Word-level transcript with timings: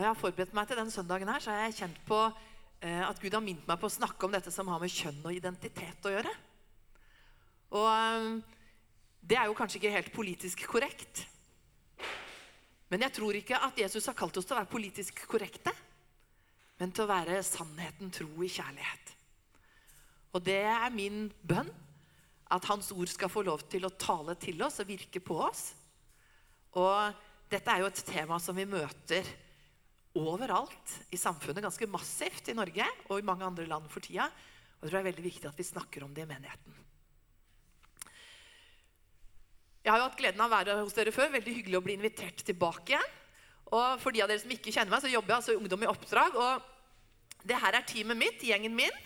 Når 0.00 0.06
jeg 0.06 0.14
har 0.14 0.20
forberedt 0.22 0.54
meg 0.56 0.64
til 0.64 0.78
den 0.80 0.90
søndagen, 0.90 1.28
her, 1.28 1.42
så 1.44 1.50
har 1.52 1.66
jeg 1.66 1.74
kjent 1.76 1.98
på 2.08 2.18
eh, 2.24 3.02
at 3.04 3.18
Gud 3.20 3.34
har 3.36 3.42
minnet 3.44 3.66
meg 3.68 3.76
på 3.76 3.84
å 3.84 3.92
snakke 3.92 4.24
om 4.24 4.32
dette 4.32 4.48
som 4.48 4.70
har 4.72 4.78
med 4.80 4.88
kjønn 4.88 5.18
og 5.28 5.34
identitet 5.36 6.06
å 6.08 6.12
gjøre. 6.14 6.30
Og 7.76 7.84
eh, 7.84 8.28
det 9.20 9.36
er 9.36 9.50
jo 9.50 9.56
kanskje 9.58 9.76
ikke 9.76 9.90
helt 9.92 10.08
politisk 10.14 10.62
korrekt. 10.72 11.20
Men 12.88 13.04
jeg 13.04 13.14
tror 13.18 13.36
ikke 13.42 13.60
at 13.60 13.82
Jesus 13.82 14.08
har 14.08 14.16
kalt 14.16 14.40
oss 14.40 14.48
til 14.48 14.56
å 14.56 14.62
være 14.62 14.70
politisk 14.72 15.20
korrekte, 15.28 15.76
men 16.80 16.96
til 16.96 17.04
å 17.04 17.10
være 17.12 17.42
sannheten 17.44 18.08
tro 18.22 18.30
i 18.40 18.48
kjærlighet. 18.56 19.12
Og 20.32 20.48
det 20.48 20.62
er 20.64 20.96
min 20.96 21.26
bønn. 21.44 21.68
At 22.48 22.72
Hans 22.72 22.88
ord 22.96 23.12
skal 23.12 23.28
få 23.28 23.44
lov 23.44 23.68
til 23.68 23.84
å 23.84 23.92
tale 24.00 24.32
til 24.40 24.64
oss 24.64 24.80
og 24.80 24.88
virke 24.88 25.20
på 25.20 25.36
oss. 25.44 25.74
Og 26.72 27.20
dette 27.52 27.68
er 27.68 27.84
jo 27.84 27.92
et 27.92 28.04
tema 28.08 28.40
som 28.40 28.56
vi 28.56 28.64
møter 28.64 29.28
overalt 30.20 30.94
i 31.12 31.18
samfunnet, 31.20 31.62
ganske 31.64 31.88
massivt 31.90 32.50
i 32.52 32.56
Norge 32.56 32.86
og 33.08 33.18
i 33.18 33.26
mange 33.26 33.46
andre 33.46 33.66
land 33.68 33.88
for 33.92 34.04
tida. 34.04 34.28
Og 34.80 34.86
jeg 34.86 34.90
tror 34.90 34.98
det 34.98 35.02
er 35.02 35.10
veldig 35.10 35.26
viktig 35.26 35.48
at 35.50 35.58
vi 35.60 35.66
snakker 35.66 36.04
om 36.04 36.14
det 36.16 36.24
i 36.24 36.30
menigheten. 36.30 36.76
Jeg 39.80 39.92
har 39.92 40.00
jo 40.00 40.08
hatt 40.10 40.18
gleden 40.20 40.42
av 40.44 40.50
å 40.50 40.56
være 40.58 40.76
hos 40.82 40.96
dere 40.96 41.12
før. 41.14 41.32
Veldig 41.32 41.54
hyggelig 41.56 41.78
å 41.78 41.84
bli 41.84 41.96
invitert 41.96 42.42
tilbake 42.44 42.94
igjen. 42.94 43.16
Og 43.70 44.00
for 44.02 44.12
de 44.12 44.22
av 44.24 44.28
dere 44.28 44.42
som 44.42 44.52
ikke 44.52 44.72
kjenner 44.74 44.92
meg, 44.92 45.02
så 45.04 45.12
jobber 45.12 45.32
jeg 45.32 45.38
altså 45.38 45.54
i 45.54 45.60
Ungdom 45.60 45.84
i 45.86 45.88
oppdrag. 45.88 46.36
Og 46.36 47.46
det 47.48 47.60
her 47.62 47.78
er 47.78 47.86
teamet 47.88 48.18
mitt, 48.18 48.44
gjengen 48.44 48.74
min. 48.76 49.00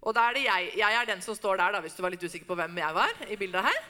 Og 0.00 0.16
da 0.16 0.28
er 0.28 0.38
det 0.38 0.46
jeg, 0.46 0.70
jeg 0.80 0.96
er 0.96 1.08
den 1.10 1.20
som 1.24 1.36
står 1.36 1.60
der, 1.60 1.74
da, 1.74 1.82
hvis 1.84 1.96
du 1.98 2.00
var 2.04 2.14
litt 2.14 2.24
usikker 2.24 2.48
på 2.48 2.56
hvem 2.56 2.80
jeg 2.80 2.96
var. 2.96 3.12
i 3.28 3.36
bildet 3.40 3.66
her. 3.66 3.80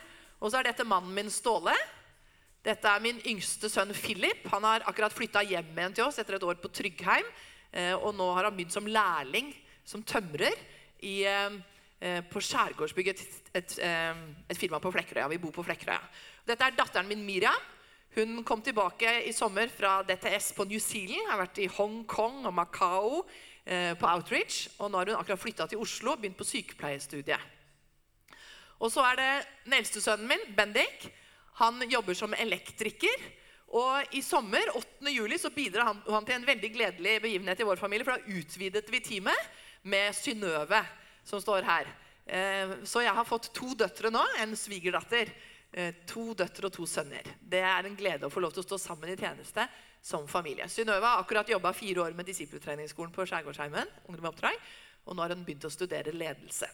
Og 0.41 0.51
så 0.51 0.59
er 0.59 0.71
dette 0.71 0.87
mannen 0.89 1.15
min 1.15 1.31
Ståle. 1.31 1.77
Dette 2.65 2.91
er 2.91 3.03
min 3.03 3.21
yngste 3.25 3.71
sønn 3.73 3.95
Philip. 3.97 4.45
Han 4.53 4.67
har 4.69 4.85
akkurat 4.89 5.15
flytta 5.15 5.43
hjem 5.47 5.73
igjen 5.73 5.97
til 5.97 6.07
oss 6.07 6.21
etter 6.21 6.37
et 6.37 6.47
år 6.47 6.61
på 6.61 6.71
Tryggheim. 6.73 7.27
Eh, 7.73 7.95
og 7.95 8.15
nå 8.19 8.27
har 8.37 8.49
han 8.49 8.57
begynt 8.57 8.75
som 8.75 8.89
lærling 8.89 9.53
som 9.87 10.03
tømrer 10.03 10.57
i, 11.07 11.25
eh, 11.25 12.21
på 12.31 12.41
Skjærgårdsbygget, 12.41 13.21
et, 13.21 13.53
et, 13.55 13.79
eh, 13.79 14.15
et, 14.49 14.59
firma 14.59 14.79
på 14.79 14.93
Flekkerøya. 14.93 15.29
Vi 15.29 15.39
bor 15.39 15.53
på 15.53 15.65
Flekkerøya. 15.65 16.03
Dette 16.47 16.65
er 16.65 16.77
datteren 16.77 17.09
min 17.09 17.25
Miriam. 17.25 17.69
Hun 18.15 18.43
kom 18.45 18.63
tilbake 18.63 19.23
i 19.29 19.33
sommer 19.33 19.69
fra 19.69 20.03
DTS 20.03 20.53
på 20.53 20.67
New 20.67 20.81
Zealand. 20.81 21.31
Har 21.31 21.47
vært 21.47 21.63
i 21.63 21.71
Hongkong 21.71 22.45
og 22.47 22.55
Macau 22.55 23.25
Eh, 23.71 23.95
på 23.99 24.07
Outreach. 24.09 24.69
Og 24.79 24.91
nå 24.91 24.99
har 24.99 25.11
hun 25.11 25.21
akkurat 25.21 25.39
flytta 25.39 25.67
til 25.71 25.79
Oslo 25.79 26.15
og 26.15 26.23
begynt 26.23 26.39
på 26.39 26.47
sykepleierstudiet. 26.49 27.41
Og 28.81 28.91
så 28.91 29.05
er 29.05 29.19
det 29.21 29.33
den 29.67 29.77
eldste 29.77 30.01
sønnen 30.01 30.31
min, 30.31 30.55
Bendik. 30.57 31.11
Han 31.61 31.85
jobber 31.91 32.17
som 32.17 32.35
elektriker. 32.35 33.29
Og 33.77 34.17
i 34.17 34.23
sommer 34.25 34.73
8. 34.75 35.11
juli, 35.13 35.39
så 35.39 35.53
bidrar 35.55 35.91
han, 35.91 36.01
han, 36.09 36.25
til 36.27 36.41
en 36.41 36.47
veldig 36.49 36.71
gledelig 36.75 37.19
begivenhet 37.23 37.61
i 37.61 37.67
vår 37.69 37.79
familie. 37.79 38.07
For 38.07 38.17
da 38.17 38.39
utvidet 38.41 38.89
vi 38.91 39.03
teamet 39.05 39.51
med 39.87 40.17
Synnøve, 40.17 40.81
som 41.25 41.43
står 41.43 41.69
her. 41.69 41.93
Eh, 42.27 42.75
så 42.89 43.05
jeg 43.05 43.15
har 43.15 43.29
fått 43.29 43.53
to 43.55 43.71
døtre 43.79 44.11
nå. 44.11 44.25
En 44.43 44.57
svigerdatter. 44.59 45.31
Eh, 45.71 46.01
to 46.09 46.33
døtre 46.35 46.67
og 46.67 46.75
to 46.75 46.89
sønner. 46.89 47.29
Det 47.39 47.63
er 47.63 47.87
en 47.87 47.97
glede 47.99 48.27
å 48.27 48.33
få 48.33 48.43
lov 48.43 48.57
til 48.57 48.65
å 48.65 48.69
stå 48.73 48.81
sammen 48.89 49.13
i 49.13 49.21
tjeneste 49.21 49.69
som 50.03 50.27
familie. 50.27 50.67
Synnøve 50.67 51.07
har 51.07 51.23
akkurat 51.23 51.53
jobba 51.53 51.77
fire 51.77 52.09
år 52.09 52.17
med 52.19 52.27
disippeltreningsskolen 52.27 53.13
på 53.15 53.29
Skjærgårdsheimen. 53.29 53.97
Og 54.09 54.17
nå 55.15 55.23
har 55.23 55.37
hun 55.37 55.45
begynt 55.45 55.69
å 55.69 55.71
studere 55.71 56.17
ledelse. 56.17 56.67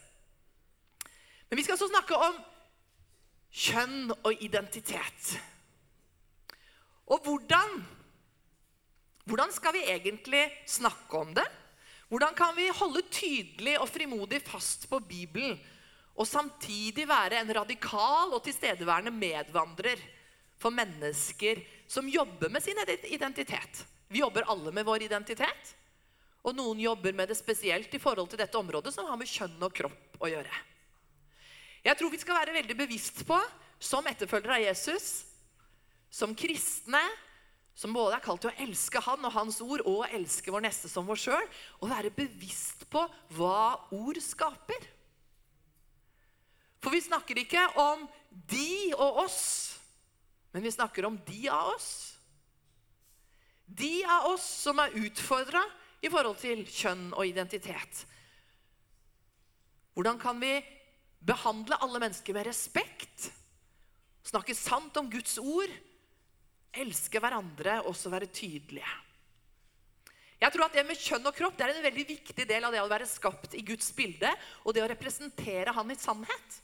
Men 1.51 1.59
vi 1.59 1.67
skal 1.67 1.77
også 1.77 1.93
snakke 1.93 2.17
om 2.17 2.39
kjønn 3.57 4.11
og 4.21 4.43
identitet. 4.45 5.37
Og 7.07 7.23
hvordan, 7.25 7.79
hvordan 9.25 9.55
skal 9.55 9.77
vi 9.77 9.87
egentlig 9.87 10.43
snakke 10.69 11.23
om 11.23 11.33
det? 11.37 11.47
Hvordan 12.11 12.35
kan 12.39 12.53
vi 12.59 12.69
holde 12.71 13.03
tydelig 13.11 13.79
og 13.81 13.89
frimodig 13.91 14.43
fast 14.47 14.87
på 14.91 15.01
Bibelen 15.03 15.57
og 16.17 16.29
samtidig 16.29 17.05
være 17.09 17.41
en 17.43 17.55
radikal 17.55 18.33
og 18.33 18.45
tilstedeværende 18.45 19.13
medvandrer 19.13 20.01
for 20.57 20.73
mennesker 20.73 21.61
som 21.89 22.09
jobber 22.09 22.49
med 22.49 22.65
sin 22.65 22.79
identitet. 23.13 23.85
Vi 24.09 24.23
jobber 24.23 24.49
alle 24.49 24.73
med 24.73 24.87
vår 24.87 25.05
identitet. 25.05 25.75
Og 26.47 26.55
noen 26.57 26.81
jobber 26.81 27.13
med 27.13 27.29
det 27.29 27.37
spesielt 27.37 27.93
i 27.95 28.01
forhold 28.01 28.31
til 28.31 28.41
dette 28.41 28.59
området 28.59 28.95
som 28.95 29.09
har 29.09 29.19
med 29.19 29.29
kjønn 29.29 29.59
og 29.61 29.75
kropp 29.75 30.23
å 30.23 30.31
gjøre. 30.31 30.63
Jeg 31.87 31.95
tror 31.99 32.11
vi 32.11 32.19
skal 32.19 32.41
være 32.41 32.57
veldig 32.57 32.75
bevisst 32.81 33.23
på, 33.29 33.37
som 33.79 34.07
etterfølgere 34.11 34.59
av 34.59 34.65
Jesus, 34.65 35.23
som 36.11 36.35
kristne, 36.35 37.03
som 37.77 37.93
både 37.95 38.17
er 38.17 38.25
kalt 38.25 38.41
til 38.43 38.51
å 38.51 38.65
elske 38.65 39.03
Han 39.05 39.27
og 39.29 39.35
Hans 39.35 39.61
ord 39.63 39.85
og 39.85 40.07
elske 40.17 40.51
vår 40.51 40.65
neste 40.65 40.89
som 40.91 41.07
vår 41.07 41.21
sjøl, 41.21 41.49
å 41.85 41.91
være 41.91 42.15
bevisst 42.17 42.87
på 42.91 43.05
hva 43.37 43.77
ord 43.95 44.19
skaper. 44.25 44.89
For 46.83 46.95
vi 46.95 47.05
snakker 47.05 47.39
ikke 47.43 47.69
om 47.83 48.07
de 48.51 48.95
og 48.97 49.23
oss, 49.27 49.41
men 50.57 50.65
vi 50.65 50.73
snakker 50.73 51.07
om 51.07 51.21
de 51.29 51.41
av 51.53 51.75
oss. 51.75 51.91
De 53.67 54.01
av 54.09 54.31
oss 54.33 54.47
som 54.65 54.79
er 54.81 54.95
utfordra 55.05 55.63
i 56.03 56.11
forhold 56.11 56.39
til 56.41 56.65
kjønn 56.65 57.11
og 57.13 57.27
identitet. 57.29 58.07
Hvordan 59.97 60.19
kan 60.23 60.41
vi 60.41 60.55
behandle 61.27 61.79
alle 61.83 62.01
mennesker 62.03 62.37
med 62.37 62.47
respekt? 62.49 63.31
Snakke 64.27 64.55
sant 64.59 64.97
om 64.99 65.11
Guds 65.11 65.39
ord? 65.43 65.73
Elske 66.77 67.21
hverandre 67.23 67.81
og 67.83 67.93
også 67.95 68.13
være 68.13 68.31
tydelige. 68.31 68.95
Jeg 70.37 70.53
tror 70.53 70.67
at 70.67 70.75
Det 70.77 70.85
med 70.85 71.01
kjønn 71.01 71.29
og 71.31 71.35
kropp 71.35 71.57
det 71.57 71.65
er 71.65 71.73
en 71.73 71.87
veldig 71.87 72.05
viktig 72.11 72.45
del 72.49 72.65
av 72.67 72.75
det 72.75 72.83
å 72.83 72.91
være 72.91 73.09
skapt 73.09 73.57
i 73.57 73.65
Guds 73.65 73.89
bilde 73.97 74.29
og 74.65 74.75
det 74.77 74.85
å 74.85 74.91
representere 74.91 75.73
Han 75.73 75.91
i 75.91 75.97
sannhet. 75.97 76.61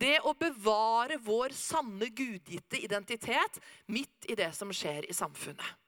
Det 0.00 0.16
å 0.24 0.32
bevare 0.34 1.18
vår 1.20 1.52
sanne, 1.54 2.08
gudgitte 2.08 2.80
identitet 2.80 3.60
midt 3.86 4.26
i 4.26 4.34
det 4.34 4.50
som 4.56 4.72
skjer 4.72 5.06
i 5.06 5.14
samfunnet. 5.14 5.78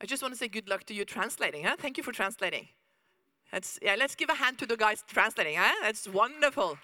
I 0.00 0.06
just 0.06 0.22
want 0.22 0.32
to 0.32 0.38
say 0.38 0.48
good 0.48 0.68
luck 0.68 0.84
to 0.84 0.94
you 0.94 1.04
translating. 1.04 1.66
Huh? 1.66 1.74
Thank 1.76 1.98
you 1.98 2.04
for 2.04 2.12
translating. 2.12 2.68
That's, 3.50 3.78
yeah, 3.82 3.96
let's 3.96 4.14
give 4.14 4.30
a 4.30 4.34
hand 4.34 4.58
to 4.58 4.66
the 4.66 4.76
guys 4.76 5.02
translating. 5.06 5.56
Huh? 5.56 5.74
That's 5.82 6.06
wonderful. 6.08 6.78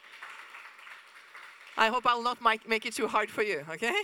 I 1.76 1.88
hope 1.88 2.06
I'll 2.06 2.22
not 2.22 2.40
make 2.40 2.86
it 2.86 2.94
too 2.94 3.08
hard 3.08 3.30
for 3.30 3.42
you. 3.42 3.64
okay? 3.70 3.94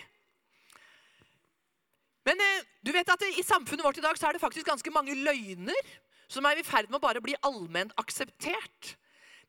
Men 2.26 2.41
eh, 2.41 2.62
du 2.82 2.93
vet 2.93 3.09
at 3.09 3.22
i 3.22 3.43
samfunnet 3.43 3.84
vårt 3.84 3.98
i 3.98 4.04
dag 4.04 4.19
så 4.19 4.28
er 4.28 4.37
det 4.37 4.43
faktisk 4.43 4.66
ganske 4.66 4.91
mange 4.93 5.15
løgner 5.15 5.93
som 6.31 6.44
er 6.47 6.60
i 6.60 6.66
ferd 6.66 6.91
med 6.91 7.00
å 7.00 7.03
bare 7.03 7.22
bli 7.25 7.34
allment 7.47 7.94
akseptert. 7.98 8.97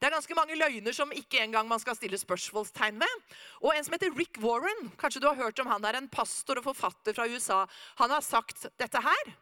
Det 0.01 0.07
er 0.07 0.15
ganske 0.15 0.33
mange 0.33 0.55
løgner 0.57 0.95
som 0.97 1.11
ikke 1.13 1.43
engang 1.43 1.67
man 1.69 1.81
skal 1.81 1.93
stille 1.93 2.17
spørsmålstegn 2.17 2.97
ved. 3.03 3.35
Og 3.61 3.75
en 3.75 3.85
som 3.85 3.93
heter 3.93 4.15
Rick 4.17 4.39
Warren, 4.41 4.89
kanskje 4.97 5.21
du 5.21 5.27
har 5.29 5.37
hørt 5.37 5.61
om 5.61 5.69
han 5.69 5.85
er 5.85 5.99
en 5.99 6.09
pastor 6.09 6.57
og 6.57 6.65
forfatter 6.71 7.13
fra 7.13 7.27
USA, 7.29 7.59
han 8.01 8.09
har 8.09 8.25
sagt 8.25 8.65
dette 8.81 9.03
her. 9.05 9.33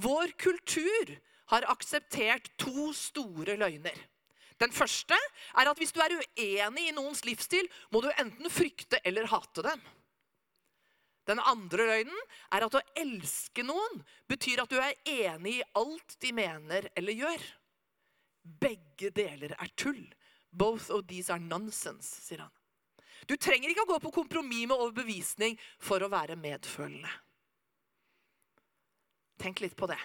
Vår 0.00 0.32
kultur 0.40 1.12
har 1.52 1.66
akseptert 1.72 2.50
to 2.60 2.90
store 2.96 3.56
løgner. 3.60 3.96
Den 4.60 4.72
første 4.72 5.16
er 5.58 5.68
at 5.68 5.78
hvis 5.78 5.92
du 5.92 6.00
er 6.00 6.14
uenig 6.16 6.88
i 6.88 6.94
noens 6.96 7.22
livsstil, 7.28 7.68
må 7.92 8.00
du 8.00 8.08
enten 8.14 8.48
frykte 8.50 9.00
eller 9.04 9.28
hate 9.28 9.64
dem. 9.66 9.82
Den 11.26 11.42
andre 11.42 11.88
løgnen 11.88 12.18
er 12.54 12.64
at 12.64 12.76
å 12.78 12.84
elske 12.96 13.64
noen 13.66 13.98
betyr 14.30 14.62
at 14.62 14.70
du 14.70 14.78
er 14.78 14.94
enig 15.10 15.58
i 15.58 15.66
alt 15.76 16.16
de 16.22 16.32
mener 16.32 16.88
eller 16.96 17.18
gjør. 17.18 17.46
Begge 18.62 19.10
deler 19.10 19.56
er 19.58 19.72
tull. 19.74 20.04
Both 20.56 20.88
of 20.94 21.04
these 21.10 21.32
are 21.34 21.42
nonsense, 21.42 22.06
sier 22.22 22.46
han. 22.46 22.52
Du 23.26 23.34
trenger 23.36 23.72
ikke 23.72 23.84
å 23.84 23.90
gå 23.90 23.98
på 24.06 24.14
kompromiss 24.22 24.68
med 24.70 24.78
overbevisning 24.78 25.56
for 25.82 26.00
å 26.00 26.12
være 26.12 26.38
medfølende. 26.38 27.10
Tenk 29.42 29.60
litt 29.60 29.74
på 29.76 29.88
det. 29.90 29.98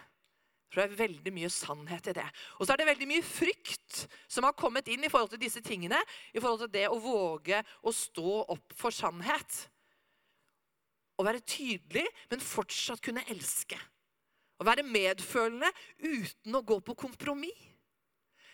For 0.72 0.80
det 0.80 0.86
er 0.88 1.02
veldig 1.02 1.34
mye 1.36 1.50
sannhet 1.52 2.06
i 2.08 2.16
det. 2.16 2.28
Og 2.58 2.64
så 2.64 2.74
er 2.74 2.80
det 2.80 2.88
veldig 2.88 3.08
mye 3.10 3.24
frykt 3.28 4.06
som 4.32 4.48
har 4.48 4.56
kommet 4.56 4.88
inn 4.88 5.04
i 5.04 5.10
forhold 5.12 5.34
til 5.34 5.42
disse 5.42 5.60
tingene. 5.66 6.00
I 6.32 6.40
forhold 6.40 6.64
til 6.64 6.72
det 6.78 6.86
å 6.88 7.00
våge 7.04 7.60
å 7.84 7.92
stå 7.92 8.38
opp 8.56 8.78
for 8.80 8.96
sannhet. 8.96 9.66
Å 11.20 11.26
være 11.28 11.44
tydelig, 11.44 12.06
men 12.32 12.44
fortsatt 12.44 13.04
kunne 13.04 13.26
elske. 13.34 13.76
Å 14.62 14.68
være 14.68 14.88
medfølende 14.88 15.68
uten 16.00 16.56
å 16.56 16.64
gå 16.64 16.80
på 16.88 16.96
kompromiss. 17.04 17.68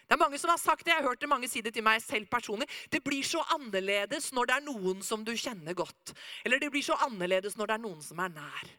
Det 0.07 0.15
er 0.15 0.21
mange 0.21 0.37
som 0.39 0.47
har 0.47 0.59
sagt 0.61 0.85
det, 0.85 0.93
jeg 0.93 1.01
har 1.01 1.09
hørt 1.09 1.19
det 1.19 1.27
mange 1.27 1.49
si 1.51 1.59
det 1.59 1.73
til 1.75 1.83
meg 1.83 1.99
selv 1.99 2.29
personlig. 2.31 2.65
Det 2.87 3.01
blir 3.03 3.25
så 3.27 3.41
annerledes 3.57 4.29
når 4.31 4.47
det 4.47 4.55
er 4.55 4.63
noen 4.63 5.01
som 5.03 5.25
du 5.27 5.33
kjenner 5.35 5.75
godt. 5.75 6.13
Eller 6.47 6.63
det 6.63 6.69
blir 6.71 6.85
så 6.85 6.95
annerledes 7.03 7.57
når 7.59 7.67
det 7.67 7.75
er 7.75 7.83
noen 7.83 7.99
som 8.05 8.21
er 8.23 8.31
nær. 8.31 8.71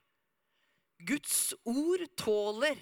Guds 1.04 1.52
ord 1.68 2.06
tåler 2.16 2.80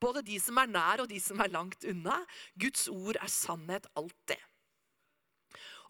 både 0.00 0.24
de 0.26 0.38
som 0.42 0.58
er 0.60 0.70
nær 0.70 1.04
og 1.04 1.10
de 1.10 1.20
som 1.22 1.40
er 1.40 1.52
langt 1.52 1.84
unna. 1.88 2.20
Guds 2.60 2.88
ord 2.92 3.18
er 3.20 3.30
sannhet 3.32 3.88
alltid. 3.98 4.40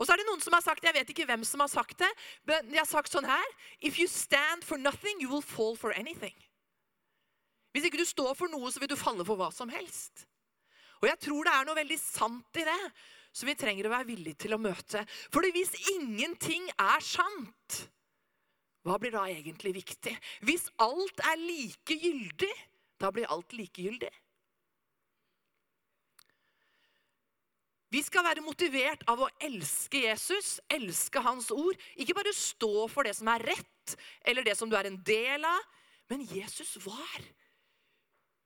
Og 0.00 0.06
så 0.06 0.14
er 0.14 0.22
det 0.22 0.28
noen 0.30 0.40
som 0.40 0.54
har 0.56 0.64
sagt, 0.64 0.84
jeg 0.86 0.96
vet 0.96 1.10
ikke 1.12 1.26
hvem 1.28 1.42
som 1.44 1.60
har 1.60 1.68
sagt 1.68 1.98
det, 2.00 2.08
men 2.48 2.70
de 2.70 2.78
har 2.80 2.88
sagt 2.88 3.12
sånn 3.12 3.28
her 3.28 3.44
If 3.84 3.98
you 4.00 4.08
stand 4.08 4.64
for 4.64 4.80
nothing, 4.80 5.20
you 5.20 5.28
will 5.28 5.44
fall 5.44 5.76
for 5.76 5.92
anything. 5.92 6.36
Hvis 7.70 7.86
ikke 7.86 8.00
du 8.00 8.08
står 8.08 8.32
for 8.38 8.50
noe, 8.50 8.72
så 8.72 8.80
vil 8.82 8.90
du 8.90 8.98
falle 8.98 9.26
for 9.28 9.38
hva 9.38 9.50
som 9.54 9.70
helst. 9.70 10.24
Og 11.00 11.08
jeg 11.08 11.20
tror 11.26 11.46
det 11.46 11.52
er 11.54 11.68
noe 11.68 11.78
veldig 11.78 11.98
sant 12.00 12.60
i 12.60 12.66
det, 12.66 12.80
som 13.30 13.46
vi 13.46 13.54
trenger 13.58 13.86
å 13.86 13.92
være 13.92 14.08
villige 14.08 14.42
til 14.46 14.56
å 14.56 14.60
møte. 14.60 15.04
Fordi 15.30 15.52
hvis 15.54 15.76
ingenting 15.92 16.66
er 16.74 17.04
sant, 17.04 17.84
hva 18.88 18.96
blir 19.00 19.12
da 19.14 19.26
egentlig 19.28 19.74
viktig? 19.76 20.16
Hvis 20.48 20.66
alt 20.80 21.22
er 21.28 21.38
likegyldig, 21.40 22.52
da 23.00 23.10
blir 23.14 23.30
alt 23.32 23.54
likegyldig. 23.56 24.12
Vi 27.90 28.04
skal 28.06 28.22
være 28.22 28.44
motivert 28.46 29.02
av 29.10 29.24
å 29.24 29.28
elske 29.42 30.04
Jesus, 30.04 30.60
elske 30.70 31.22
hans 31.24 31.48
ord. 31.50 31.74
Ikke 31.98 32.14
bare 32.14 32.32
stå 32.36 32.86
for 32.92 33.08
det 33.08 33.16
som 33.18 33.30
er 33.32 33.42
rett, 33.50 33.96
eller 34.22 34.46
det 34.46 34.54
som 34.58 34.70
du 34.70 34.76
er 34.78 34.86
en 34.86 35.00
del 35.06 35.46
av. 35.48 35.64
Men 36.10 36.22
Jesus 36.22 36.76
var 36.84 37.24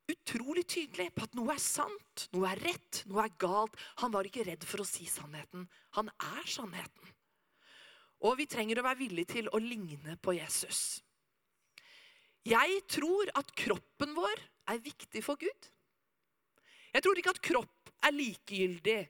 utrolig 0.08 0.64
tydelig 0.68 1.10
på 1.16 1.24
at 1.26 1.36
noe 1.36 1.52
er 1.54 1.60
sant, 1.60 2.26
noe 2.32 2.48
er 2.50 2.60
rett, 2.64 3.02
noe 3.08 3.24
er 3.24 3.36
galt. 3.40 3.76
Han 4.00 4.12
var 4.16 4.28
ikke 4.28 4.46
redd 4.48 4.64
for 4.68 4.80
å 4.80 4.88
si 4.88 5.04
sannheten. 5.08 5.68
Han 5.98 6.08
er 6.14 6.48
sannheten. 6.48 7.12
Og 8.24 8.38
vi 8.40 8.48
trenger 8.48 8.80
å 8.80 8.86
være 8.86 9.02
villige 9.02 9.34
til 9.36 9.52
å 9.52 9.60
ligne 9.60 10.16
på 10.24 10.38
Jesus. 10.38 11.02
Jeg 12.44 12.81
tror 12.93 13.31
at 13.41 13.52
kroppen 13.56 14.12
vår 14.17 14.43
er 14.73 14.82
viktig 14.85 15.23
for 15.25 15.41
Gud. 15.41 15.70
Jeg 16.94 17.02
tror 17.05 17.19
ikke 17.19 17.35
at 17.35 17.44
kropp 17.44 17.93
er 18.05 18.14
likegyldig 18.14 19.00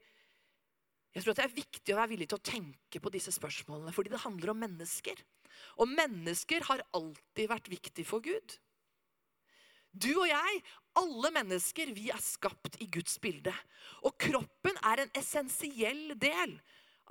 jeg 1.15 1.23
tror 1.23 1.31
at 1.31 1.39
Det 1.39 1.47
er 1.47 1.59
viktig 1.63 1.95
å 1.95 1.99
være 2.01 2.11
villig 2.11 2.27
til 2.31 2.41
å 2.41 2.47
tenke 2.49 3.01
på 3.01 3.13
disse 3.15 3.33
spørsmålene, 3.35 3.95
fordi 3.95 4.11
det 4.11 4.25
handler 4.25 4.51
om 4.51 4.63
mennesker. 4.65 5.21
Og 5.79 5.91
mennesker 5.91 6.67
har 6.67 6.83
alltid 6.97 7.51
vært 7.51 7.71
viktig 7.71 8.07
for 8.09 8.25
Gud. 8.25 8.57
Du 9.95 10.11
og 10.11 10.27
jeg, 10.27 10.63
alle 10.99 11.31
mennesker, 11.37 11.93
vi 11.95 12.09
er 12.11 12.23
skapt 12.23 12.81
i 12.83 12.89
Guds 12.91 13.21
bilde. 13.23 13.55
Og 14.03 14.17
kroppen 14.19 14.75
er 14.91 15.05
en 15.05 15.15
essensiell 15.15 16.17
del 16.19 16.57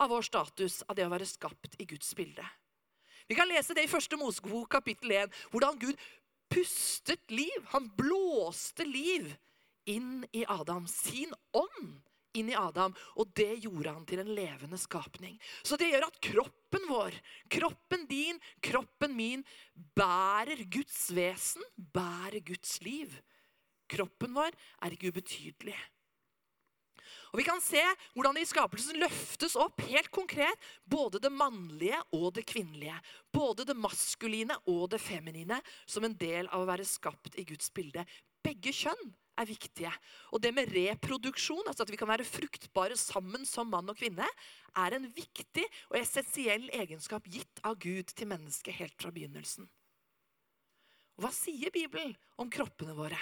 av 0.04 0.12
vår 0.12 0.28
status 0.28 0.82
av 0.90 1.00
det 1.00 1.08
å 1.08 1.14
være 1.14 1.30
skapt 1.30 1.80
i 1.80 1.88
Guds 1.88 2.12
bilde. 2.18 2.44
Vi 3.34 3.38
kan 3.40 3.50
lese 3.50 3.74
det 3.74 3.88
i 3.88 3.90
første 3.90 4.14
Mosebok 4.14 4.68
kapittel 4.76 5.10
1, 5.18 5.32
hvordan 5.50 5.78
Gud 5.82 6.02
pustet 6.54 7.32
liv. 7.34 7.64
Han 7.72 7.88
blåste 7.98 8.86
liv 8.86 9.32
inn 9.90 10.20
i 10.38 10.44
Adam. 10.46 10.86
Sin 10.86 11.34
ånd 11.58 11.96
inn 12.38 12.52
i 12.52 12.58
Adam, 12.58 12.94
og 13.18 13.32
det 13.34 13.56
gjorde 13.64 13.96
han 13.96 14.06
til 14.06 14.22
en 14.22 14.30
levende 14.38 14.78
skapning. 14.78 15.40
Så 15.66 15.80
det 15.82 15.90
gjør 15.90 16.06
at 16.12 16.22
kroppen 16.22 16.86
vår, 16.92 17.18
kroppen 17.58 18.06
din, 18.12 18.38
kroppen 18.62 19.18
min, 19.18 19.42
bærer 19.98 20.62
Guds 20.70 21.08
vesen, 21.18 21.66
bærer 21.74 22.38
Guds 22.46 22.84
liv. 22.86 23.18
Kroppen 23.90 24.38
vår 24.38 24.54
er 24.86 24.94
ikke 24.94 25.10
ubetydelig. 25.10 25.80
Og 27.34 27.40
Vi 27.42 27.48
kan 27.48 27.62
se 27.66 27.82
hvordan 28.14 28.38
det 28.38 28.44
i 28.46 28.52
skapelsen 28.52 29.00
løftes 29.02 29.56
opp 29.58 29.82
helt 29.90 30.12
konkret 30.14 30.68
både 30.86 31.18
det 31.18 31.32
mannlige 31.34 31.98
og 32.14 32.30
det 32.38 32.46
kvinnelige. 32.46 32.94
Både 33.34 33.66
det 33.66 33.74
maskuline 33.74 34.60
og 34.70 34.86
det 34.94 35.02
feminine 35.02 35.58
som 35.90 36.06
en 36.06 36.14
del 36.14 36.46
av 36.54 36.62
å 36.62 36.70
være 36.70 36.86
skapt 36.86 37.34
i 37.42 37.46
Guds 37.50 37.74
bilde. 37.74 38.06
Begge 38.46 38.70
kjønn 38.76 39.16
er 39.42 39.50
viktige. 39.50 39.92
Og 40.30 40.44
det 40.44 40.52
med 40.54 40.70
reproduksjon, 40.76 41.66
altså 41.66 41.88
at 41.88 41.92
vi 41.94 41.98
kan 41.98 42.12
være 42.12 42.28
fruktbare 42.28 42.98
sammen 43.00 43.48
som 43.50 43.72
mann 43.72 43.90
og 43.90 43.98
kvinne, 43.98 44.28
er 44.78 44.94
en 44.94 45.08
viktig 45.16 45.64
og 45.90 45.98
essensiell 45.98 46.68
egenskap 46.74 47.26
gitt 47.26 47.64
av 47.66 47.80
Gud 47.82 48.14
til 48.14 48.30
mennesket 48.30 48.78
helt 48.78 48.98
fra 49.02 49.10
begynnelsen. 49.16 49.66
Hva 51.18 51.30
sier 51.34 51.74
Bibelen 51.74 52.14
om 52.42 52.50
kroppene 52.54 52.94
våre? 52.98 53.18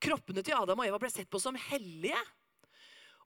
Kroppene 0.00 0.44
til 0.44 0.56
Adam 0.56 0.80
og 0.80 0.88
Eva 0.88 1.00
ble 1.00 1.12
sett 1.12 1.30
på 1.32 1.40
som 1.40 1.56
hellige. 1.68 2.18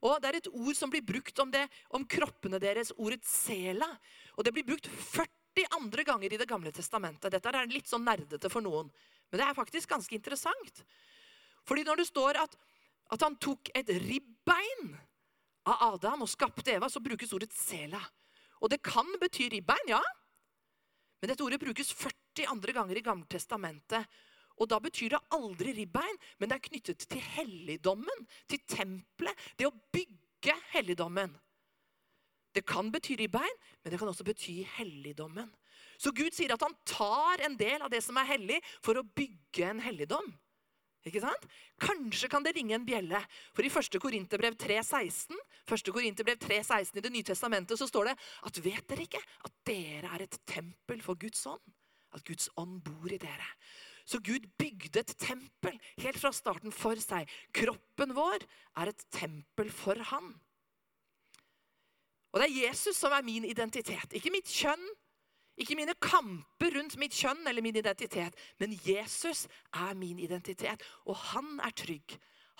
Og 0.05 0.21
Det 0.21 0.29
er 0.29 0.37
et 0.39 0.51
ord 0.51 0.75
som 0.77 0.91
blir 0.91 1.03
brukt 1.03 1.39
om, 1.43 1.51
det, 1.51 1.65
om 1.91 2.05
kroppene 2.07 2.59
deres, 2.61 2.93
ordet 2.97 3.23
sela. 3.27 3.89
Og 4.37 4.45
Det 4.45 4.53
blir 4.55 4.67
brukt 4.67 4.87
40 4.87 5.75
andre 5.75 6.05
ganger 6.07 6.33
i 6.33 6.39
Det 6.39 6.47
gamle 6.47 6.71
testamentet. 6.71 7.31
Dette 7.31 7.51
er 7.51 7.67
litt 7.67 7.89
sånn 7.89 8.05
nerdete 8.07 8.49
for 8.49 8.63
noen, 8.63 8.91
men 9.29 9.41
det 9.41 9.45
er 9.45 9.57
faktisk 9.57 9.89
ganske 9.89 10.15
interessant. 10.15 10.83
Fordi 11.67 11.83
når 11.83 12.01
det 12.01 12.07
står 12.09 12.39
at, 12.41 12.55
at 13.11 13.21
han 13.21 13.35
tok 13.35 13.69
et 13.75 13.89
ribbein 14.07 14.95
av 15.67 15.83
Adam 15.93 16.23
og 16.23 16.31
skapte 16.31 16.71
Eva, 16.73 16.89
så 16.89 17.03
brukes 17.03 17.33
ordet 17.35 17.51
sela. 17.53 17.99
Og 18.63 18.71
det 18.71 18.81
kan 18.83 19.07
bety 19.21 19.49
ribbein, 19.51 19.91
ja. 19.91 20.01
Men 21.19 21.31
dette 21.31 21.43
ordet 21.43 21.59
brukes 21.61 21.91
40 21.93 22.47
andre 22.49 22.73
ganger 22.75 22.97
i 22.97 23.03
Gammeltestamentet. 23.03 24.07
Og 24.59 24.67
da 24.67 24.79
betyr 24.83 25.15
det 25.15 25.21
aldri 25.35 25.73
ribbein, 25.77 26.17
men 26.39 26.51
det 26.51 26.57
er 26.57 26.65
knyttet 26.67 27.05
til 27.07 27.21
helligdommen, 27.37 28.25
til 28.51 28.59
tempelet. 28.67 29.47
Det 29.55 29.69
å 29.69 29.75
bygge 29.93 30.55
helligdommen. 30.73 31.31
Det 32.55 32.65
kan 32.67 32.89
bety 32.91 33.15
ribbein, 33.19 33.57
men 33.83 33.93
det 33.93 33.99
kan 34.01 34.09
også 34.11 34.25
bety 34.27 34.59
helligdommen. 34.77 35.47
Så 35.99 36.11
Gud 36.15 36.33
sier 36.35 36.51
at 36.55 36.63
han 36.63 36.75
tar 36.87 37.43
en 37.45 37.55
del 37.59 37.83
av 37.83 37.91
det 37.91 38.01
som 38.03 38.17
er 38.19 38.27
hellig, 38.33 38.59
for 38.83 38.99
å 38.99 39.05
bygge 39.05 39.67
en 39.69 39.81
helligdom. 39.83 40.31
Ikke 41.07 41.21
sant? 41.23 41.45
Kanskje 41.79 42.27
kan 42.31 42.43
det 42.43 42.53
ringe 42.57 42.75
en 42.75 42.87
bjelle. 42.87 43.21
For 43.55 43.63
i 43.63 43.71
1. 43.71 43.99
Korinterbrev 44.03 44.57
3,16 44.59 45.37
1. 45.69 45.91
Korinterbrev 45.95 46.39
3,16 46.43 46.99
i 46.99 47.03
Det 47.05 47.11
nye 47.13 47.27
testamentet 47.27 47.79
så 47.79 47.87
står 47.87 48.11
det 48.11 48.15
at 48.49 48.59
vet 48.65 48.87
dere 48.89 49.05
ikke 49.07 49.21
at 49.47 49.53
dere 49.67 50.11
er 50.17 50.25
et 50.25 50.39
tempel 50.49 51.03
for 51.05 51.19
Guds 51.19 51.45
ånd? 51.47 51.63
At 52.15 52.25
Guds 52.27 52.49
ånd 52.59 52.81
bor 52.83 53.07
i 53.11 53.21
dere. 53.21 53.47
Så 54.09 54.17
Gud 54.25 54.47
bygde 54.57 55.03
et 55.03 55.11
tempel 55.21 55.75
helt 56.01 56.17
fra 56.17 56.31
starten 56.33 56.73
for 56.73 56.97
seg. 57.01 57.29
Kroppen 57.53 58.15
vår 58.17 58.41
er 58.81 58.89
et 58.89 59.03
tempel 59.13 59.69
for 59.73 59.99
Han. 60.13 60.31
Og 62.33 62.41
det 62.41 62.47
er 62.47 62.57
Jesus 62.69 62.97
som 62.97 63.13
er 63.13 63.25
min 63.25 63.45
identitet. 63.45 64.13
Ikke 64.17 64.33
mitt 64.33 64.49
kjønn, 64.49 64.81
ikke 65.59 65.75
mine 65.75 65.95
kamper 66.01 66.73
rundt 66.77 66.95
mitt 67.01 67.15
kjønn 67.17 67.41
eller 67.49 67.65
min 67.65 67.77
identitet, 67.81 68.37
men 68.61 68.75
Jesus 68.85 69.47
er 69.75 69.97
min 69.97 70.21
identitet. 70.21 70.83
Og 71.09 71.17
han 71.33 71.57
er 71.65 71.73
trygg. 71.75 72.15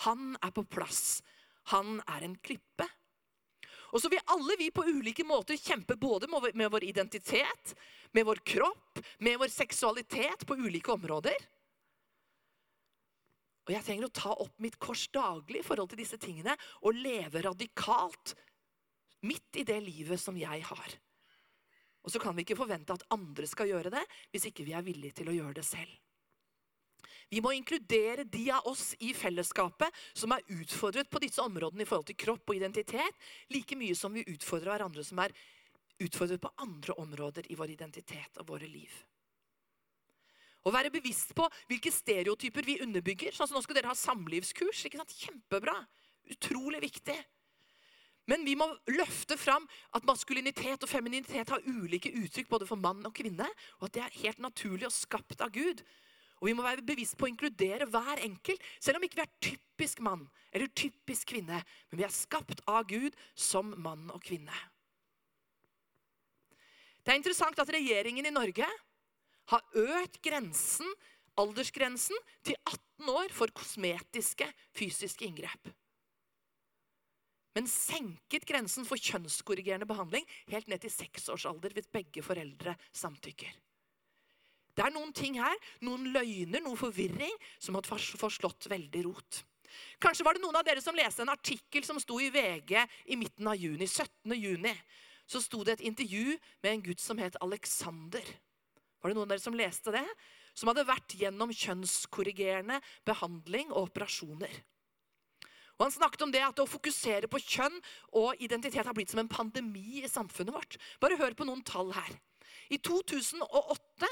Han 0.05 0.33
er 0.43 0.53
på 0.55 0.65
plass. 0.67 1.19
Han 1.73 1.99
er 2.07 2.25
en 2.25 2.35
klippe. 2.43 2.87
Og 3.89 4.01
så 4.01 4.09
vil 4.11 4.21
alle 4.29 4.57
vi 4.59 4.69
på 4.73 4.85
ulike 4.85 5.25
måter 5.25 5.57
kjempe 5.57 5.97
både 5.97 6.29
med 6.29 6.69
vår 6.71 6.85
identitet, 6.85 7.73
med 8.13 8.27
vår 8.27 8.41
kropp, 8.45 8.99
med 9.19 9.39
vår 9.41 9.51
seksualitet 9.53 10.45
på 10.45 10.57
ulike 10.59 10.93
områder. 10.93 11.37
Og 13.69 13.75
jeg 13.75 13.85
trenger 13.85 14.07
å 14.07 14.17
ta 14.17 14.31
opp 14.33 14.55
mitt 14.61 14.79
kors 14.81 15.07
daglig 15.13 15.61
i 15.61 15.65
forhold 15.65 15.91
til 15.91 16.01
disse 16.01 16.17
tingene 16.21 16.55
og 16.81 16.97
leve 16.97 17.43
radikalt 17.45 18.33
midt 19.29 19.59
i 19.61 19.65
det 19.67 19.77
livet 19.85 20.21
som 20.21 20.37
jeg 20.39 20.63
har. 20.65 20.95
Og 22.01 22.13
så 22.13 22.21
kan 22.21 22.33
vi 22.33 22.45
ikke 22.45 22.57
forvente 22.57 22.95
at 22.95 23.05
andre 23.13 23.45
skal 23.49 23.69
gjøre 23.69 23.91
det 23.93 24.05
hvis 24.31 24.47
ikke 24.49 24.65
vi 24.65 24.73
er 24.73 24.85
villige 24.85 25.19
til 25.19 25.29
å 25.29 25.35
gjøre 25.35 25.59
det 25.59 25.67
selv. 25.67 25.91
Vi 27.29 27.41
må 27.45 27.51
inkludere 27.53 28.25
de 28.25 28.47
av 28.51 28.65
oss 28.67 28.95
i 29.05 29.11
fellesskapet 29.13 29.93
som 30.17 30.33
er 30.33 30.45
utfordret 30.55 31.09
på 31.11 31.21
disse 31.21 31.43
områdene 31.43 31.85
i 31.85 31.89
forhold 31.89 32.07
til 32.09 32.17
kropp 32.17 32.49
og 32.49 32.57
identitet, 32.57 33.29
like 33.53 33.77
mye 33.77 33.97
som 33.97 34.15
vi 34.17 34.25
utfordrer 34.25 34.73
hverandre 34.73 35.05
som 35.05 35.21
er 35.21 35.35
utfordret 36.01 36.41
på 36.41 36.51
andre 36.63 36.95
områder 36.97 37.51
i 37.51 37.57
vår 37.59 37.75
identitet 37.75 38.41
og 38.41 38.49
våre 38.49 38.69
liv. 38.69 38.91
Å 40.65 40.73
være 40.73 40.91
bevisst 40.91 41.31
på 41.37 41.45
hvilke 41.69 41.91
stereotyper 41.93 42.65
vi 42.65 42.79
underbygger. 42.83 43.31
sånn 43.31 43.47
som 43.47 43.59
Nå 43.59 43.63
skal 43.63 43.77
dere 43.77 43.91
ha 43.91 43.95
samlivskurs. 43.95 44.85
ikke 44.85 44.99
sant? 44.99 45.15
Kjempebra. 45.15 45.75
Utrolig 46.33 46.81
viktig. 46.83 47.15
Men 48.29 48.43
vi 48.45 48.53
må 48.59 48.67
løfte 48.91 49.37
fram 49.39 49.65
at 49.95 50.05
maskulinitet 50.05 50.83
og 50.83 50.89
femininitet 50.91 51.49
har 51.49 51.65
ulike 51.65 52.11
uttrykk 52.11 52.49
både 52.51 52.67
for 52.69 52.77
mann 52.77 53.01
og 53.07 53.15
kvinne, 53.15 53.47
og 53.79 53.87
at 53.87 53.95
det 53.95 54.03
er 54.03 54.19
helt 54.25 54.43
naturlig 54.43 54.85
og 54.85 54.93
skapt 54.93 55.41
av 55.41 55.53
Gud. 55.55 55.81
Og 56.39 56.47
Vi 56.47 56.55
må 56.55 56.63
være 56.63 56.85
bevisst 56.85 57.17
på 57.19 57.27
å 57.27 57.31
inkludere 57.31 57.87
hver 57.89 58.21
enkelt, 58.23 58.63
selv 58.79 58.99
om 58.99 59.05
ikke 59.05 59.19
vi 59.19 59.25
er 59.25 59.39
typisk 59.43 60.03
mann 60.03 60.25
eller 60.51 60.71
typisk 60.71 61.33
kvinne. 61.33 61.59
Men 61.89 62.01
vi 62.01 62.05
er 62.07 62.15
skapt 62.15 62.63
av 62.67 62.87
Gud 62.89 63.17
som 63.35 63.73
mann 63.77 64.07
og 64.13 64.23
kvinne. 64.23 64.55
Det 67.03 67.13
er 67.13 67.19
interessant 67.19 67.59
at 67.59 67.73
regjeringen 67.73 68.27
i 68.27 68.33
Norge 68.33 68.67
har 69.49 69.81
økt 69.81 70.19
grensen, 70.23 70.87
aldersgrensen 71.39 72.17
til 72.45 72.57
18 72.67 73.11
år 73.15 73.35
for 73.35 73.51
kosmetiske 73.55 74.47
fysiske 74.77 75.27
inngrep 75.27 75.71
men 77.59 77.67
senket 77.67 78.45
grensen 78.47 78.85
for 78.87 79.01
kjønnskorrigerende 79.01 79.87
behandling 79.89 80.23
helt 80.51 80.69
ned 80.71 80.79
til 80.83 80.93
seksårsalder 80.93 81.73
hvis 81.75 81.89
begge 81.91 82.23
foreldre 82.23 82.75
samtykker. 82.95 83.51
Det 84.79 84.85
er 84.85 84.93
noen 84.95 85.09
ting 85.11 85.35
her, 85.35 85.55
noen 85.83 86.05
løgner, 86.13 86.61
noe 86.63 86.79
forvirring, 86.79 87.33
som 87.59 87.75
hadde 87.75 87.99
forslått 88.15 88.69
veldig 88.71 89.01
rot. 89.09 89.41
Kanskje 89.99 90.23
var 90.23 90.37
det 90.37 90.43
noen 90.45 90.55
av 90.55 90.63
dere 90.63 90.79
som 90.79 90.95
leste 90.95 91.25
en 91.25 91.33
artikkel 91.33 91.83
som 91.83 91.99
sto 91.99 92.15
i 92.23 92.29
VG 92.31 92.77
i 93.11 93.17
midten 93.19 93.49
av 93.51 93.59
juni, 93.59 93.83
17. 93.83 94.31
juni. 94.39 94.71
så 95.29 95.41
sto 95.43 95.59
det 95.61 95.75
et 95.75 95.83
intervju 95.91 96.37
med 96.63 96.71
en 96.71 96.81
gutt 96.87 97.01
som 97.03 97.19
het 97.21 97.35
Alexander. 97.43 98.23
Var 99.03 99.11
det 99.11 99.17
noen 99.17 99.27
av 99.27 99.35
dere 99.35 99.43
som 99.43 99.57
leste 99.57 99.91
det? 99.93 100.05
Som 100.57 100.71
hadde 100.71 100.87
vært 100.87 101.13
gjennom 101.13 101.51
kjønnskorrigerende 101.53 102.79
behandling 103.05 103.69
og 103.69 103.91
operasjoner. 103.91 104.55
Og 105.77 105.83
Han 105.85 105.93
snakket 105.93 106.23
om 106.25 106.31
det 106.31 106.41
at 106.47 106.63
å 106.63 106.67
fokusere 106.67 107.29
på 107.29 107.43
kjønn 107.43 107.77
og 108.17 108.41
identitet 108.41 108.87
har 108.87 108.95
blitt 108.95 109.11
som 109.11 109.21
en 109.21 109.29
pandemi 109.31 110.01
i 110.01 110.09
samfunnet 110.09 110.55
vårt. 110.55 110.79
Bare 111.03 111.19
hør 111.19 111.35
på 111.37 111.45
noen 111.45 111.61
tall 111.67 111.93
her. 111.93 112.09
I 112.73 112.81
2008 112.81 114.09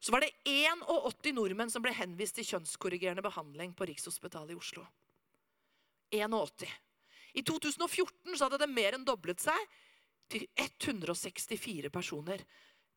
så 0.00 0.12
var 0.12 0.24
det 0.24 0.32
81 0.48 1.34
nordmenn 1.36 1.70
som 1.72 1.84
ble 1.84 1.92
henvist 1.92 2.38
til 2.38 2.46
kjønnskorrigerende 2.54 3.24
behandling 3.24 3.74
på 3.76 3.88
Rikshospitalet 3.90 4.54
i 4.54 4.58
Oslo. 4.58 4.86
81. 6.10 6.64
I 7.36 7.42
2014 7.46 8.32
så 8.34 8.46
hadde 8.46 8.62
det 8.62 8.70
mer 8.72 8.96
enn 8.96 9.04
doblet 9.06 9.42
seg 9.44 9.60
til 10.32 10.46
164 10.56 11.90
personer. 11.92 12.42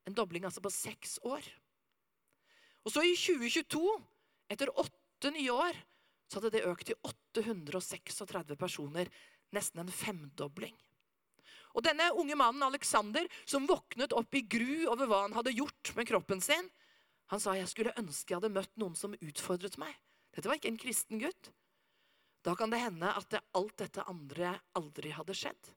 En 0.07 0.15
dobling 0.15 0.48
altså 0.48 0.63
på 0.63 0.72
seks 0.74 1.19
år. 1.27 1.43
Og 2.83 2.91
så 2.91 3.03
i 3.05 3.13
2022, 3.15 3.83
etter 4.51 4.72
åtte 4.72 5.31
nye 5.36 5.53
år, 5.53 5.77
så 6.27 6.39
hadde 6.39 6.53
det 6.55 6.65
økt 6.67 6.88
til 6.89 6.98
836 7.05 8.57
personer. 8.60 9.12
Nesten 9.53 9.83
en 9.83 9.91
femdobling. 9.93 10.75
Og 11.74 11.83
denne 11.86 12.10
unge 12.17 12.38
mannen 12.38 12.63
Alexander, 12.65 13.27
som 13.45 13.67
våknet 13.69 14.13
opp 14.15 14.36
i 14.38 14.43
gru 14.45 14.86
over 14.91 15.10
hva 15.10 15.24
han 15.25 15.36
hadde 15.38 15.55
gjort 15.55 15.93
med 15.98 16.10
kroppen 16.10 16.41
sin, 16.43 16.69
han 17.33 17.41
sa 17.41 17.55
jeg 17.57 17.69
skulle 17.71 17.95
ønske 17.97 18.29
jeg 18.29 18.39
hadde 18.39 18.53
møtt 18.53 18.73
noen 18.77 18.95
som 18.97 19.15
utfordret 19.17 19.79
meg. 19.81 19.93
Dette 20.33 20.49
var 20.49 20.59
ikke 20.59 20.69
en 20.69 20.81
kristen 20.81 21.21
gutt. 21.21 21.49
Da 22.45 22.53
kan 22.59 22.69
det 22.69 22.81
hende 22.83 23.09
at 23.09 23.39
alt 23.57 23.77
dette 23.79 24.05
andre 24.09 24.57
aldri 24.77 25.13
hadde 25.15 25.35
skjedd. 25.37 25.71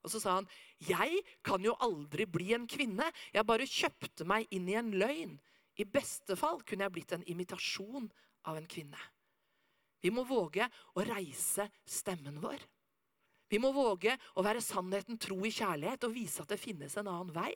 Og 0.00 0.12
så 0.12 0.20
sa 0.22 0.34
han, 0.38 0.48
'Jeg 0.80 1.20
kan 1.44 1.60
jo 1.60 1.76
aldri 1.76 2.24
bli 2.24 2.54
en 2.54 2.66
kvinne. 2.66 3.12
Jeg 3.34 3.44
bare 3.44 3.68
kjøpte 3.68 4.24
meg 4.24 4.46
inn 4.50 4.68
i 4.68 4.78
en 4.80 4.92
løgn.' 4.92 5.40
I 5.76 5.84
beste 5.84 6.36
fall 6.36 6.60
kunne 6.62 6.84
jeg 6.84 6.92
blitt 6.92 7.12
en 7.12 7.24
imitasjon 7.24 8.10
av 8.44 8.56
en 8.56 8.66
kvinne. 8.66 8.98
Vi 10.00 10.10
må 10.10 10.24
våge 10.24 10.66
å 10.96 11.04
reise 11.04 11.70
stemmen 11.84 12.40
vår. 12.40 12.60
Vi 13.48 13.58
må 13.58 13.72
våge 13.72 14.16
å 14.36 14.44
være 14.44 14.60
sannheten 14.60 15.18
tro 15.18 15.38
i 15.44 15.52
kjærlighet 15.52 16.04
og 16.04 16.14
vise 16.14 16.42
at 16.42 16.48
det 16.52 16.60
finnes 16.60 16.96
en 16.96 17.08
annen 17.08 17.32
vei. 17.32 17.52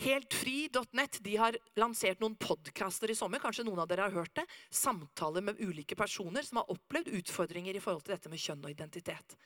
Heltfri.nett 0.00 1.18
de 1.20 1.36
har 1.36 1.56
lansert 1.76 2.20
noen 2.22 2.34
podkaster 2.40 3.10
i 3.12 3.16
sommer. 3.16 3.42
Kanskje 3.42 3.64
noen 3.66 3.82
av 3.84 3.90
dere 3.90 4.06
har 4.06 4.14
hørt 4.16 4.34
det. 4.38 4.46
Samtaler 4.72 5.44
med 5.44 5.60
ulike 5.60 5.96
personer 5.98 6.46
som 6.46 6.62
har 6.62 6.72
opplevd 6.72 7.12
utfordringer 7.20 7.76
i 7.76 7.82
forhold 7.82 8.06
til 8.06 8.16
dette 8.16 8.32
med 8.32 8.40
kjønn 8.40 8.64
og 8.64 8.72
identitet. 8.72 9.36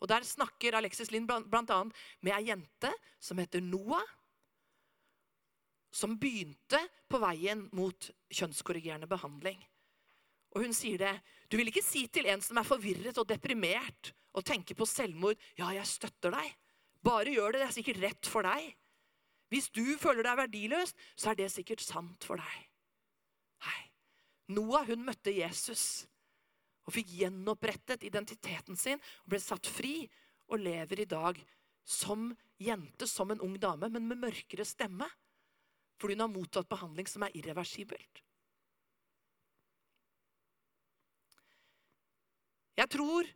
Og 0.00 0.08
Der 0.10 0.24
snakker 0.26 0.76
Alexis 0.76 1.12
Lind 1.12 1.28
bl.a. 1.28 1.78
med 2.20 2.34
ei 2.34 2.48
jente 2.48 2.90
som 3.22 3.38
heter 3.38 3.62
Noah. 3.64 4.04
Som 5.94 6.18
begynte 6.18 6.80
på 7.08 7.20
veien 7.22 7.68
mot 7.76 8.10
kjønnskorrigerende 8.34 9.06
behandling. 9.06 9.60
Og 10.54 10.64
hun 10.64 10.74
sier 10.74 10.98
det. 10.98 11.14
Du 11.50 11.56
vil 11.58 11.70
ikke 11.70 11.84
si 11.84 12.06
til 12.10 12.26
en 12.30 12.42
som 12.42 12.58
er 12.58 12.66
forvirret 12.66 13.18
og 13.20 13.28
deprimert 13.30 14.14
og 14.34 14.42
tenker 14.46 14.74
på 14.74 14.86
selvmord, 14.88 15.38
ja, 15.54 15.68
jeg 15.76 15.86
støtter 15.86 16.34
deg. 16.34 16.48
Bare 17.04 17.30
gjør 17.30 17.54
det. 17.54 17.60
Det 17.60 17.68
er 17.68 17.76
sikkert 17.76 18.02
rett 18.02 18.30
for 18.30 18.46
deg. 18.46 18.72
Hvis 19.54 19.70
du 19.70 19.84
føler 20.02 20.26
deg 20.26 20.40
verdiløs, 20.40 20.90
så 21.14 21.30
er 21.30 21.38
det 21.38 21.52
sikkert 21.54 21.84
sant 21.84 22.26
for 22.26 22.42
deg. 22.42 22.62
Nei. 23.62 23.82
Noah 24.56 24.88
hun 24.88 25.04
møtte 25.06 25.30
Jesus 25.30 26.08
og 26.84 26.96
fikk 26.96 27.14
gjenopprettet 27.20 28.02
identiteten 28.04 28.76
sin 28.76 28.98
og 28.98 29.30
ble 29.30 29.38
satt 29.40 29.70
fri 29.70 30.02
og 30.50 30.58
lever 30.60 31.04
i 31.04 31.08
dag 31.08 31.38
som 31.86 32.32
jente, 32.60 33.06
som 33.06 33.30
en 33.30 33.42
ung 33.44 33.54
dame, 33.60 33.88
men 33.92 34.08
med 34.08 34.24
mørkere 34.26 34.66
stemme. 34.66 35.06
Fordi 36.02 36.16
hun 36.16 36.24
har 36.26 36.32
mottatt 36.32 36.68
behandling 36.68 37.06
som 37.08 37.22
er 37.22 37.36
irreversibelt. 37.38 38.24
Jeg 42.74 42.90
tror 42.90 43.28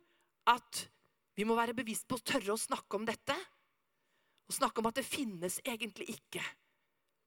at 0.51 0.83
vi 1.39 1.45
må 1.47 1.55
være 1.55 1.77
bevisst 1.77 2.09
på 2.09 2.19
å 2.19 2.27
tørre 2.27 2.51
å 2.57 2.59
snakke 2.59 2.99
om 2.99 3.07
dette 3.07 3.37
og 4.49 4.57
snakke 4.57 4.81
om 4.81 4.89
at 4.89 4.97
det 4.97 5.05
finnes 5.05 5.59
egentlig 5.61 6.09
ikke, 6.15 6.41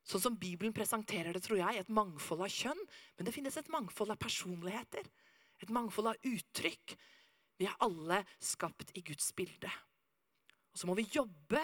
sånn 0.02 0.24
som 0.24 0.38
Bibelen 0.38 0.74
presenterer 0.74 1.30
det, 1.34 1.44
tror 1.44 1.60
jeg, 1.60 1.78
et 1.78 1.92
mangfold 1.94 2.42
av 2.42 2.50
kjønn. 2.50 2.80
Men 3.14 3.28
det 3.28 3.34
finnes 3.36 3.56
et 3.58 3.70
mangfold 3.70 4.10
av 4.10 4.18
personligheter, 4.18 5.06
et 5.62 5.70
mangfold 5.70 6.10
av 6.10 6.26
uttrykk. 6.26 6.96
Vi 7.62 7.68
er 7.70 7.78
alle 7.86 8.24
skapt 8.42 8.90
i 8.98 9.04
Guds 9.06 9.30
bilde. 9.38 9.70
Og 10.74 10.80
så 10.80 10.88
må 10.90 10.96
vi 10.98 11.06
jobbe. 11.14 11.62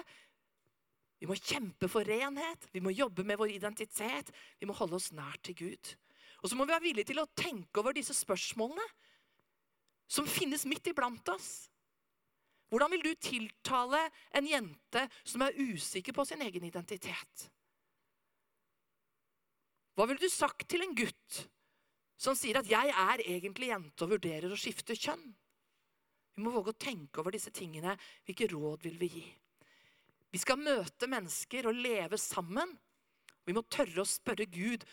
Vi 1.18 1.26
må 1.26 1.34
kjempe 1.34 1.88
for 1.90 2.06
renhet, 2.06 2.68
vi 2.70 2.82
må 2.84 2.92
jobbe 2.94 3.24
med 3.26 3.40
vår 3.40 3.56
identitet. 3.56 4.30
Vi 4.60 4.68
må 4.70 4.76
holde 4.78 5.00
oss 5.00 5.10
nær 5.16 5.34
til 5.42 5.58
Gud. 5.58 5.94
Og 6.38 6.46
så 6.46 6.54
må 6.54 6.68
vi 6.68 6.76
være 6.76 6.86
villige 6.86 7.10
til 7.10 7.18
å 7.18 7.30
tenke 7.34 7.82
over 7.82 7.96
disse 7.96 8.14
spørsmålene 8.14 8.86
som 10.08 10.28
finnes 10.30 10.62
midt 10.70 10.86
iblant 10.92 11.34
oss. 11.34 11.66
Hvordan 12.68 12.92
vil 12.92 13.04
du 13.06 13.12
tiltale 13.14 14.00
en 14.36 14.48
jente 14.48 15.04
som 15.24 15.44
er 15.44 15.56
usikker 15.56 16.12
på 16.16 16.26
sin 16.28 16.42
egen 16.44 16.66
identitet? 16.68 17.48
Hva 19.96 20.06
ville 20.06 20.20
du 20.22 20.30
sagt 20.30 20.68
til 20.70 20.84
en 20.84 20.94
gutt 20.94 21.40
som 22.18 22.36
sier 22.36 22.58
at 22.58 22.68
'jeg 22.68 22.88
er 22.90 23.22
egentlig 23.24 23.70
jente 23.72 24.04
og 24.04 24.10
vurderer 24.10 24.52
å 24.52 24.58
skifte 24.58 24.94
kjønn'? 24.94 25.34
Vi 26.36 26.42
må 26.42 26.52
våge 26.54 26.70
å 26.70 26.78
tenke 26.78 27.18
over 27.18 27.34
disse 27.34 27.50
tingene. 27.50 27.98
Hvilke 28.24 28.46
råd 28.52 28.82
vil 28.82 28.98
vi 28.98 29.08
gi? 29.08 29.26
Vi 30.30 30.38
skal 30.38 30.60
møte 30.60 31.08
mennesker 31.10 31.66
og 31.66 31.74
leve 31.74 32.16
sammen. 32.16 32.78
Vi 33.44 33.52
må 33.52 33.64
tørre 33.66 34.04
å 34.04 34.06
spørre 34.06 34.46
Gud 34.46 34.84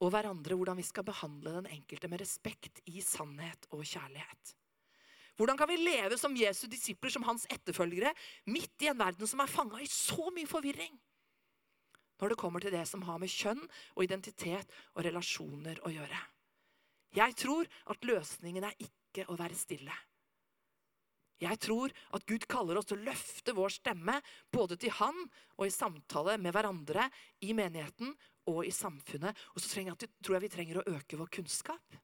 og 0.00 0.10
hverandre 0.10 0.56
hvordan 0.58 0.76
vi 0.76 0.82
skal 0.82 1.04
behandle 1.04 1.52
den 1.52 1.70
enkelte 1.70 2.08
med 2.10 2.20
respekt 2.20 2.80
i 2.86 3.00
sannhet 3.00 3.68
og 3.70 3.84
kjærlighet. 3.84 4.57
Hvordan 5.38 5.58
kan 5.58 5.70
vi 5.70 5.78
leve 5.78 6.18
som 6.18 6.34
Jesu 6.34 6.66
disipler, 6.66 7.12
som 7.14 7.22
hans 7.28 7.46
etterfølgere, 7.52 8.10
midt 8.50 8.82
i 8.82 8.90
en 8.90 8.98
verden 8.98 9.28
som 9.30 9.38
er 9.42 9.50
fanga 9.50 9.78
i 9.78 9.86
så 9.86 10.32
mye 10.34 10.50
forvirring? 10.50 10.96
Når 12.18 12.32
det 12.32 12.40
kommer 12.40 12.64
til 12.64 12.74
det 12.74 12.82
som 12.90 13.04
har 13.06 13.20
med 13.22 13.30
kjønn 13.30 13.62
og 13.62 14.02
identitet 14.02 14.74
og 14.96 15.04
relasjoner 15.06 15.78
å 15.86 15.92
gjøre. 15.94 16.18
Jeg 17.14 17.36
tror 17.38 17.70
at 17.94 18.04
løsningen 18.04 18.66
er 18.66 18.74
ikke 18.82 19.28
å 19.30 19.38
være 19.38 19.56
stille. 19.56 19.94
Jeg 21.38 21.60
tror 21.62 21.94
at 22.18 22.26
Gud 22.26 22.48
kaller 22.50 22.80
oss 22.80 22.88
til 22.90 22.98
å 22.98 23.06
løfte 23.06 23.54
vår 23.54 23.70
stemme 23.70 24.16
både 24.50 24.74
til 24.82 24.90
Han 24.98 25.20
og 25.54 25.68
i 25.68 25.70
samtale 25.70 26.34
med 26.42 26.50
hverandre 26.56 27.06
i 27.46 27.54
menigheten 27.54 28.10
og 28.50 28.64
i 28.66 28.74
samfunnet. 28.74 29.38
Og 29.54 29.62
så 29.62 29.70
tror 29.70 30.34
jeg 30.34 30.44
vi 30.48 30.52
trenger 30.56 30.80
å 30.82 30.88
øke 30.96 31.20
vår 31.20 31.30
kunnskap. 31.38 31.98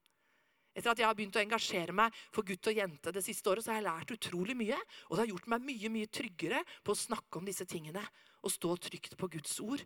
Etter 0.74 0.90
at 0.90 1.00
jeg 1.00 1.06
har 1.06 1.14
begynt 1.14 1.36
å 1.38 1.42
engasjere 1.42 1.94
meg 1.94 2.14
for 2.34 2.46
gutt 2.46 2.66
og 2.70 2.78
jente 2.78 3.12
det 3.14 3.22
siste 3.22 3.50
året, 3.50 3.62
så 3.62 3.70
har 3.70 3.78
jeg 3.78 3.86
lært 3.86 4.14
utrolig 4.16 4.56
mye. 4.58 4.78
Og 5.08 5.14
det 5.14 5.22
har 5.22 5.30
gjort 5.30 5.50
meg 5.54 5.68
mye 5.70 5.90
mye 5.94 6.10
tryggere 6.10 6.62
på 6.82 6.94
å 6.94 6.98
snakke 6.98 7.38
om 7.38 7.46
disse 7.46 7.66
tingene. 7.70 8.02
Og 8.42 8.52
stå 8.52 8.74
trygt 8.88 9.14
på 9.20 9.30
Guds 9.36 9.54
ord. 9.62 9.84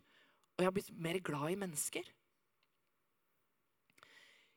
Og 0.57 0.63
jeg 0.63 0.67
har 0.67 0.75
blitt 0.75 0.95
mer 0.97 1.19
glad 1.23 1.53
i 1.53 1.59
mennesker. 1.61 2.09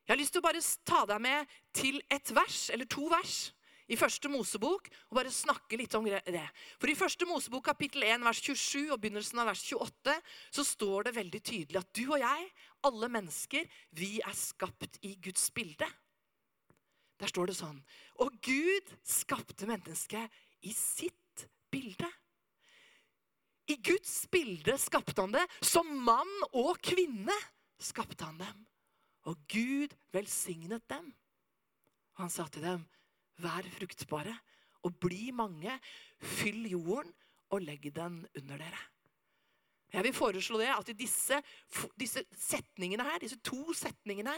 Jeg 0.03 0.11
har 0.11 0.19
lyst 0.19 0.35
til 0.35 0.43
å 0.43 0.49
bare 0.49 0.63
ta 0.89 1.05
deg 1.07 1.21
med 1.23 1.53
til 1.77 2.01
et 2.11 2.33
vers, 2.35 2.65
eller 2.75 2.89
to 2.91 3.05
vers, 3.13 3.53
i 3.93 3.99
første 3.99 4.31
Mosebok 4.31 4.89
og 5.11 5.17
bare 5.19 5.33
snakke 5.33 5.77
litt 5.77 5.95
om 5.99 6.07
det. 6.07 6.45
For 6.81 6.91
i 6.91 6.97
første 6.97 7.27
Mosebok 7.29 7.67
kapittel 7.67 8.07
1 8.07 8.25
vers 8.25 8.41
27 8.41 8.93
og 8.95 9.01
begynnelsen 9.03 9.43
av 9.43 9.51
vers 9.51 9.63
28 9.69 10.15
så 10.55 10.65
står 10.65 11.09
det 11.09 11.17
veldig 11.19 11.41
tydelig 11.43 11.81
at 11.83 11.91
du 11.93 12.05
og 12.07 12.23
jeg, 12.23 12.47
alle 12.89 13.11
mennesker, 13.13 13.69
vi 13.99 14.15
er 14.25 14.39
skapt 14.39 14.97
i 15.07 15.17
Guds 15.23 15.51
bilde. 15.55 15.89
Der 17.23 17.31
står 17.31 17.53
det 17.53 17.59
sånn 17.59 17.79
Og 18.23 18.35
Gud 18.43 18.91
skapte 19.07 19.69
mennesket 19.71 20.43
i 20.67 20.75
sitt 20.75 21.47
bilde. 21.73 22.09
I 23.71 23.79
Guds 23.79 24.27
bilde 24.31 24.75
skapte 24.79 25.23
han 25.23 25.35
det. 25.35 25.45
Som 25.63 25.89
mann 26.05 26.31
og 26.51 26.77
kvinne 26.83 27.35
skapte 27.83 28.27
han 28.27 28.41
dem. 28.43 28.65
Og 29.31 29.39
Gud 29.51 29.95
velsignet 30.15 30.85
dem. 30.91 31.13
Han 32.21 32.31
sa 32.31 32.45
til 32.53 32.67
dem, 32.67 32.83
vær 33.41 33.67
fruktbare 33.79 34.35
og 34.85 34.99
bli 35.01 35.31
mange. 35.35 35.79
Fyll 36.19 36.67
jorden 36.75 37.15
og 37.53 37.63
legg 37.65 37.87
den 37.95 38.23
under 38.39 38.59
dere. 38.59 38.83
Jeg 39.93 40.07
vil 40.07 40.17
foreslå 40.17 40.59
det 40.63 40.71
at 40.73 40.89
i 40.89 40.97
disse, 40.97 41.39
disse 42.01 42.23
setningene 42.33 43.05
her, 43.05 43.21
disse 43.21 43.37
to 43.45 43.75
setningene 43.77 44.35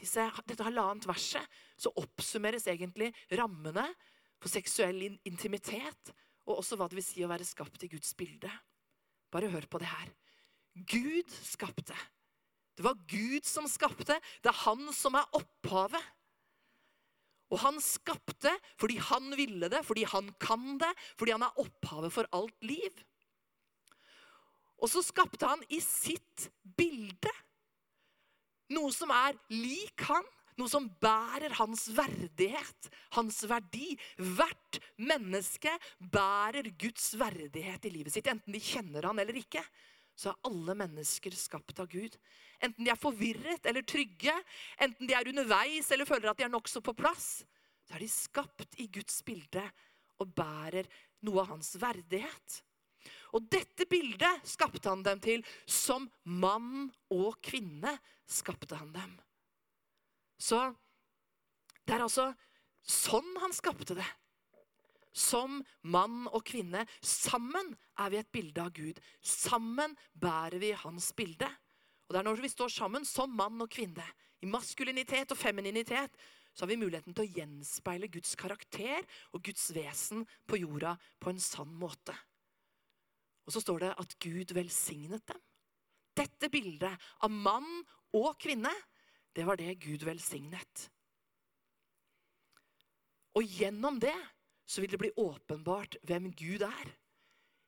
disse, 0.00 0.22
dette 0.46 0.66
halvannet 0.66 1.06
verset, 1.08 1.42
så 1.78 1.92
oppsummeres 2.00 2.68
egentlig 2.70 3.12
rammene 3.38 3.86
for 4.40 4.52
seksuell 4.52 5.02
intimitet, 5.28 6.12
og 6.46 6.60
også 6.60 6.78
hva 6.78 6.88
det 6.90 6.98
vil 6.98 7.06
si 7.06 7.24
å 7.24 7.30
være 7.30 7.46
skapt 7.46 7.86
i 7.86 7.90
Guds 7.90 8.12
bilde. 8.18 8.50
Bare 9.32 9.50
hør 9.50 9.66
på 9.70 9.80
det 9.82 9.88
her. 9.90 10.12
Gud 10.76 11.32
skapte. 11.32 11.96
Det 12.76 12.84
var 12.84 12.98
Gud 13.08 13.46
som 13.48 13.66
skapte. 13.70 14.18
Det 14.44 14.52
er 14.52 14.62
han 14.66 14.84
som 14.94 15.16
er 15.16 15.26
opphavet. 15.36 16.12
Og 17.50 17.60
han 17.62 17.78
skapte 17.82 18.52
fordi 18.78 18.98
han 19.08 19.30
ville 19.38 19.70
det, 19.72 19.82
fordi 19.86 20.04
han 20.10 20.32
kan 20.42 20.76
det, 20.82 20.90
fordi 21.18 21.34
han 21.36 21.46
er 21.46 21.60
opphavet 21.62 22.12
for 22.12 22.28
alt 22.36 22.66
liv. 22.66 23.04
Og 24.82 24.90
så 24.92 25.00
skapte 25.04 25.48
han 25.48 25.62
i 25.72 25.78
sitt 25.80 26.50
bilde 26.76 27.32
noe 28.74 28.92
som 28.94 29.12
er 29.14 29.36
lik 29.52 30.06
han, 30.08 30.24
noe 30.56 30.72
som 30.72 30.88
bærer 31.02 31.52
hans 31.58 31.84
verdighet, 31.92 32.88
hans 33.16 33.42
verdi. 33.48 33.92
Hvert 34.16 34.80
menneske 34.96 35.72
bærer 36.00 36.70
Guds 36.80 37.12
verdighet 37.20 37.84
i 37.86 37.92
livet 37.98 38.14
sitt, 38.14 38.28
enten 38.30 38.56
de 38.56 38.62
kjenner 38.62 39.10
han 39.10 39.20
eller 39.20 39.36
ikke. 39.42 39.62
Så 40.16 40.32
er 40.32 40.48
alle 40.48 40.76
mennesker 40.80 41.34
skapt 41.36 41.82
av 41.82 41.90
Gud. 41.92 42.16
Enten 42.64 42.86
de 42.86 42.92
er 42.92 43.00
forvirret 43.00 43.68
eller 43.68 43.84
trygge, 43.84 44.32
enten 44.80 45.08
de 45.08 45.16
er 45.16 45.28
underveis 45.28 45.90
eller 45.92 46.08
føler 46.08 46.32
at 46.32 46.40
de 46.40 46.46
er 46.46 46.54
nokså 46.54 46.80
på 46.80 46.96
plass, 46.96 47.44
så 47.84 47.98
er 47.98 48.02
de 48.02 48.08
skapt 48.10 48.80
i 48.82 48.88
Guds 48.90 49.20
bilde 49.26 49.62
og 50.22 50.32
bærer 50.34 50.88
noe 51.26 51.42
av 51.42 51.52
hans 51.52 51.74
verdighet. 51.78 52.62
Og 53.36 53.44
dette 53.52 53.84
bildet 53.88 54.46
skapte 54.48 54.88
han 54.88 55.04
dem 55.04 55.20
til. 55.22 55.44
Som 55.68 56.08
mann 56.24 56.88
og 57.12 57.36
kvinne 57.44 57.96
skapte 58.24 58.78
han 58.80 58.92
dem. 58.94 59.16
Så 60.40 60.60
det 61.86 61.96
er 61.96 62.06
altså 62.06 62.30
sånn 62.86 63.28
han 63.42 63.54
skapte 63.56 63.96
det. 63.98 64.08
Som 65.16 65.62
mann 65.88 66.26
og 66.28 66.42
kvinne. 66.48 66.84
Sammen 67.00 67.74
er 68.00 68.12
vi 68.12 68.20
et 68.20 68.32
bilde 68.32 68.64
av 68.64 68.72
Gud. 68.76 69.00
Sammen 69.20 69.96
bærer 70.12 70.60
vi 70.60 70.74
hans 70.76 71.12
bilde. 71.16 71.48
Og 72.06 72.14
det 72.14 72.20
er 72.20 72.28
når 72.28 72.42
vi 72.44 72.52
står 72.52 72.72
sammen 72.72 73.06
som 73.08 73.32
mann 73.34 73.60
og 73.62 73.70
kvinne, 73.72 74.04
i 74.44 74.46
maskulinitet 74.46 75.32
og 75.32 75.38
femininitet, 75.40 76.12
så 76.52 76.64
har 76.64 76.70
vi 76.70 76.78
muligheten 76.78 77.16
til 77.16 77.24
å 77.24 77.34
gjenspeile 77.38 78.08
Guds 78.12 78.36
karakter 78.38 79.00
og 79.32 79.42
Guds 79.44 79.70
vesen 79.74 80.26
på 80.48 80.60
jorda 80.60 80.94
på 81.20 81.32
en 81.32 81.40
sann 81.42 81.72
måte. 81.80 82.14
Og 83.46 83.54
så 83.54 83.62
står 83.62 83.84
det 83.84 83.94
at 84.02 84.18
Gud 84.22 84.52
velsignet 84.56 85.24
dem. 85.30 85.40
Dette 86.16 86.48
bildet 86.50 87.08
av 87.22 87.30
mann 87.32 87.68
og 88.16 88.34
kvinne 88.40 88.72
det 89.36 89.44
var 89.44 89.58
det 89.60 89.74
Gud 89.82 90.06
velsignet. 90.06 90.86
Og 93.36 93.44
gjennom 93.44 93.98
det 94.00 94.16
så 94.66 94.80
vil 94.80 94.90
det 94.90 95.00
bli 95.02 95.12
åpenbart 95.20 95.98
hvem 96.08 96.30
Gud 96.34 96.64
er. 96.64 96.94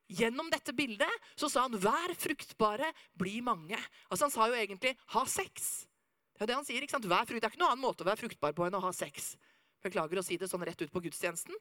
Gjennom 0.08 0.48
dette 0.48 0.72
bildet 0.72 1.12
så 1.36 1.50
sa 1.52 1.66
han 1.66 1.76
'vær 1.76 2.14
fruktbare, 2.16 2.88
bli 3.12 3.42
mange'. 3.44 3.76
Altså 4.10 4.24
Han 4.24 4.30
sa 4.30 4.46
jo 4.48 4.54
egentlig 4.54 4.96
'ha 5.12 5.24
sex'. 5.24 5.86
Det 6.38 6.42
er 6.42 6.46
det 6.46 6.54
han 6.54 6.64
sier. 6.64 6.80
ikke 6.80 6.90
sant? 6.90 7.04
Vær 7.04 7.26
frukt. 7.26 7.42
Det 7.42 7.44
er 7.44 7.50
ikke 7.50 7.58
noen 7.58 7.72
annen 7.72 7.84
måte 7.84 8.04
å 8.04 8.06
være 8.06 8.22
fruktbar 8.22 8.54
på 8.54 8.66
enn 8.66 8.74
å 8.74 8.80
ha 8.80 8.92
sex. 8.92 9.36
Beklager 9.82 10.18
å 10.18 10.24
si 10.24 10.36
det 10.36 10.48
sånn 10.48 10.64
rett 10.64 10.80
ut 10.80 10.90
på 10.90 11.02
gudstjenesten, 11.02 11.54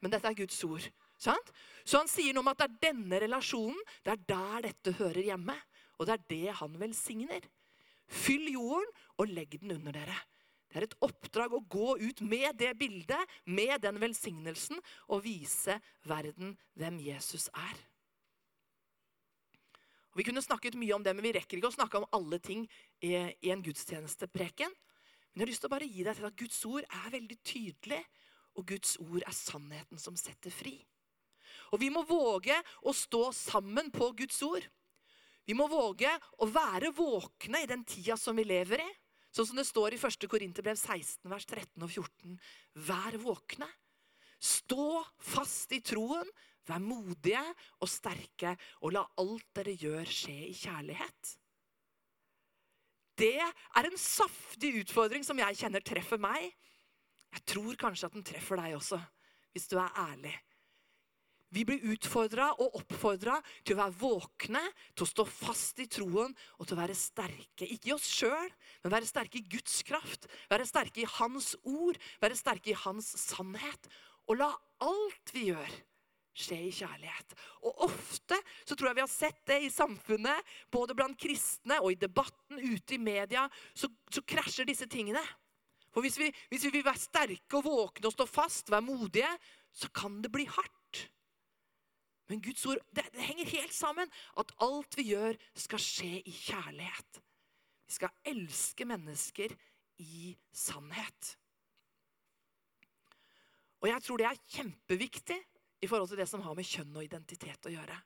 men 0.00 0.10
dette 0.10 0.28
er 0.28 0.34
Guds 0.34 0.64
ord. 0.64 0.92
Sant? 1.22 1.52
Så 1.86 2.00
han 2.00 2.10
sier 2.10 2.34
noe 2.34 2.42
om 2.42 2.50
at 2.50 2.58
det 2.58 2.68
er 2.68 2.80
denne 2.90 3.20
relasjonen, 3.22 3.78
det 4.02 4.14
er 4.14 4.24
der 4.32 4.66
dette 4.68 4.94
hører 4.98 5.22
hjemme. 5.30 5.54
Og 6.00 6.08
det 6.08 6.16
er 6.16 6.28
det 6.32 6.54
han 6.58 6.78
velsigner. 6.80 7.44
Fyll 8.10 8.48
jorden 8.50 8.90
og 9.22 9.30
legg 9.30 9.54
den 9.62 9.76
under 9.76 9.94
dere. 9.94 10.16
Det 10.72 10.80
er 10.80 10.86
et 10.86 10.96
oppdrag 11.04 11.52
å 11.52 11.60
gå 11.68 11.94
ut 12.00 12.22
med 12.24 12.56
det 12.58 12.72
bildet, 12.80 13.32
med 13.44 13.74
den 13.84 13.98
velsignelsen, 14.00 14.78
og 15.12 15.20
vise 15.26 15.76
verden 16.08 16.54
hvem 16.80 16.96
Jesus 17.04 17.50
er. 17.52 17.82
Og 20.12 20.20
vi 20.20 20.26
kunne 20.28 20.44
snakket 20.44 20.76
mye 20.80 20.96
om 20.96 21.04
det, 21.04 21.12
men 21.16 21.24
vi 21.24 21.34
rekker 21.36 21.60
ikke 21.60 21.70
å 21.70 21.76
snakke 21.76 22.00
om 22.00 22.08
alle 22.16 22.40
ting 22.40 22.64
i, 23.04 23.12
en 23.52 23.62
gudstjenestepreken. 23.64 24.72
Men 24.72 25.40
jeg 25.40 25.46
har 25.46 25.52
lyst 25.52 25.64
til 25.64 25.70
å 25.70 25.74
bare 25.76 25.88
gi 25.88 26.08
deg 26.08 26.18
til 26.18 26.28
at 26.28 26.40
Guds 26.40 26.58
ord 26.68 26.88
er 26.88 27.14
veldig 27.14 27.38
tydelig, 27.44 28.00
og 28.56 28.66
Guds 28.68 28.96
ord 29.00 29.22
er 29.22 29.36
sannheten 29.36 30.00
som 30.00 30.16
setter 30.20 30.52
fri. 30.52 30.74
Og 31.72 31.80
vi 31.80 31.88
må 31.92 32.04
våge 32.04 32.56
å 32.84 32.92
stå 32.94 33.30
sammen 33.34 33.90
på 33.94 34.10
Guds 34.18 34.40
ord. 34.44 34.64
Vi 35.48 35.56
må 35.58 35.66
våge 35.70 36.10
å 36.38 36.46
være 36.46 36.92
våkne 36.94 37.64
i 37.64 37.70
den 37.70 37.82
tida 37.88 38.16
som 38.20 38.36
vi 38.38 38.44
lever 38.46 38.84
i. 38.84 38.90
Sånn 39.32 39.48
som 39.48 39.58
det 39.58 39.64
står 39.64 39.96
i 39.96 40.00
1. 40.00 40.28
Korinterbrev 40.28 40.76
16, 40.76 41.24
vers 41.32 41.46
13 41.48 41.86
og 41.86 41.88
14. 41.88 42.36
Vær 42.88 43.16
våkne. 43.22 43.68
Stå 44.42 45.00
fast 45.22 45.72
i 45.72 45.80
troen. 45.84 46.28
Vær 46.68 46.78
modige 46.78 47.42
og 47.82 47.90
sterke, 47.90 48.52
og 48.86 48.92
la 48.94 49.00
alt 49.18 49.48
dere 49.56 49.72
gjør, 49.74 50.06
skje 50.06 50.36
i 50.46 50.52
kjærlighet. 50.54 51.32
Det 53.18 53.40
er 53.42 53.88
en 53.88 53.98
saftig 53.98 54.70
utfordring 54.84 55.26
som 55.26 55.40
jeg 55.42 55.58
kjenner 55.58 55.82
treffer 55.82 56.22
meg. 56.22 56.52
Jeg 57.32 57.44
tror 57.50 57.80
kanskje 57.80 58.08
at 58.08 58.14
den 58.14 58.26
treffer 58.26 58.60
deg 58.60 58.76
også, 58.76 59.00
hvis 59.50 59.66
du 59.72 59.76
er 59.80 59.90
ærlig. 60.04 60.36
Vi 61.52 61.66
blir 61.68 61.84
utfordra 61.92 62.48
og 62.56 62.78
oppfordra 62.80 63.36
til 63.60 63.76
å 63.76 63.82
være 63.82 63.96
våkne, 64.00 64.62
til 64.96 65.04
å 65.04 65.10
stå 65.10 65.26
fast 65.28 65.82
i 65.84 65.88
troen 65.90 66.32
og 66.56 66.64
til 66.64 66.78
å 66.78 66.80
være 66.80 66.96
sterke. 66.96 67.68
Ikke 67.68 67.90
i 67.90 67.94
oss 67.96 68.08
sjøl, 68.08 68.48
men 68.80 68.94
være 68.94 69.10
sterke 69.10 69.40
i 69.42 69.46
Guds 69.52 69.82
kraft. 69.84 70.30
Være 70.48 70.68
sterke 70.68 71.04
i 71.04 71.10
Hans 71.18 71.52
ord, 71.68 72.00
være 72.24 72.40
sterke 72.40 72.72
i 72.72 72.78
Hans 72.86 73.12
sannhet. 73.20 73.90
Og 74.32 74.40
la 74.40 74.48
alt 74.86 75.34
vi 75.36 75.50
gjør, 75.50 75.76
skje 76.32 76.56
i 76.70 76.72
kjærlighet. 76.72 77.36
Og 77.68 77.84
ofte 77.90 78.40
så 78.64 78.72
tror 78.72 78.90
jeg 78.90 79.02
vi 79.02 79.04
har 79.04 79.12
sett 79.12 79.44
det 79.52 79.60
i 79.66 79.72
samfunnet, 79.72 80.52
både 80.72 80.96
blant 80.96 81.20
kristne 81.20 81.82
og 81.82 81.92
i 81.92 82.00
debatten 82.00 82.64
ute 82.64 82.96
i 82.96 83.02
media, 83.02 83.44
så, 83.76 83.92
så 84.08 84.24
krasjer 84.24 84.72
disse 84.72 84.88
tingene. 84.88 85.22
For 85.92 86.00
hvis 86.00 86.16
vi, 86.16 86.32
hvis 86.48 86.64
vi 86.64 86.78
vil 86.78 86.86
være 86.86 87.02
sterke 87.02 87.58
og 87.58 87.66
våkne 87.68 88.08
og 88.08 88.14
stå 88.16 88.24
fast, 88.24 88.72
være 88.72 88.88
modige, 88.88 89.28
så 89.76 89.92
kan 89.92 90.22
det 90.24 90.32
bli 90.32 90.48
hardt. 90.48 90.78
Men 92.32 92.40
Guds 92.40 92.64
ord 92.64 92.80
det, 92.96 93.04
det 93.12 93.26
henger 93.26 93.50
helt 93.58 93.74
sammen. 93.76 94.08
At 94.40 94.54
alt 94.64 94.96
vi 94.96 95.10
gjør, 95.10 95.36
skal 95.52 95.82
skje 95.84 96.14
i 96.24 96.32
kjærlighet. 96.32 97.20
Vi 97.84 97.96
skal 97.98 98.14
elske 98.32 98.86
mennesker 98.88 99.52
i 100.00 100.30
sannhet. 100.48 101.34
Og 103.82 103.90
jeg 103.90 104.04
tror 104.06 104.22
det 104.22 104.28
er 104.30 104.40
kjempeviktig 104.54 105.38
i 105.82 105.90
forhold 105.90 106.08
til 106.08 106.22
det 106.22 106.28
som 106.30 106.40
har 106.46 106.56
med 106.56 106.70
kjønn 106.70 106.96
og 106.96 107.04
identitet 107.04 107.68
å 107.68 107.74
gjøre. 107.74 108.00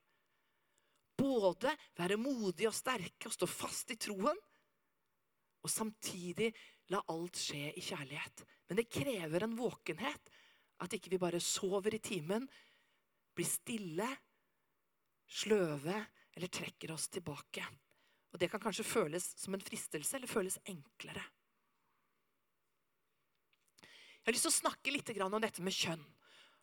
Både 1.17 1.77
være 1.97 2.19
modige 2.19 2.73
og 2.73 2.75
sterke 2.75 3.31
og 3.31 3.37
stå 3.37 3.47
fast 3.49 3.95
i 3.95 3.99
troen, 4.01 4.41
og 5.63 5.71
samtidig 5.71 6.51
la 6.91 6.99
alt 7.13 7.39
skje 7.39 7.71
i 7.77 7.85
kjærlighet. 7.85 8.43
Men 8.67 8.81
det 8.81 8.91
krever 8.91 9.47
en 9.47 9.55
våkenhet. 9.59 10.35
At 10.83 10.93
ikke 10.93 11.15
vi 11.15 11.21
bare 11.21 11.41
sover 11.41 11.95
i 11.97 12.03
timen, 12.05 12.45
blir 13.37 13.49
stille, 13.49 14.09
sløve 15.27 15.97
eller 16.37 16.53
trekker 16.53 16.93
oss 16.95 17.09
tilbake. 17.13 17.65
Og 18.33 18.41
Det 18.41 18.51
kan 18.53 18.61
kanskje 18.61 18.85
føles 18.85 19.31
som 19.39 19.55
en 19.55 19.65
fristelse 19.65 20.17
eller 20.17 20.29
føles 20.29 20.59
enklere. 20.69 21.23
Jeg 23.81 24.33
har 24.33 24.35
lyst 24.35 24.49
til 24.49 24.53
å 24.53 24.61
snakke 24.61 24.93
litt 24.93 25.11
om 25.23 25.41
dette 25.41 25.63
med 25.63 25.73
kjønn. 25.73 26.03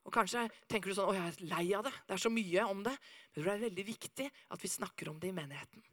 Og 0.04 0.12
Kanskje 0.12 0.44
tenker 0.68 0.92
du 0.92 0.98
sånn, 0.98 1.10
å 1.10 1.16
jeg 1.16 1.32
er 1.32 1.46
lei 1.48 1.66
av 1.78 1.86
det. 1.88 1.94
Det 2.08 2.18
er 2.18 2.22
så 2.26 2.32
mye 2.34 2.66
om 2.68 2.84
det. 2.84 2.94
Men 3.34 3.46
det 3.46 3.54
er 3.54 3.66
veldig 3.70 3.86
viktig 3.88 4.28
at 4.52 4.64
vi 4.64 4.72
snakker 4.72 5.10
om 5.10 5.20
det 5.22 5.32
i 5.32 5.38
menigheten. 5.38 5.86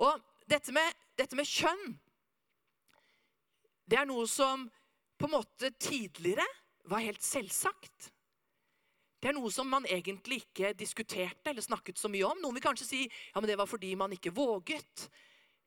Og 0.00 0.22
dette 0.48 0.72
med, 0.74 0.96
dette 1.20 1.36
med 1.36 1.46
kjønn, 1.46 1.92
det 3.86 4.00
er 4.00 4.08
noe 4.08 4.24
som 4.30 4.64
på 5.20 5.28
en 5.28 5.34
måte 5.36 5.70
tidligere 5.76 6.46
var 6.88 7.04
helt 7.04 7.22
selvsagt. 7.22 8.08
Det 9.22 9.30
er 9.30 9.36
noe 9.36 9.52
som 9.54 9.68
man 9.70 9.84
egentlig 9.86 10.40
ikke 10.42 10.72
diskuterte 10.74 11.52
eller 11.52 11.62
snakket 11.62 12.00
så 12.00 12.08
mye 12.10 12.26
om. 12.26 12.40
Noen 12.42 12.56
vil 12.56 12.64
kanskje 12.64 12.88
si 12.88 13.02
ja, 13.06 13.38
men 13.38 13.46
det 13.46 13.54
var 13.60 13.68
fordi 13.70 13.92
man 13.94 14.10
ikke 14.16 14.32
våget, 14.34 15.04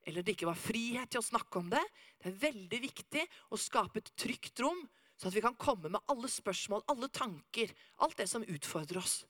eller 0.04 0.26
det 0.26 0.36
ikke 0.36 0.50
var 0.50 0.60
frihet 0.60 1.14
til 1.14 1.22
å 1.22 1.26
snakke 1.26 1.62
om 1.62 1.70
det. 1.72 1.84
Det 2.20 2.34
er 2.34 2.42
veldig 2.42 2.80
viktig 2.84 3.24
å 3.56 3.60
skape 3.60 4.04
et 4.04 4.12
trygt 4.20 4.60
rom, 4.60 4.84
så 5.16 5.30
at 5.30 5.38
vi 5.38 5.46
kan 5.46 5.56
komme 5.56 5.94
med 5.94 6.12
alle 6.12 6.28
spørsmål, 6.28 6.84
alle 6.92 7.08
tanker, 7.16 7.72
alt 8.04 8.20
det 8.20 8.28
som 8.28 8.44
utfordrer 8.44 9.00
oss. 9.00 9.22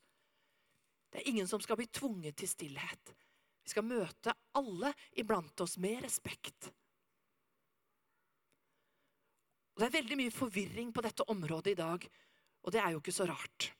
Det 1.13 1.21
er 1.21 1.29
ingen 1.29 1.47
som 1.47 1.61
skal 1.61 1.77
bli 1.77 1.85
tvunget 1.93 2.41
til 2.41 2.49
stillhet. 2.49 3.13
Vi 3.61 3.77
skal 3.77 3.85
møte 3.85 4.33
alle 4.57 4.89
iblant 5.13 5.61
oss 5.61 5.77
med 5.77 6.01
respekt. 6.01 6.73
Og 9.75 9.83
det 9.83 9.91
er 9.91 9.97
veldig 10.01 10.17
mye 10.17 10.33
forvirring 10.33 10.91
på 10.95 11.05
dette 11.05 11.29
området 11.29 11.75
i 11.75 11.81
dag, 11.85 12.05
og 12.65 12.73
det 12.73 12.81
er 12.81 12.95
jo 12.95 13.05
ikke 13.05 13.13
så 13.13 13.29
rart. 13.29 13.75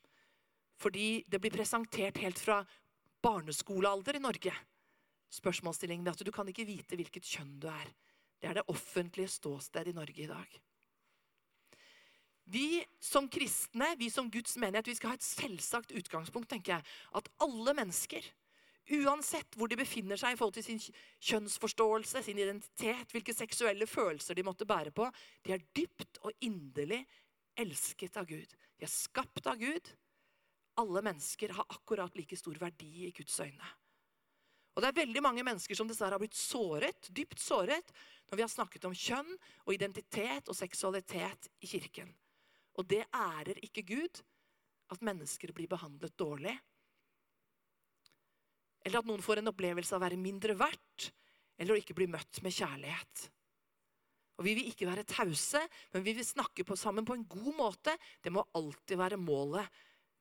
Fordi 0.86 1.24
det 1.26 1.42
blir 1.42 1.54
presentert 1.54 2.20
helt 2.22 2.38
fra 2.38 2.60
barneskolealder 3.26 4.20
i 4.20 4.22
Norge. 4.22 4.54
Spørsmålsstillingen 5.34 6.12
at 6.12 6.22
du 6.22 6.30
kan 6.32 6.48
ikke 6.52 6.68
vite 6.68 7.00
hvilket 7.00 7.26
kjønn 7.26 7.58
du 7.64 7.68
er. 7.72 7.90
Det 8.38 8.52
er 8.52 8.60
det 8.60 8.70
offentlige 8.70 9.32
ståstedet 9.34 9.96
i 9.96 9.98
Norge 9.98 10.22
i 10.22 10.30
dag. 10.30 10.62
Vi 12.46 12.84
som 13.02 13.26
kristne, 13.26 13.96
vi 13.98 14.12
som 14.14 14.30
Guds 14.30 14.54
menighet, 14.62 14.92
vi 14.92 14.98
skal 15.00 15.16
ha 15.16 15.18
et 15.18 15.26
selvsagt 15.26 15.96
utgangspunkt. 15.98 16.50
tenker 16.50 16.76
jeg, 16.76 16.84
At 17.18 17.30
alle 17.42 17.74
mennesker, 17.74 18.22
Uansett 18.86 19.56
hvor 19.58 19.66
de 19.66 19.80
befinner 19.80 20.20
seg 20.20 20.36
i 20.36 20.38
forhold 20.38 20.60
til 20.60 20.66
sin 20.68 20.82
kjønnsforståelse, 21.26 22.22
sin 22.22 22.38
identitet, 22.38 23.10
hvilke 23.10 23.34
seksuelle 23.34 23.88
følelser 23.90 24.38
de 24.38 24.44
måtte 24.46 24.68
bære 24.70 24.94
på, 24.94 25.08
de 25.42 25.56
er 25.56 25.64
dypt 25.74 26.20
og 26.22 26.36
inderlig 26.46 27.02
elsket 27.58 28.20
av 28.22 28.30
Gud. 28.30 28.54
De 28.78 28.86
er 28.86 28.92
skapt 28.92 29.48
av 29.50 29.58
Gud. 29.58 29.90
Alle 30.82 31.02
mennesker 31.06 31.54
har 31.56 31.68
akkurat 31.72 32.16
like 32.18 32.38
stor 32.38 32.58
verdi 32.60 33.08
i 33.08 33.14
Guds 33.16 33.40
øyne. 33.40 33.72
Og 34.76 34.84
det 34.84 34.90
er 34.90 35.00
veldig 35.06 35.22
mange 35.24 35.44
mennesker 35.48 35.78
som 35.78 35.88
dessverre 35.88 36.18
har 36.18 36.24
blitt 36.24 36.36
såret, 36.36 37.08
dypt 37.16 37.40
såret 37.40 37.94
når 38.28 38.36
vi 38.36 38.44
har 38.44 38.52
snakket 38.52 38.88
om 38.90 38.96
kjønn 38.96 39.32
og 39.64 39.72
identitet 39.72 40.52
og 40.52 40.58
seksualitet 40.58 41.48
i 41.64 41.70
kirken. 41.72 42.12
Og 42.76 42.88
det 42.92 43.06
ærer 43.16 43.62
ikke 43.64 43.86
Gud 43.88 44.20
at 44.92 45.06
mennesker 45.06 45.56
blir 45.56 45.72
behandlet 45.72 46.18
dårlig 46.20 46.58
eller 48.86 49.02
at 49.02 49.08
noen 49.10 49.24
får 49.26 49.42
en 49.42 49.50
opplevelse 49.50 49.96
av 49.96 50.00
å 50.00 50.06
være 50.06 50.22
mindre 50.22 50.54
verdt, 50.58 51.10
eller 51.58 51.74
å 51.74 51.80
ikke 51.80 51.96
bli 51.98 52.06
møtt 52.12 52.42
med 52.46 52.54
kjærlighet. 52.54 53.24
Og 54.36 54.46
Vi 54.46 54.54
vil 54.58 54.70
ikke 54.70 54.88
være 54.90 55.08
tause, 55.08 55.62
men 55.94 56.04
vi 56.04 56.14
vil 56.14 56.28
snakke 56.28 56.66
på 56.68 56.76
sammen 56.78 57.06
på 57.08 57.16
en 57.16 57.26
god 57.26 57.54
måte. 57.56 57.96
Det 58.22 58.34
må 58.36 58.44
alltid 58.54 59.00
være 59.00 59.18
målet. 59.18 59.66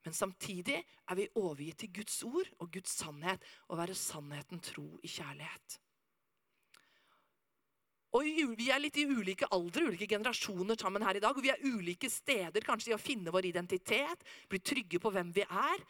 Men 0.04 0.16
samtidig 0.16 0.76
er 0.82 1.16
vi 1.16 1.30
overgitt 1.40 1.80
til 1.84 1.92
Guds 2.00 2.18
ord 2.28 2.50
og 2.60 2.70
Guds 2.72 2.92
sannhet, 2.98 3.42
og 3.68 3.80
være 3.80 3.96
sannheten 3.96 4.60
tro 4.64 4.86
i 5.02 5.08
kjærlighet. 5.08 5.80
Og 8.14 8.28
Vi 8.54 8.68
er 8.70 8.78
litt 8.78 8.96
i 9.00 9.08
ulike 9.10 9.48
aldre, 9.50 9.88
ulike 9.88 10.06
generasjoner 10.06 10.78
sammen 10.78 11.02
her 11.02 11.18
i 11.18 11.22
dag. 11.22 11.34
Og 11.34 11.42
vi 11.42 11.50
er 11.50 11.64
ulike 11.66 12.10
steder 12.10 12.62
kanskje 12.62 12.92
i 12.92 12.94
å 12.94 13.00
finne 13.00 13.32
vår 13.34 13.48
identitet, 13.48 14.22
bli 14.48 14.60
trygge 14.62 15.00
på 15.02 15.10
hvem 15.10 15.32
vi 15.34 15.42
er. 15.42 15.82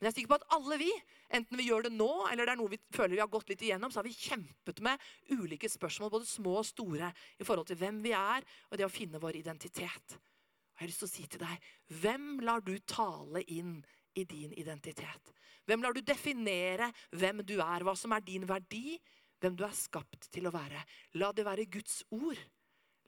Men 0.00 0.08
jeg 0.08 0.10
er 0.10 0.16
sikker 0.16 0.32
på 0.32 0.38
at 0.40 0.56
alle 0.56 0.78
vi, 0.80 0.88
enten 1.36 1.60
vi 1.60 1.68
gjør 1.68 1.84
det 1.86 1.92
nå, 1.92 2.08
eller 2.30 2.48
det 2.48 2.54
er 2.54 2.58
noe 2.58 2.72
vi 2.72 2.80
føler 2.96 3.18
vi 3.18 3.22
har 3.22 3.30
gått 3.30 3.52
litt 3.52 3.62
igjennom, 3.66 3.92
så 3.92 4.00
har 4.00 4.08
vi 4.08 4.16
kjempet 4.16 4.80
med 4.82 5.02
ulike 5.36 5.68
spørsmål, 5.68 6.10
både 6.16 6.28
små 6.30 6.56
og 6.62 6.66
store, 6.66 7.12
i 7.36 7.44
forhold 7.44 7.68
til 7.68 7.78
hvem 7.82 8.00
vi 8.02 8.14
er, 8.16 8.46
og 8.70 8.80
det 8.80 8.88
å 8.88 8.90
finne 8.90 9.20
vår 9.20 9.38
identitet. 9.42 10.16
Jeg 10.80 10.86
har 10.86 10.88
lyst 10.94 11.02
til 11.04 11.10
å 11.10 11.12
si 11.12 11.24
til 11.28 11.40
deg, 11.42 11.64
hvem 12.00 12.22
lar 12.40 12.62
du 12.64 12.72
tale 12.88 13.42
inn 13.52 13.74
i 14.16 14.22
din 14.24 14.54
identitet? 14.56 15.26
Hvem 15.68 15.84
lar 15.84 15.92
du 15.92 16.00
definere 16.00 16.86
hvem 17.12 17.42
du 17.44 17.58
er, 17.60 17.84
hva 17.84 17.92
som 17.92 18.14
er 18.16 18.24
din 18.24 18.46
verdi, 18.48 18.96
hvem 19.44 19.58
du 19.60 19.60
er 19.66 19.76
skapt 19.76 20.30
til 20.32 20.48
å 20.48 20.54
være? 20.54 20.80
La 21.20 21.28
det 21.36 21.44
være 21.44 21.68
Guds 21.68 21.98
ord. 22.16 22.40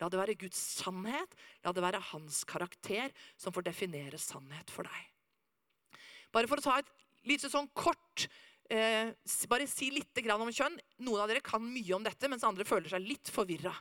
La 0.05 0.11
det 0.13 0.21
være 0.21 0.37
Guds 0.37 0.61
sannhet. 0.83 1.33
La 1.65 1.73
det 1.73 1.87
være 1.87 2.03
hans 2.11 2.43
karakter 2.45 3.09
som 3.41 3.57
får 3.57 3.65
definere 3.71 4.21
sannhet 4.21 4.69
for 4.69 4.85
deg. 4.85 5.09
Bare 6.29 6.53
for 6.53 6.61
å 6.61 6.67
ta 6.69 6.77
et 6.83 6.93
litt 7.25 7.49
sånn 7.49 7.73
kort 7.73 8.27
eh, 8.69 9.17
Bare 9.49 9.65
si 9.71 9.89
litt 9.97 10.21
om 10.37 10.53
kjønn. 10.53 10.77
Noen 11.09 11.25
av 11.25 11.33
dere 11.33 11.41
kan 11.41 11.65
mye 11.65 11.97
om 11.97 12.05
dette, 12.05 12.29
mens 12.29 12.45
andre 12.45 12.69
føler 12.69 12.93
seg 12.93 13.09
litt 13.09 13.33
forvirra. 13.33 13.73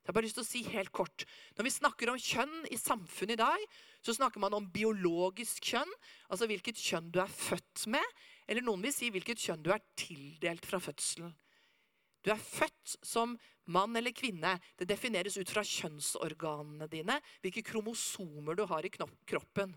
Jeg 0.00 0.08
har 0.08 0.16
bare 0.16 0.24
lyst 0.24 0.38
til 0.38 0.44
å 0.44 0.48
si 0.48 0.62
helt 0.72 0.92
kort. 0.96 1.26
Når 1.58 1.66
vi 1.66 1.72
snakker 1.74 2.10
om 2.10 2.20
kjønn 2.20 2.54
i 2.72 2.78
samfunnet 2.80 3.36
i 3.36 3.42
dag, 3.42 3.64
så 4.00 4.14
snakker 4.16 4.40
man 4.42 4.56
om 4.56 4.70
biologisk 4.72 5.68
kjønn, 5.72 5.92
altså 6.32 6.48
hvilket 6.50 6.80
kjønn 6.80 7.12
du 7.12 7.20
er 7.22 7.30
født 7.30 7.84
med, 7.92 8.16
eller 8.48 8.64
noen 8.64 8.82
vil 8.86 8.94
si 8.96 9.10
hvilket 9.12 9.44
kjønn 9.44 9.62
du 9.62 9.70
er 9.74 9.84
tildelt 10.00 10.66
fra 10.66 10.80
fødselen. 10.82 11.34
Du 12.24 12.32
er 12.32 12.40
født 12.40 12.96
som 13.06 13.36
mann 13.70 13.96
eller 13.96 14.12
kvinne. 14.16 14.56
Det 14.76 14.88
defineres 14.88 15.38
ut 15.40 15.52
fra 15.52 15.64
kjønnsorganene 15.64 16.88
dine, 16.90 17.20
hvilke 17.44 17.64
kromosomer 17.64 18.58
du 18.58 18.66
har 18.68 18.84
i 18.84 18.92
kroppen. 18.92 19.76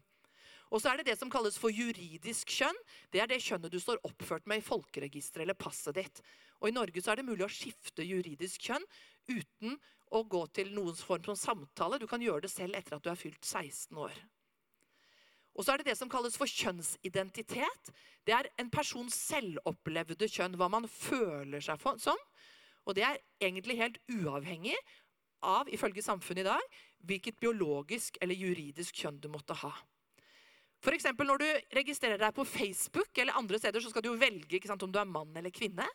Og 0.73 0.81
så 0.81 0.89
er 0.89 0.99
det 0.99 1.11
det 1.11 1.19
som 1.19 1.29
kalles 1.29 1.59
for 1.61 1.69
juridisk 1.69 2.49
kjønn. 2.49 2.79
Det 3.13 3.21
er 3.21 3.29
det 3.29 3.43
kjønnet 3.45 3.71
du 3.71 3.77
står 3.81 4.01
oppført 4.07 4.47
med 4.49 4.59
i 4.59 4.65
folkeregisteret 4.65 5.45
eller 5.45 5.59
passet 5.59 5.99
ditt. 5.99 6.23
Og 6.61 6.71
I 6.71 6.75
Norge 6.75 7.03
så 7.03 7.13
er 7.13 7.21
det 7.21 7.27
mulig 7.27 7.45
å 7.45 7.51
skifte 7.51 8.05
juridisk 8.07 8.71
kjønn 8.71 8.87
uten 9.29 9.77
å 10.13 10.21
gå 10.29 10.43
til 10.53 10.71
noen 10.75 10.95
form 10.97 11.25
for 11.25 11.39
samtale. 11.39 11.99
Du 11.99 12.07
kan 12.09 12.21
gjøre 12.21 12.45
det 12.45 12.53
selv 12.53 12.77
etter 12.77 12.97
at 12.97 13.03
du 13.05 13.09
er 13.11 13.19
fylt 13.19 13.41
16 13.41 13.97
år. 13.97 14.15
Og 15.53 15.65
så 15.65 15.73
er 15.73 15.81
det 15.81 15.91
det 15.91 15.97
som 15.99 16.09
kalles 16.09 16.37
for 16.37 16.49
kjønnsidentitet. 16.49 17.91
Det 18.25 18.33
er 18.33 18.49
en 18.61 18.71
persons 18.73 19.13
selvopplevde 19.29 20.29
kjønn, 20.29 20.57
hva 20.57 20.69
man 20.71 20.89
føler 20.89 21.61
seg 21.61 21.81
for, 21.81 21.99
som. 22.01 22.17
Og 22.87 22.97
det 22.97 23.05
er 23.05 23.21
egentlig 23.41 23.77
helt 23.79 23.99
uavhengig 24.11 24.75
av, 25.43 25.69
ifølge 25.69 26.03
samfunnet 26.03 26.43
i 26.45 26.49
dag, 26.49 26.77
hvilket 27.05 27.39
biologisk 27.41 28.17
eller 28.23 28.37
juridisk 28.37 29.03
kjønn 29.03 29.21
du 29.21 29.29
måtte 29.31 29.57
ha. 29.61 29.73
For 30.83 31.23
når 31.23 31.39
du 31.39 31.47
registrerer 31.77 32.19
deg 32.19 32.33
på 32.35 32.43
Facebook 32.43 33.15
eller 33.21 33.37
andre 33.39 33.59
steder, 33.59 33.79
så 33.79 33.91
skal 33.91 34.03
du 34.03 34.09
jo 34.09 34.19
velge 34.19 34.59
sant, 34.67 34.83
om 34.83 34.91
du 34.91 34.99
er 34.99 35.07
mann 35.07 35.31
eller 35.39 35.53
kvinne. 35.53 35.85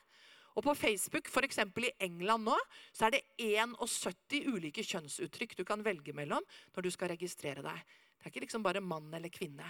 Og 0.58 0.64
på 0.66 0.74
Facebook, 0.74 1.28
f.eks. 1.30 1.60
i 1.62 1.90
England 2.02 2.48
nå, 2.48 2.56
så 2.90 3.06
er 3.06 3.14
det 3.14 3.20
71 3.38 4.48
ulike 4.50 4.82
kjønnsuttrykk 4.82 5.54
du 5.54 5.62
kan 5.66 5.84
velge 5.86 6.14
mellom 6.16 6.42
når 6.74 6.86
du 6.86 6.90
skal 6.90 7.12
registrere 7.14 7.62
deg. 7.62 7.84
Det 8.18 8.26
er 8.26 8.32
ikke 8.32 8.42
liksom 8.42 8.64
bare 8.66 8.82
mann 8.82 9.12
eller 9.14 9.30
kvinne. 9.30 9.68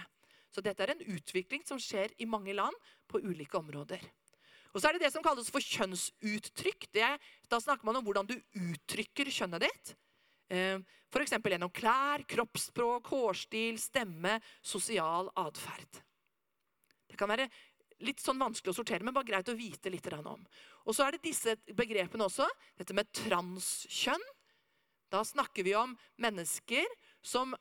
Så 0.49 0.63
dette 0.65 0.81
er 0.81 0.95
en 0.95 1.05
utvikling 1.13 1.61
som 1.67 1.77
skjer 1.77 2.15
i 2.17 2.25
mange 2.25 2.55
land 2.57 2.73
på 3.05 3.21
ulike 3.21 3.59
områder. 3.59 4.01
Og 4.73 4.81
så 4.81 4.89
er 4.89 4.97
det 4.97 5.05
det 5.05 5.13
som 5.13 5.25
kalles 5.25 5.49
for 5.53 5.61
kjønnsuttrykk. 5.61 6.89
Det, 6.93 7.05
da 7.49 7.61
snakker 7.61 7.85
man 7.85 7.99
om 7.99 8.05
hvordan 8.05 8.29
du 8.29 8.35
uttrykker 8.57 9.29
kjønnet 9.33 9.65
ditt. 9.65 9.93
Eh, 10.49 10.81
F.eks. 11.09 11.37
gjennom 11.37 11.73
klær, 11.73 12.25
kroppsspråk, 12.29 13.09
hårstil, 13.13 13.77
stemme, 13.81 14.39
sosial 14.61 15.29
atferd. 15.37 16.01
Det 17.09 17.17
kan 17.17 17.29
være 17.29 17.49
litt 18.05 18.21
sånn 18.23 18.39
vanskelig 18.39 18.73
å 18.73 18.77
sortere, 18.79 19.03
men 19.05 19.15
bare 19.15 19.27
greit 19.27 19.49
å 19.51 19.57
vite 19.57 19.91
litt 19.91 20.07
om. 20.19 20.43
Og 20.85 20.95
så 20.95 21.05
er 21.05 21.15
det 21.15 21.23
disse 21.25 21.55
begrepene 21.75 22.27
også. 22.27 22.47
Dette 22.79 22.95
med 22.95 23.11
transkjønn. 23.15 24.23
Da 25.09 25.23
snakker 25.25 25.65
vi 25.65 25.73
om 25.75 25.95
mennesker 26.21 26.85
som 27.21 27.55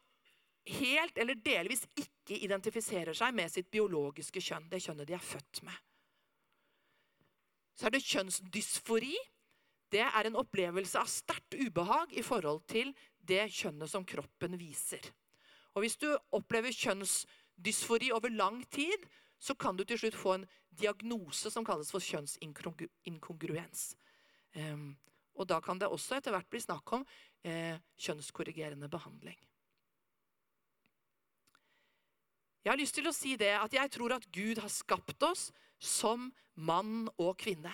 helt 0.68 1.16
eller 1.18 1.38
delvis 1.40 1.86
ikke 1.96 2.36
identifiserer 2.44 3.16
seg 3.16 3.34
med 3.34 3.50
sitt 3.50 3.70
biologiske 3.72 4.40
kjønn. 4.40 4.68
Det 4.68 4.82
kjønnet 4.84 5.08
de 5.08 5.16
er 5.16 5.24
født 5.24 5.62
med. 5.64 5.74
Så 7.78 7.88
er 7.88 7.94
det 7.94 8.04
kjønnsdysfori 8.04 9.16
det 9.92 10.04
er 10.04 10.28
en 10.28 10.36
opplevelse 10.36 11.00
av 11.00 11.08
sterkt 11.08 11.56
ubehag 11.56 12.12
i 12.12 12.24
forhold 12.24 12.66
til 12.68 12.92
det 13.28 13.46
kjønnet 13.52 13.88
som 13.88 14.04
kroppen 14.04 14.58
viser. 14.60 15.00
Og 15.74 15.84
Hvis 15.84 15.96
du 16.00 16.08
opplever 16.34 16.74
kjønnsdysfori 16.74 18.10
over 18.12 18.32
lang 18.34 18.60
tid, 18.72 19.06
så 19.38 19.54
kan 19.54 19.76
du 19.76 19.84
til 19.86 20.00
slutt 20.00 20.18
få 20.18 20.34
en 20.36 20.46
diagnose 20.70 21.50
som 21.50 21.66
kalles 21.66 21.90
for 21.94 22.02
kjønnsinkongruens. 22.02 23.92
Um, 24.56 24.96
og 25.38 25.46
Da 25.46 25.60
kan 25.62 25.78
det 25.78 25.88
også 25.88 26.18
etter 26.18 26.34
hvert 26.34 26.50
bli 26.50 26.60
snakk 26.60 26.92
om 26.96 27.04
eh, 27.46 27.78
kjønnskorrigerende 28.02 28.88
behandling. 28.90 29.38
Jeg 32.64 32.72
har 32.72 32.80
lyst 32.80 32.98
til 32.98 33.06
å 33.06 33.14
si 33.14 33.36
det 33.38 33.54
at 33.54 33.72
jeg 33.72 33.90
tror 33.94 34.16
at 34.16 34.26
Gud 34.34 34.58
har 34.58 34.72
skapt 34.72 35.22
oss 35.22 35.48
som 35.78 36.26
mann 36.58 37.06
og 37.16 37.36
kvinne. 37.38 37.72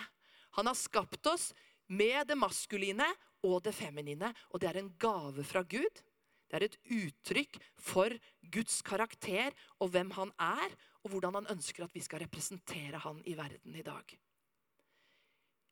Han 0.61 0.69
har 0.69 0.77
skapt 0.77 1.25
oss 1.27 1.55
med 1.89 2.29
det 2.29 2.37
maskuline 2.39 3.09
og 3.43 3.63
det 3.65 3.73
feminine. 3.75 4.31
Og 4.53 4.61
det 4.61 4.71
er 4.71 4.83
en 4.83 4.93
gave 5.01 5.45
fra 5.49 5.65
Gud. 5.65 6.03
Det 6.47 6.61
er 6.61 6.67
et 6.69 6.79
uttrykk 6.93 7.59
for 7.81 8.13
Guds 8.55 8.83
karakter 8.87 9.57
og 9.81 9.91
hvem 9.95 10.13
han 10.15 10.31
er, 10.39 10.77
og 11.05 11.13
hvordan 11.13 11.39
han 11.41 11.53
ønsker 11.55 11.85
at 11.85 11.95
vi 11.95 12.03
skal 12.05 12.23
representere 12.25 13.01
han 13.05 13.21
i 13.29 13.37
verden 13.37 13.77
i 13.77 13.85
dag. 13.85 14.17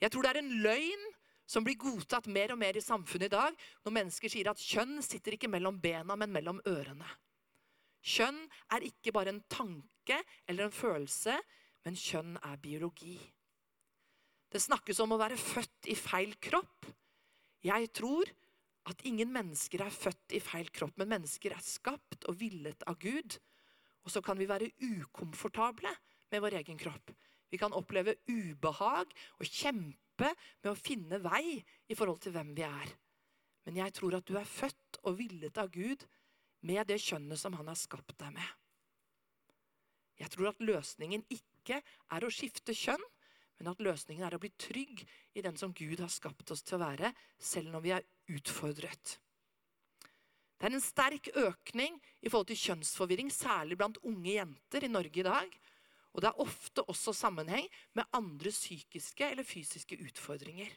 Jeg 0.02 0.12
tror 0.12 0.26
det 0.26 0.32
er 0.32 0.40
en 0.42 0.54
løgn 0.64 1.04
som 1.48 1.64
blir 1.66 1.78
godtatt 1.80 2.28
mer 2.32 2.54
og 2.54 2.60
mer 2.60 2.76
i 2.78 2.84
samfunnet 2.84 3.28
i 3.28 3.34
dag, 3.34 3.56
når 3.84 3.96
mennesker 3.98 4.32
sier 4.32 4.50
at 4.50 4.62
kjønn 4.62 5.02
sitter 5.04 5.36
ikke 5.36 5.50
mellom 5.52 5.78
bena, 5.82 6.16
men 6.16 6.32
mellom 6.32 6.62
ørene. 6.68 7.08
Kjønn 8.02 8.40
er 8.74 8.86
ikke 8.86 9.12
bare 9.14 9.34
en 9.34 9.42
tanke 9.50 10.18
eller 10.48 10.66
en 10.66 10.74
følelse, 10.74 11.36
men 11.86 11.98
kjønn 11.98 12.36
er 12.42 12.58
biologi. 12.62 13.18
Det 14.52 14.60
snakkes 14.60 15.00
om 15.02 15.14
å 15.14 15.20
være 15.20 15.38
født 15.40 15.88
i 15.92 15.96
feil 15.96 16.34
kropp. 16.42 16.88
Jeg 17.64 17.88
tror 17.94 18.28
at 18.90 19.04
ingen 19.06 19.30
mennesker 19.32 19.84
er 19.84 19.94
født 19.94 20.34
i 20.34 20.42
feil 20.42 20.68
kropp, 20.74 20.96
men 20.98 21.12
mennesker 21.14 21.54
er 21.54 21.62
skapt 21.64 22.26
og 22.28 22.38
villet 22.40 22.82
av 22.90 22.98
Gud. 23.02 23.38
Og 24.02 24.10
så 24.10 24.22
kan 24.24 24.38
vi 24.38 24.48
være 24.50 24.72
ukomfortable 24.82 25.92
med 26.32 26.42
vår 26.42 26.58
egen 26.62 26.80
kropp. 26.80 27.12
Vi 27.52 27.60
kan 27.60 27.74
oppleve 27.76 28.16
ubehag 28.28 29.12
og 29.38 29.46
kjempe 29.46 30.30
med 30.62 30.70
å 30.70 30.78
finne 30.78 31.20
vei 31.22 31.58
i 31.60 31.96
forhold 31.96 32.22
til 32.24 32.34
hvem 32.34 32.54
vi 32.56 32.64
er. 32.66 32.94
Men 33.66 33.78
jeg 33.78 33.94
tror 33.94 34.16
at 34.18 34.26
du 34.26 34.38
er 34.40 34.48
født 34.48 35.02
og 35.04 35.18
villet 35.20 35.58
av 35.60 35.70
Gud 35.72 36.06
med 36.66 36.86
det 36.88 36.98
kjønnet 37.02 37.38
som 37.38 37.54
han 37.58 37.70
har 37.70 37.78
skapt 37.78 38.16
deg 38.18 38.34
med. 38.34 38.48
Jeg 40.22 40.30
tror 40.34 40.52
at 40.52 40.62
løsningen 40.62 41.24
ikke 41.32 41.80
er 41.82 42.24
å 42.24 42.30
skifte 42.32 42.74
kjønn, 42.76 43.02
men 43.58 43.70
at 43.70 43.82
løsningen 43.82 44.24
er 44.26 44.34
å 44.34 44.40
bli 44.42 44.50
trygg 44.58 45.04
i 45.38 45.42
den 45.44 45.58
som 45.58 45.74
Gud 45.74 46.00
har 46.02 46.10
skapt 46.10 46.50
oss 46.54 46.64
til 46.66 46.78
å 46.78 46.82
være, 46.82 47.12
selv 47.38 47.70
når 47.74 47.84
vi 47.84 47.92
er 47.94 48.06
utfordret. 48.34 49.18
Det 50.62 50.68
er 50.68 50.76
en 50.76 50.84
sterk 50.84 51.28
økning 51.42 51.96
i 52.22 52.30
forhold 52.30 52.46
til 52.52 52.60
kjønnsforvirring, 52.60 53.32
særlig 53.34 53.74
blant 53.80 53.96
unge 54.06 54.36
jenter 54.36 54.84
i 54.86 54.90
Norge 54.92 55.18
i 55.18 55.24
dag. 55.26 55.56
Og 56.14 56.22
det 56.22 56.28
er 56.28 56.44
ofte 56.44 56.84
også 56.86 57.10
sammenheng 57.18 57.66
med 57.98 58.06
andre 58.14 58.52
psykiske 58.54 59.26
eller 59.26 59.42
fysiske 59.42 59.98
utfordringer. 59.98 60.70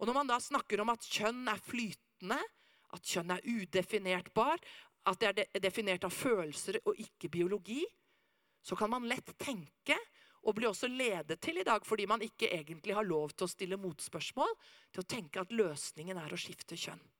Og 0.00 0.08
når 0.08 0.16
man 0.16 0.32
da 0.32 0.40
snakker 0.40 0.80
om 0.80 0.94
at 0.94 1.04
kjønn 1.04 1.52
er 1.52 1.60
flytende, 1.60 2.40
at 2.96 3.12
kjønn 3.12 3.36
er 3.36 3.44
udefinertbar, 3.44 4.56
at 5.12 5.20
det 5.20 5.44
er 5.44 5.60
definert 5.60 6.08
av 6.08 6.16
følelser 6.16 6.80
og 6.86 6.96
ikke 6.96 7.28
biologi, 7.28 7.84
så 8.64 8.72
kan 8.72 8.88
man 8.96 9.04
lett 9.04 9.36
tenke 9.36 10.00
og 10.48 10.56
bli 10.56 10.64
også 10.64 10.88
ledet 10.88 11.36
til 11.44 11.60
i 11.60 11.68
dag, 11.68 11.84
fordi 11.84 12.08
man 12.08 12.24
ikke 12.24 12.48
egentlig 12.56 12.96
har 12.96 13.04
lov 13.04 13.36
til 13.36 13.44
å 13.44 13.52
stille 13.52 13.76
motspørsmål, 13.84 14.56
til 14.96 15.04
å 15.04 15.10
tenke 15.18 15.44
at 15.44 15.52
løsningen 15.52 16.24
er 16.24 16.32
å 16.32 16.40
skifte 16.40 16.80
kjønn. 16.80 17.10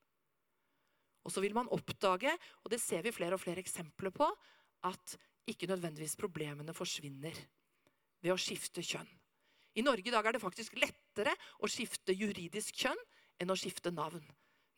Og 1.24 1.35
så 1.35 1.42
vil 1.44 1.54
man 1.56 1.68
oppdage, 1.74 2.33
og 2.64 2.72
det 2.72 2.80
ser 2.83 3.04
vi 3.04 3.14
flere 3.14 3.37
og 3.37 3.42
flere 3.42 3.62
eksempler 3.62 4.12
på, 4.14 4.28
at 4.88 5.16
ikke 5.50 5.68
nødvendigvis 5.68 6.16
problemene 6.20 6.74
forsvinner 6.76 7.37
ved 8.20 8.33
å 8.33 8.40
skifte 8.40 8.85
kjønn. 8.85 9.09
I 9.78 9.85
Norge 9.87 10.09
i 10.09 10.14
dag 10.14 10.26
er 10.26 10.37
det 10.37 10.42
faktisk 10.42 10.78
lettere 10.80 11.35
å 11.62 11.68
skifte 11.70 12.16
juridisk 12.16 12.76
kjønn 12.83 13.02
enn 13.40 13.52
å 13.52 13.59
skifte 13.59 13.92
navn. 13.94 14.24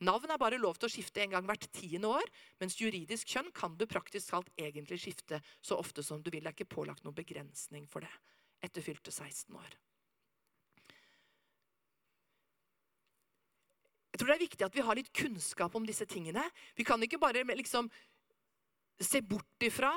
Navn 0.02 0.34
er 0.34 0.40
bare 0.40 0.58
lov 0.58 0.80
til 0.80 0.88
å 0.88 0.92
skifte 0.92 1.22
en 1.22 1.36
gang 1.36 1.46
hvert 1.46 1.68
tiende 1.74 2.10
år, 2.10 2.26
mens 2.58 2.74
juridisk 2.80 3.30
kjønn 3.30 3.52
kan 3.54 3.76
du 3.78 3.86
praktisk 3.86 4.32
talt 4.32 4.50
egentlig 4.58 4.98
skifte 5.04 5.38
så 5.62 5.78
ofte 5.78 6.02
som 6.02 6.22
du 6.22 6.30
vil. 6.32 6.42
Det 6.42 6.50
er 6.50 6.58
ikke 6.58 6.74
pålagt 6.74 7.06
noen 7.06 7.16
begrensning 7.16 7.86
for 7.90 8.02
det 8.02 8.10
etter 8.66 8.82
fylte 8.82 9.14
16 9.14 9.54
år. 9.58 9.78
Tror 14.22 14.32
det 14.32 14.38
er 14.38 14.46
viktig 14.46 14.66
at 14.66 14.76
vi 14.78 14.86
har 14.86 14.98
litt 14.98 15.12
kunnskap 15.16 15.74
om 15.74 15.86
disse 15.86 16.06
tingene. 16.06 16.44
Vi 16.78 16.86
kan 16.86 17.02
ikke 17.02 17.20
bare 17.22 17.42
liksom 17.58 17.90
se 19.02 19.22
bort 19.26 19.66
ifra 19.66 19.90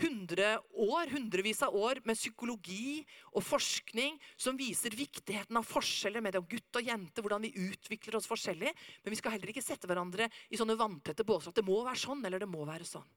100 0.00 0.60
år, 0.80 1.10
hundrevis 1.12 1.62
av 1.66 1.74
år 1.76 2.00
med 2.08 2.16
psykologi 2.16 3.00
og 3.34 3.44
forskning 3.44 4.16
som 4.36 4.56
viser 4.56 4.94
viktigheten 4.96 5.56
av 5.58 5.66
forskjeller 5.66 6.24
mellom 6.24 6.46
gutt 6.48 6.78
og 6.78 6.86
jente, 6.86 7.20
hvordan 7.20 7.44
vi 7.44 7.52
utvikler 7.68 8.16
oss 8.16 8.28
forskjellig. 8.30 8.72
Men 9.02 9.12
vi 9.12 9.18
skal 9.18 9.34
heller 9.34 9.52
ikke 9.52 9.64
sette 9.64 9.90
hverandre 9.90 10.30
i 10.48 10.60
sånne 10.60 10.78
vanntette 10.80 11.26
båser 11.26 11.52
at 11.52 11.60
det 11.60 11.66
må 11.66 11.82
være 11.84 12.00
sånn 12.04 12.24
eller 12.24 12.40
det 12.40 12.48
må 12.48 12.64
være 12.68 12.88
sånn. 12.88 13.08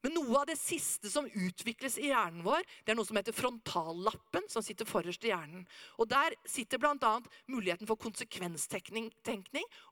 Men 0.00 0.14
noe 0.16 0.38
av 0.40 0.46
det 0.48 0.56
siste 0.56 1.10
som 1.12 1.26
utvikles 1.28 1.98
i 2.00 2.08
hjernen 2.08 2.44
vår, 2.44 2.64
det 2.84 2.92
er 2.92 2.96
noe 2.96 3.08
som 3.08 3.18
heter 3.18 3.36
frontallappen, 3.36 4.46
som 4.48 4.64
sitter 4.64 4.88
forrest 4.88 5.24
i 5.26 5.32
hjernen. 5.32 5.66
Og 6.00 6.08
Der 6.08 6.36
sitter 6.48 6.80
bl.a. 6.80 7.12
muligheten 7.52 7.88
for 7.88 8.00
konsekvenstenkning 8.00 9.10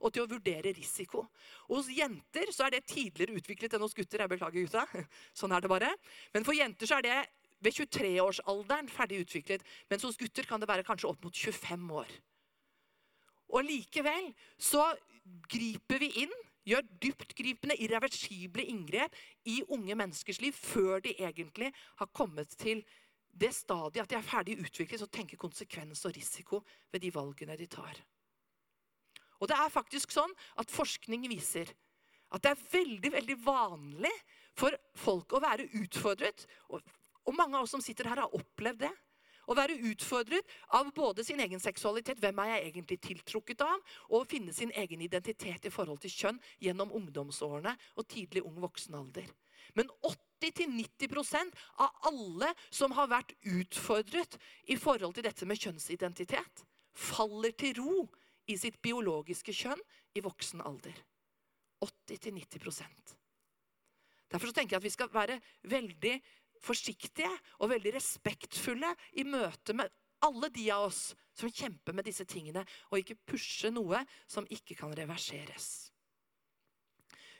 og 0.01 0.13
til 0.13 0.25
å 0.25 0.29
vurdere 0.31 0.73
risiko. 0.73 1.27
Og 1.69 1.81
Hos 1.81 1.91
jenter 1.93 2.49
så 2.55 2.65
er 2.65 2.77
det 2.77 2.87
tidligere 2.89 3.37
utviklet 3.37 3.77
enn 3.77 3.85
hos 3.85 3.93
gutter. 3.97 4.25
Jeg 4.25 4.33
beklager, 4.33 4.65
gutta. 4.65 5.05
Sånn 5.39 5.53
er 5.53 5.61
det 5.61 5.71
bare. 5.71 5.93
Men 6.33 6.47
for 6.47 6.57
jenter 6.57 6.89
så 6.89 6.97
er 6.97 7.05
det 7.05 7.19
ved 7.61 7.75
23-årsalderen 7.75 8.89
ferdig 8.89 9.21
utviklet. 9.27 9.65
Mens 9.91 10.07
hos 10.07 10.17
gutter 10.17 10.47
kan 10.49 10.61
det 10.61 10.69
være 10.71 10.87
kanskje 10.87 11.11
opp 11.11 11.21
mot 11.27 11.35
25 11.35 11.89
år. 12.01 12.19
Og 13.49 13.65
likevel 13.65 14.31
så 14.57 14.89
griper 15.49 16.01
vi 16.01 16.13
inn 16.25 16.33
gjør 16.69 16.87
dyptgripende, 17.03 17.77
irreversible 17.81 18.65
inngrep 18.69 19.15
i 19.49 19.59
unge 19.67 19.97
menneskers 19.97 20.41
liv 20.43 20.55
før 20.55 21.03
de 21.05 21.15
egentlig 21.17 21.71
har 22.01 22.11
kommet 22.13 22.53
til 22.59 22.83
det 23.39 23.51
stadiet 23.55 24.03
at 24.03 24.11
de 24.11 24.17
er 24.17 24.25
ferdig 24.25 24.57
utviklet 24.61 25.03
og 25.05 25.11
tenker 25.13 25.39
konsekvens 25.39 26.05
og 26.05 26.15
risiko 26.15 26.61
ved 26.91 27.03
de 27.03 27.11
valgene 27.13 27.57
de 27.59 27.67
tar. 27.69 27.99
Og 29.39 29.47
det 29.47 29.55
er 29.55 29.71
faktisk 29.71 30.11
sånn 30.11 30.33
at 30.59 30.71
Forskning 30.73 31.27
viser 31.31 31.69
at 32.29 32.43
det 32.43 32.51
er 32.51 32.65
veldig 32.73 33.11
veldig 33.15 33.37
vanlig 33.41 34.13
for 34.57 34.75
folk 34.97 35.33
å 35.33 35.41
være 35.41 35.69
utfordret. 35.79 36.43
Og, 36.69 36.83
og 37.25 37.37
mange 37.37 37.57
av 37.57 37.65
oss 37.65 37.73
som 37.73 37.83
sitter 37.83 38.09
her, 38.11 38.21
har 38.21 38.35
opplevd 38.35 38.83
det. 38.83 38.91
Å 39.49 39.55
være 39.57 39.79
utfordret 39.89 40.45
av 40.77 40.91
både 40.93 41.23
sin 41.25 41.41
egen 41.41 41.61
seksualitet, 41.61 42.19
hvem 42.21 42.41
er 42.43 42.51
jeg 42.51 42.65
egentlig 42.69 42.99
tiltrukket 43.01 43.63
av, 43.65 43.81
og 44.11 44.21
å 44.21 44.27
finne 44.29 44.53
sin 44.53 44.71
egen 44.77 45.01
identitet 45.01 45.65
i 45.65 45.73
forhold 45.73 46.03
til 46.03 46.13
kjønn 46.13 46.41
gjennom 46.61 46.93
ungdomsårene 46.99 47.73
og 47.95 48.09
tidlig 48.11 48.45
ung 48.45 48.59
voksenalder. 48.61 49.25
Men 49.77 49.89
80-90% 50.05 51.57
av 51.81 52.09
alle 52.09 52.53
som 52.69 52.93
har 52.97 53.09
vært 53.09 53.33
utfordret 53.49 54.37
i 54.69 54.77
forhold 54.79 55.17
til 55.17 55.25
dette 55.25 55.49
med 55.49 55.61
kjønnsidentitet, 55.61 56.65
faller 56.93 57.53
til 57.57 57.77
ro 57.81 57.95
i 58.49 58.57
sitt 58.57 58.79
biologiske 58.85 59.53
kjønn 59.53 59.81
i 60.17 60.23
voksen 60.25 60.61
alder. 60.65 60.93
80-90% 61.85 63.15
Derfor 64.29 64.51
tenker 64.53 64.75
jeg 64.75 64.81
at 64.81 64.85
vi 64.85 64.93
skal 64.93 65.09
være 65.13 65.39
veldig 65.71 66.19
forsiktige 66.63 67.31
og 67.59 67.71
veldig 67.73 67.95
respektfulle 67.95 68.91
i 69.19 69.25
møte 69.27 69.75
med 69.77 69.91
alle 70.25 70.49
de 70.51 70.65
av 70.75 70.89
oss 70.89 71.13
som 71.35 71.51
kjemper 71.51 71.95
med 71.95 72.07
disse 72.09 72.25
tingene, 72.27 72.65
og 72.91 72.99
ikke 72.99 73.19
pushe 73.31 73.71
noe 73.71 74.01
som 74.27 74.47
ikke 74.51 74.75
kan 74.79 74.91
reverseres. 74.97 75.89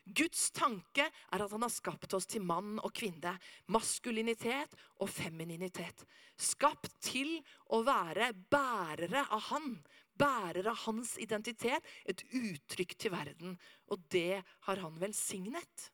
Guds 0.10 0.48
tanke 0.56 1.06
er 1.06 1.44
at 1.44 1.52
han 1.54 1.62
har 1.62 1.72
skapt 1.74 2.16
oss 2.18 2.26
til 2.30 2.42
mann 2.42 2.80
og 2.82 2.94
kvinne. 2.98 3.36
Maskulinitet 3.70 4.74
og 5.04 5.10
femininitet. 5.12 6.02
Skapt 6.40 6.96
til 7.04 7.36
å 7.70 7.84
være 7.86 8.32
bærere 8.50 9.28
av 9.30 9.44
han. 9.52 9.76
Bærere 10.20 10.74
av 10.74 10.82
hans 10.88 11.14
identitet. 11.22 11.86
Et 12.10 12.24
uttrykk 12.26 12.96
til 12.98 13.14
verden. 13.14 13.60
Og 13.94 14.02
det 14.10 14.42
har 14.66 14.82
han 14.82 14.98
velsignet. 15.02 15.90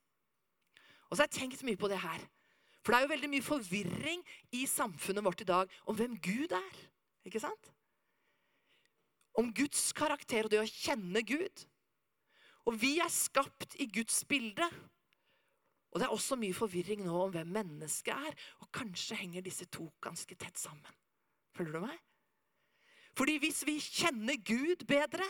Og 1.09 1.17
så 1.17 1.25
har 1.25 1.29
jeg 1.29 1.39
tenkt 1.41 1.65
mye 1.67 1.79
på 1.79 1.91
det 1.91 1.99
her. 2.05 2.23
For 2.85 2.93
det 2.93 2.99
er 2.99 3.05
jo 3.07 3.13
veldig 3.15 3.29
mye 3.31 3.45
forvirring 3.45 4.19
i 4.53 4.65
samfunnet 4.69 5.25
vårt 5.25 5.41
i 5.41 5.47
dag 5.49 5.71
om 5.89 5.97
hvem 5.97 6.19
Gud 6.21 6.53
er. 6.53 6.81
Ikke 7.25 7.41
sant? 7.41 7.71
Om 9.33 9.49
Guds 9.57 9.87
karakter 9.97 10.45
og 10.45 10.53
det 10.53 10.59
å 10.61 10.69
kjenne 10.69 11.23
Gud. 11.25 11.63
Og 12.69 12.77
vi 12.77 12.99
er 13.01 13.09
skapt 13.09 13.73
i 13.81 13.87
Guds 13.89 14.21
bilde. 14.29 14.67
Og 15.91 15.97
det 15.97 16.05
er 16.05 16.13
også 16.13 16.37
mye 16.37 16.53
forvirring 16.53 17.01
nå 17.07 17.15
om 17.23 17.33
hvem 17.33 17.49
mennesket 17.57 18.13
er. 18.13 18.37
Og 18.61 18.69
kanskje 18.75 19.17
henger 19.17 19.45
disse 19.45 19.65
to 19.73 19.87
ganske 20.05 20.37
tett 20.37 20.61
sammen. 20.61 21.01
Følger 21.57 21.79
du 21.79 21.87
meg? 21.87 21.97
Fordi 23.15 23.39
hvis 23.41 23.63
vi 23.65 23.79
kjenner 23.79 24.37
Gud 24.45 24.83
bedre, 24.85 25.25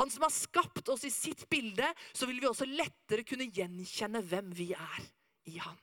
han 0.00 0.10
som 0.10 0.24
har 0.24 0.32
skapt 0.34 0.88
oss 0.90 1.04
i 1.04 1.12
sitt 1.12 1.44
bilde, 1.52 1.86
så 2.16 2.26
vil 2.26 2.40
vi 2.40 2.48
også 2.48 2.66
lettere 2.66 3.26
kunne 3.28 3.50
gjenkjenne 3.52 4.24
hvem 4.26 4.50
vi 4.56 4.70
er 4.74 5.06
i 5.50 5.58
Han. 5.60 5.78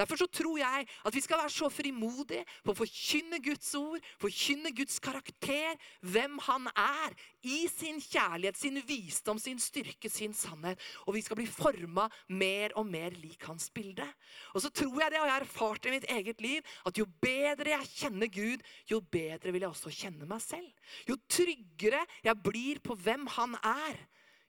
Derfor 0.00 0.16
så 0.16 0.26
tror 0.32 0.56
jeg 0.60 0.86
at 0.88 1.14
vi 1.14 1.20
skal 1.20 1.42
være 1.42 1.52
så 1.52 1.68
frimodige 1.72 2.44
på 2.64 2.72
å 2.72 2.78
forkynne 2.78 3.40
Guds 3.44 3.68
ord, 3.76 4.00
forkynne 4.22 4.72
Guds 4.76 4.96
karakter, 5.02 5.76
hvem 6.00 6.38
han 6.46 6.68
er, 6.72 7.16
i 7.44 7.64
sin 7.72 8.00
kjærlighet, 8.00 8.56
sin 8.56 8.80
visdom, 8.84 9.38
sin 9.40 9.60
styrke, 9.60 10.10
sin 10.12 10.34
sannhet. 10.36 10.80
Og 11.06 11.16
vi 11.16 11.24
skal 11.24 11.38
bli 11.40 11.48
forma 11.48 12.06
mer 12.28 12.74
og 12.80 12.88
mer 12.88 13.16
lik 13.20 13.44
hans 13.48 13.70
bilde. 13.72 14.06
Og 14.54 14.64
så 14.64 14.72
tror 14.72 15.02
jeg 15.02 15.14
det, 15.14 15.20
og 15.20 15.28
jeg 15.28 15.36
har 15.36 15.46
erfart 15.46 15.82
det 15.84 15.92
i 15.92 15.96
mitt 15.98 16.10
eget 16.16 16.44
liv, 16.44 16.74
at 16.88 17.00
jo 17.00 17.08
bedre 17.20 17.74
jeg 17.74 17.92
kjenner 17.94 18.32
Gud, 18.32 18.64
jo 18.90 19.00
bedre 19.00 19.52
vil 19.52 19.66
jeg 19.66 19.72
også 19.72 19.92
kjenne 19.94 20.28
meg 20.28 20.44
selv. 20.44 20.70
Jo 21.08 21.18
tryggere 21.28 22.04
jeg 22.24 22.42
blir 22.44 22.80
på 22.84 22.96
hvem 22.96 23.28
han 23.36 23.56
er, 23.64 24.00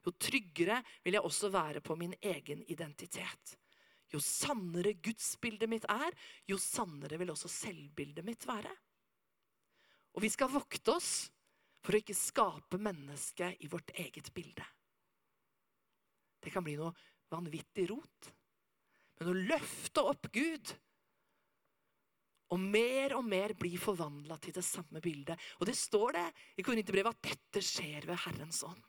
jo 0.02 0.14
tryggere 0.18 0.82
vil 1.06 1.18
jeg 1.18 1.26
også 1.28 1.52
være 1.54 1.82
på 1.86 1.96
min 2.00 2.16
egen 2.26 2.64
identitet. 2.68 3.61
Jo 4.12 4.20
sannere 4.24 4.94
gudsbildet 5.00 5.70
mitt 5.72 5.88
er, 5.92 6.16
jo 6.50 6.58
sannere 6.60 7.20
vil 7.22 7.32
også 7.32 7.52
selvbildet 7.52 8.26
mitt 8.28 8.48
være. 8.48 8.72
Og 10.16 10.26
vi 10.26 10.32
skal 10.32 10.52
vokte 10.52 10.98
oss 10.98 11.14
for 11.82 11.96
å 11.96 12.02
ikke 12.02 12.18
skape 12.18 12.80
mennesket 12.82 13.64
i 13.64 13.70
vårt 13.72 13.94
eget 13.96 14.30
bilde. 14.36 14.66
Det 16.42 16.52
kan 16.54 16.66
bli 16.66 16.76
noe 16.80 16.92
vanvittig 17.32 17.88
rot. 17.94 18.32
Men 19.22 19.32
å 19.32 19.42
løfte 19.54 20.04
opp 20.12 20.28
Gud 20.34 20.74
og 22.52 22.60
mer 22.60 23.16
og 23.16 23.24
mer 23.24 23.54
bli 23.56 23.78
forvandla 23.80 24.36
til 24.44 24.56
det 24.58 24.64
samme 24.66 25.00
bildet. 25.04 25.40
Og 25.62 25.70
det 25.70 25.78
står 25.80 26.18
det 26.18 26.28
i 26.60 26.66
Korinterbrevet 26.66 27.16
at 27.16 27.30
dette 27.30 27.64
skjer 27.64 28.10
ved 28.10 28.20
Herrens 28.26 28.64
ånd. 28.68 28.82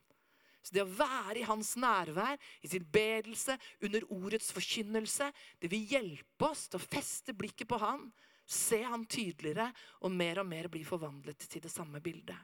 Så 0.63 0.75
det 0.77 0.85
å 0.85 0.91
være 0.95 1.41
i 1.41 1.47
hans 1.47 1.75
nærvær, 1.81 2.39
i 2.63 2.71
sin 2.71 2.85
bedelse, 2.95 3.57
under 3.83 4.07
ordets 4.15 4.53
forkynnelse, 4.55 5.29
det 5.59 5.71
vil 5.73 5.89
hjelpe 5.91 6.51
oss 6.53 6.69
til 6.71 6.79
å 6.79 6.87
feste 6.87 7.35
blikket 7.35 7.71
på 7.71 7.81
han, 7.83 8.07
se 8.47 8.83
han 8.85 9.07
tydeligere 9.11 9.69
og 10.03 10.15
mer 10.15 10.43
og 10.43 10.49
mer 10.49 10.69
bli 10.71 10.85
forvandlet 10.87 11.49
til 11.51 11.63
det 11.65 11.73
samme 11.73 12.03
bildet. 12.05 12.39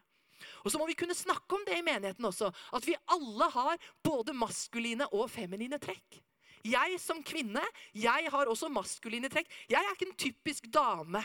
Og 0.62 0.70
så 0.70 0.78
må 0.78 0.86
vi 0.88 0.96
kunne 0.98 1.16
snakke 1.16 1.54
om 1.54 1.64
det 1.66 1.78
i 1.78 1.84
menigheten 1.84 2.26
også, 2.26 2.50
at 2.74 2.86
vi 2.86 2.96
alle 3.14 3.48
har 3.54 3.90
både 4.06 4.34
maskuline 4.36 5.06
og 5.14 5.26
feminine 5.30 5.78
trekk. 5.82 6.20
Jeg 6.66 6.98
som 7.00 7.22
kvinne 7.22 7.62
jeg 7.94 8.30
har 8.32 8.50
også 8.50 8.70
maskuline 8.72 9.30
trekk. 9.30 9.50
Jeg 9.70 9.78
er 9.78 9.94
ikke 9.94 10.08
en 10.08 10.18
typisk 10.18 10.66
dame 10.74 11.22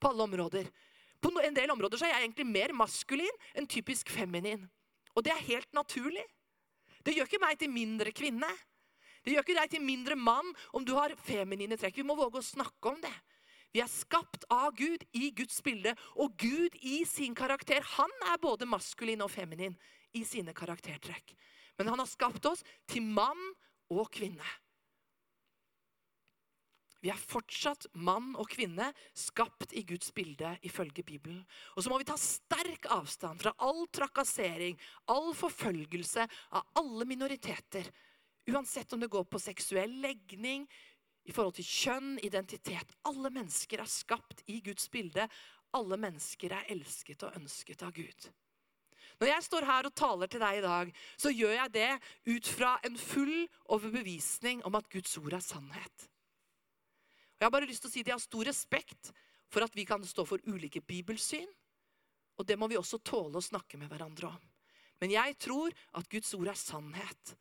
på 0.00 0.10
alle 0.10 0.26
områder. 0.28 0.68
På 1.24 1.32
en 1.40 1.56
del 1.56 1.72
områder 1.72 2.02
er 2.04 2.12
jeg 2.12 2.26
egentlig 2.26 2.46
mer 2.50 2.74
maskulin 2.76 3.44
enn 3.56 3.68
typisk 3.70 4.12
feminin. 4.12 4.66
Og 5.14 5.24
det 5.24 5.32
er 5.34 5.46
helt 5.48 5.70
naturlig. 5.76 6.24
Det 7.04 7.14
gjør 7.14 7.28
ikke 7.28 7.42
meg 7.42 7.58
til 7.60 7.70
mindre 7.72 8.12
kvinne. 8.16 8.48
Det 9.24 9.32
gjør 9.32 9.46
ikke 9.46 9.56
deg 9.60 9.70
til 9.72 9.84
mindre 9.84 10.16
mann 10.20 10.50
om 10.76 10.84
du 10.84 10.94
har 10.98 11.14
feminine 11.24 11.78
trekk. 11.80 12.00
Vi 12.00 12.06
må 12.06 12.16
våge 12.18 12.40
å 12.40 12.44
snakke 12.44 12.92
om 12.92 13.00
det. 13.00 13.14
Vi 13.74 13.82
er 13.82 13.90
skapt 13.90 14.44
av 14.54 14.74
Gud 14.78 15.02
i 15.18 15.32
Guds 15.34 15.58
bilde, 15.66 15.96
og 16.14 16.36
Gud 16.38 16.76
i 16.86 17.00
sin 17.08 17.34
karakter 17.34 17.82
han 17.96 18.12
er 18.30 18.38
både 18.38 18.68
maskulin 18.70 19.24
og 19.24 19.32
feminin 19.34 19.74
i 20.14 20.22
sine 20.28 20.54
karaktertrekk. 20.54 21.34
Men 21.78 21.90
han 21.90 21.98
har 21.98 22.06
skapt 22.06 22.46
oss 22.46 22.62
til 22.86 23.02
mann 23.02 23.40
og 23.90 24.06
kvinne. 24.14 24.46
Vi 27.04 27.10
er 27.12 27.20
fortsatt 27.20 27.84
mann 28.00 28.30
og 28.40 28.48
kvinne, 28.48 28.86
skapt 29.12 29.74
i 29.76 29.82
Guds 29.84 30.08
bilde 30.16 30.54
ifølge 30.64 31.04
Bibelen. 31.04 31.42
Og 31.76 31.84
så 31.84 31.92
må 31.92 31.98
vi 32.00 32.06
ta 32.08 32.16
sterk 32.16 32.88
avstand 32.94 33.42
fra 33.44 33.52
all 33.66 33.82
trakassering, 33.92 34.78
all 35.12 35.34
forfølgelse 35.36 36.24
av 36.56 36.80
alle 36.80 37.04
minoriteter. 37.10 37.90
Uansett 38.48 38.96
om 38.96 39.04
det 39.04 39.12
går 39.12 39.26
på 39.28 39.40
seksuell 39.42 39.92
legning, 40.00 40.64
i 41.24 41.32
forhold 41.32 41.56
til 41.56 41.68
kjønn, 41.68 42.16
identitet. 42.24 42.96
Alle 43.08 43.30
mennesker 43.32 43.80
er 43.80 43.88
skapt 43.88 44.42
i 44.52 44.58
Guds 44.64 44.90
bilde. 44.92 45.24
Alle 45.76 45.96
mennesker 46.00 46.52
er 46.52 46.72
elsket 46.72 47.24
og 47.24 47.36
ønsket 47.40 47.84
av 47.84 47.94
Gud. 47.96 48.28
Når 49.20 49.30
jeg 49.30 49.46
står 49.46 49.68
her 49.68 49.88
og 49.88 49.94
taler 49.96 50.30
til 50.30 50.42
deg 50.42 50.58
i 50.58 50.64
dag, 50.64 50.90
så 51.20 51.32
gjør 51.32 51.54
jeg 51.58 51.74
det 51.76 51.90
ut 52.32 52.50
fra 52.56 52.74
en 52.84 52.98
full 52.98 53.36
overbevisning 53.76 54.64
om 54.68 54.76
at 54.76 54.90
Guds 54.92 55.16
ord 55.20 55.36
er 55.36 55.44
sannhet. 55.44 56.08
Jeg 57.44 57.50
har 57.50 57.52
bare 57.58 57.66
lyst 57.68 57.82
til 57.84 57.90
å 57.90 57.92
si 57.92 58.00
at 58.00 58.08
jeg 58.08 58.16
har 58.16 58.22
stor 58.24 58.48
respekt 58.48 59.08
for 59.52 59.60
at 59.66 59.74
vi 59.76 59.82
kan 59.84 60.00
stå 60.08 60.24
for 60.24 60.40
ulike 60.48 60.80
bibelsyn. 60.80 61.50
Og 62.40 62.46
det 62.48 62.56
må 62.56 62.70
vi 62.72 62.78
også 62.80 63.02
tåle 63.04 63.36
å 63.36 63.44
snakke 63.44 63.76
med 63.76 63.90
hverandre 63.92 64.30
om. 64.30 64.46
Men 65.02 65.12
jeg 65.12 65.34
tror 65.44 65.74
at 65.92 66.08
Guds 66.08 66.32
ord 66.38 66.48
er 66.48 66.56
sannhet. 66.56 67.34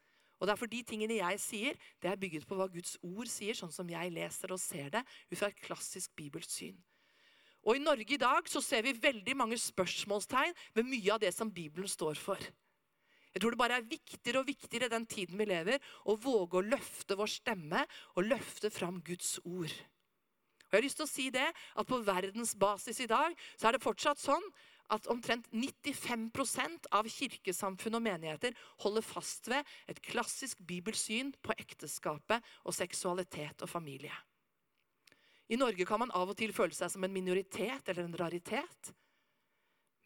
Og 0.43 0.49
derfor 0.49 0.67
de 0.67 0.81
tingene 0.83 1.21
jeg 1.21 1.39
sier, 1.39 1.77
det 2.03 2.09
er 2.11 2.19
bygget 2.19 2.43
på 2.49 2.57
hva 2.59 2.67
Guds 2.67 2.97
ord 2.99 3.31
sier, 3.31 3.55
sånn 3.55 3.71
som 3.71 3.87
jeg 3.87 4.11
leser 4.11 4.51
og 4.51 4.59
ser 4.59 4.91
det, 4.91 5.05
ut 5.31 5.39
fra 5.39 5.47
et 5.47 5.63
klassisk 5.63 6.11
bibelsyn. 6.19 6.75
Og 7.63 7.79
I 7.79 7.85
Norge 7.85 8.17
i 8.17 8.19
dag 8.19 8.51
så 8.51 8.59
ser 8.59 8.83
vi 8.83 8.91
veldig 8.99 9.37
mange 9.39 9.55
spørsmålstegn 9.55 10.51
ved 10.75 10.89
mye 10.89 11.15
av 11.15 11.23
det 11.23 11.31
som 11.31 11.47
Bibelen 11.47 11.87
står 11.87 12.19
for. 12.19 12.43
Jeg 13.31 13.39
tror 13.39 13.55
det 13.55 13.61
bare 13.63 13.79
er 13.79 13.87
viktigere 13.87 14.43
og 14.43 14.51
viktigere 14.51 14.91
den 14.91 15.07
tiden 15.09 15.39
vi 15.39 15.47
lever, 15.47 15.79
å 16.11 16.19
våge 16.19 16.59
å 16.59 16.67
løfte 16.67 17.15
vår 17.17 17.31
stemme 17.39 17.87
og 18.17 18.27
løfte 18.27 18.67
fram 18.67 18.99
Guds 18.99 19.37
ord. 19.47 19.71
Og 20.73 20.79
jeg 20.79 20.81
har 20.81 20.87
lyst 20.87 20.97
til 20.97 21.05
å 21.05 21.11
si 21.11 21.27
det, 21.29 21.45
at 21.53 21.85
På 21.85 21.99
verdensbasis 22.01 23.03
i 23.03 23.05
dag 23.05 23.35
så 23.53 23.67
er 23.69 23.75
det 23.75 23.83
fortsatt 23.83 24.17
sånn 24.17 24.41
at 24.89 25.05
omtrent 25.13 25.45
95% 25.53 26.89
av 26.97 27.05
kirkesamfunn 27.09 27.99
og 27.99 28.01
menigheter 28.03 28.57
holder 28.81 29.05
fast 29.05 29.51
ved 29.53 29.69
et 29.87 30.01
klassisk 30.01 30.63
bibelsyn 30.65 31.29
på 31.45 31.53
ekteskapet 31.61 32.41
og 32.65 32.73
seksualitet 32.73 33.61
og 33.61 33.69
familie. 33.69 34.17
I 35.53 35.61
Norge 35.61 35.85
kan 35.85 36.01
man 36.01 36.13
av 36.17 36.33
og 36.33 36.37
til 36.41 36.55
føle 36.57 36.73
seg 36.73 36.89
som 36.89 37.05
en 37.05 37.13
minoritet 37.13 37.93
eller 37.93 38.07
en 38.07 38.17
raritet. 38.17 38.93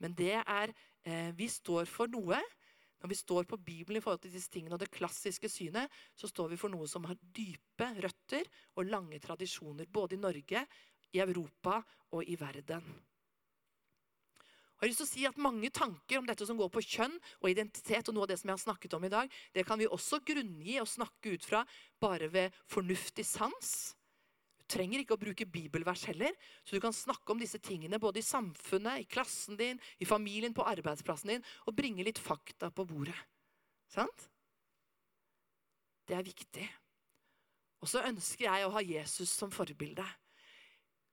Men 0.04 0.14
det 0.20 0.36
er, 0.44 0.76
eh, 1.08 1.32
vi 1.32 1.48
står 1.48 1.88
for 1.88 2.12
noe 2.12 2.42
når 3.02 3.12
vi 3.12 3.18
står 3.20 3.48
på 3.50 3.60
Bibelen 3.62 4.00
i 4.00 4.04
forhold 4.04 4.24
til 4.24 4.34
disse 4.34 4.52
tingene 4.54 4.78
og 4.78 4.82
det 4.82 4.92
klassiske 4.94 5.50
synet, 5.52 5.92
så 6.18 6.30
står 6.30 6.54
vi 6.54 6.60
for 6.60 6.74
noe 6.74 6.88
som 6.90 7.06
har 7.10 7.20
dype 7.22 7.92
røtter 8.02 8.48
og 8.76 8.90
lange 8.90 9.20
tradisjoner. 9.22 9.90
Både 9.90 10.18
i 10.18 10.22
Norge, 10.22 10.64
i 11.14 11.22
Europa 11.22 11.82
og 12.12 12.26
i 12.26 12.38
verden. 12.40 12.88
Jeg 14.78 14.86
har 14.86 14.90
lyst 14.92 15.02
til 15.02 15.08
å 15.08 15.10
si 15.10 15.24
at 15.26 15.40
Mange 15.42 15.72
tanker 15.74 16.20
om 16.20 16.26
dette 16.28 16.46
som 16.46 16.58
går 16.58 16.70
på 16.70 16.84
kjønn 16.86 17.16
og 17.42 17.50
identitet, 17.50 18.10
og 18.10 18.14
noe 18.14 18.28
av 18.28 18.30
det 18.30 18.38
som 18.38 18.52
jeg 18.52 18.60
har 18.60 18.66
snakket 18.66 18.94
om 18.94 19.08
i 19.08 19.14
dag, 19.14 19.38
det 19.54 19.66
kan 19.66 19.80
vi 19.82 19.90
også 19.90 20.22
grunngi 20.22 20.76
og 20.78 20.90
snakke 20.90 21.34
ut 21.34 21.48
fra 21.50 21.64
bare 22.02 22.30
ved 22.30 22.54
fornuftig 22.70 23.26
sans 23.26 23.97
trenger 24.70 25.02
ikke 25.02 25.16
å 25.16 25.22
bruke 25.22 25.48
bibelvers 25.50 26.06
heller. 26.10 26.36
Så 26.64 26.76
du 26.78 26.84
kan 26.84 26.96
snakke 26.96 27.34
om 27.34 27.42
disse 27.42 27.60
tingene 27.64 28.00
både 28.02 28.22
i 28.22 28.26
samfunnet, 28.26 29.04
i 29.04 29.10
klassen 29.10 29.60
din, 29.60 29.80
i 30.00 30.08
familien, 30.08 30.56
på 30.56 30.66
arbeidsplassen 30.68 31.34
din, 31.36 31.46
og 31.66 31.78
bringe 31.78 32.06
litt 32.06 32.22
fakta 32.22 32.70
på 32.72 32.86
bordet. 32.88 33.18
Sant? 33.92 34.28
Det 36.08 36.16
er 36.16 36.28
viktig. 36.28 36.68
Og 37.84 37.92
så 37.92 38.04
ønsker 38.08 38.48
jeg 38.48 38.66
å 38.66 38.74
ha 38.74 38.84
Jesus 38.84 39.32
som 39.32 39.52
forbilde. 39.54 40.06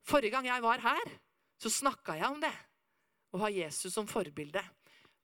Forrige 0.04 0.36
gang 0.36 0.48
jeg 0.48 0.64
var 0.64 0.82
her, 0.84 1.12
så 1.60 1.72
snakka 1.72 2.16
jeg 2.18 2.30
om 2.30 2.40
det. 2.42 2.54
Å 3.34 3.40
ha 3.42 3.50
Jesus 3.50 3.94
som 3.94 4.08
forbilde. 4.08 4.62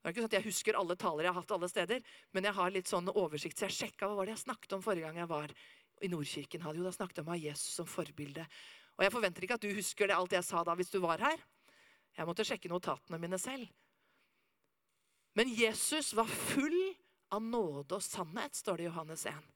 Det 0.01 0.09
er 0.09 0.15
ikke 0.15 0.23
sånn 0.23 0.31
at 0.31 0.39
Jeg 0.39 0.49
husker 0.49 0.77
alle 0.81 0.97
taler 0.97 1.27
jeg 1.27 1.35
har 1.35 1.43
hatt 1.43 1.53
alle 1.53 1.69
steder, 1.69 2.05
men 2.33 2.47
jeg 2.49 2.57
har 2.57 2.73
litt 2.73 2.89
sånn 2.89 3.11
oversikt, 3.13 3.59
så 3.59 3.69
jeg 3.69 3.77
sjekka 3.77 4.09
hva 4.09 4.17
var 4.17 4.29
det 4.29 4.33
jeg 4.39 4.47
snakket 4.47 4.73
om 4.73 4.85
forrige 4.85 5.11
gang 5.11 5.21
jeg 5.21 5.29
var 5.29 5.53
i 6.01 6.11
Nordkirken 6.11 6.63
hadde 6.65 6.81
jo 6.81 6.87
da 6.87 6.93
snakket 6.95 7.23
om 7.23 7.33
å 7.33 7.39
Jesus 7.39 7.75
som 7.79 7.89
forbilde. 7.89 8.45
Og 8.99 9.05
Jeg 9.05 9.15
forventer 9.15 9.47
ikke 9.47 9.57
at 9.61 9.65
du 9.65 9.71
husker 9.77 10.11
det 10.11 10.17
alt 10.17 10.35
jeg 10.37 10.47
sa 10.47 10.65
da 10.65 10.75
hvis 10.77 10.93
du 10.93 10.99
var 11.03 11.23
her. 11.23 11.45
Jeg 12.17 12.29
måtte 12.29 12.45
sjekke 12.47 12.71
notatene 12.73 13.21
mine 13.21 13.39
selv. 13.41 13.69
Men 15.39 15.53
Jesus 15.55 16.13
var 16.19 16.27
full 16.27 16.81
av 17.31 17.43
nåde 17.43 17.97
og 17.97 18.03
sannhet, 18.03 18.57
står 18.59 18.81
det 18.81 18.85
i 18.85 18.89
Johannes 18.89 19.27
1. 19.31 19.51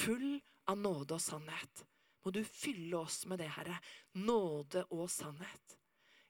Full 0.00 0.28
av 0.72 0.78
nåde 0.80 1.18
og 1.18 1.22
sannhet. 1.22 1.84
Må 2.24 2.32
du 2.32 2.40
fylle 2.48 2.96
oss 2.96 3.26
med 3.28 3.42
det, 3.42 3.50
Herre. 3.52 3.76
Nåde 4.16 4.86
og 4.96 5.10
sannhet. 5.12 5.76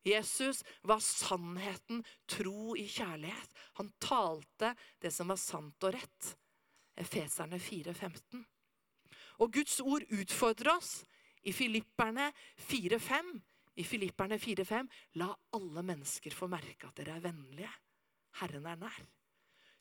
Jesus 0.05 0.65
var 0.83 1.01
sannheten, 1.01 2.03
tro 2.29 2.75
i 2.77 2.89
kjærlighet. 2.91 3.55
Han 3.79 3.93
talte 4.03 4.75
det 5.01 5.15
som 5.15 5.31
var 5.33 5.39
sant 5.41 5.87
og 5.87 5.95
rett. 5.95 6.35
Efeserne 7.01 7.59
4, 7.63 7.95
15. 7.95 8.45
Og 9.43 9.53
Guds 9.55 9.81
ord 9.83 10.05
utfordrer 10.15 10.77
oss 10.77 11.01
i 11.45 11.53
Filipperne 11.53 12.31
4,5. 12.61 13.35
I 13.75 13.85
Filipperne 13.85 14.39
4,5.: 14.39 14.89
La 15.19 15.33
alle 15.57 15.83
mennesker 15.83 16.35
få 16.35 16.49
merke 16.51 16.89
at 16.89 16.97
dere 17.01 17.17
er 17.17 17.25
vennlige. 17.25 17.73
Herren 18.41 18.67
er 18.71 18.79
nær. 18.79 19.01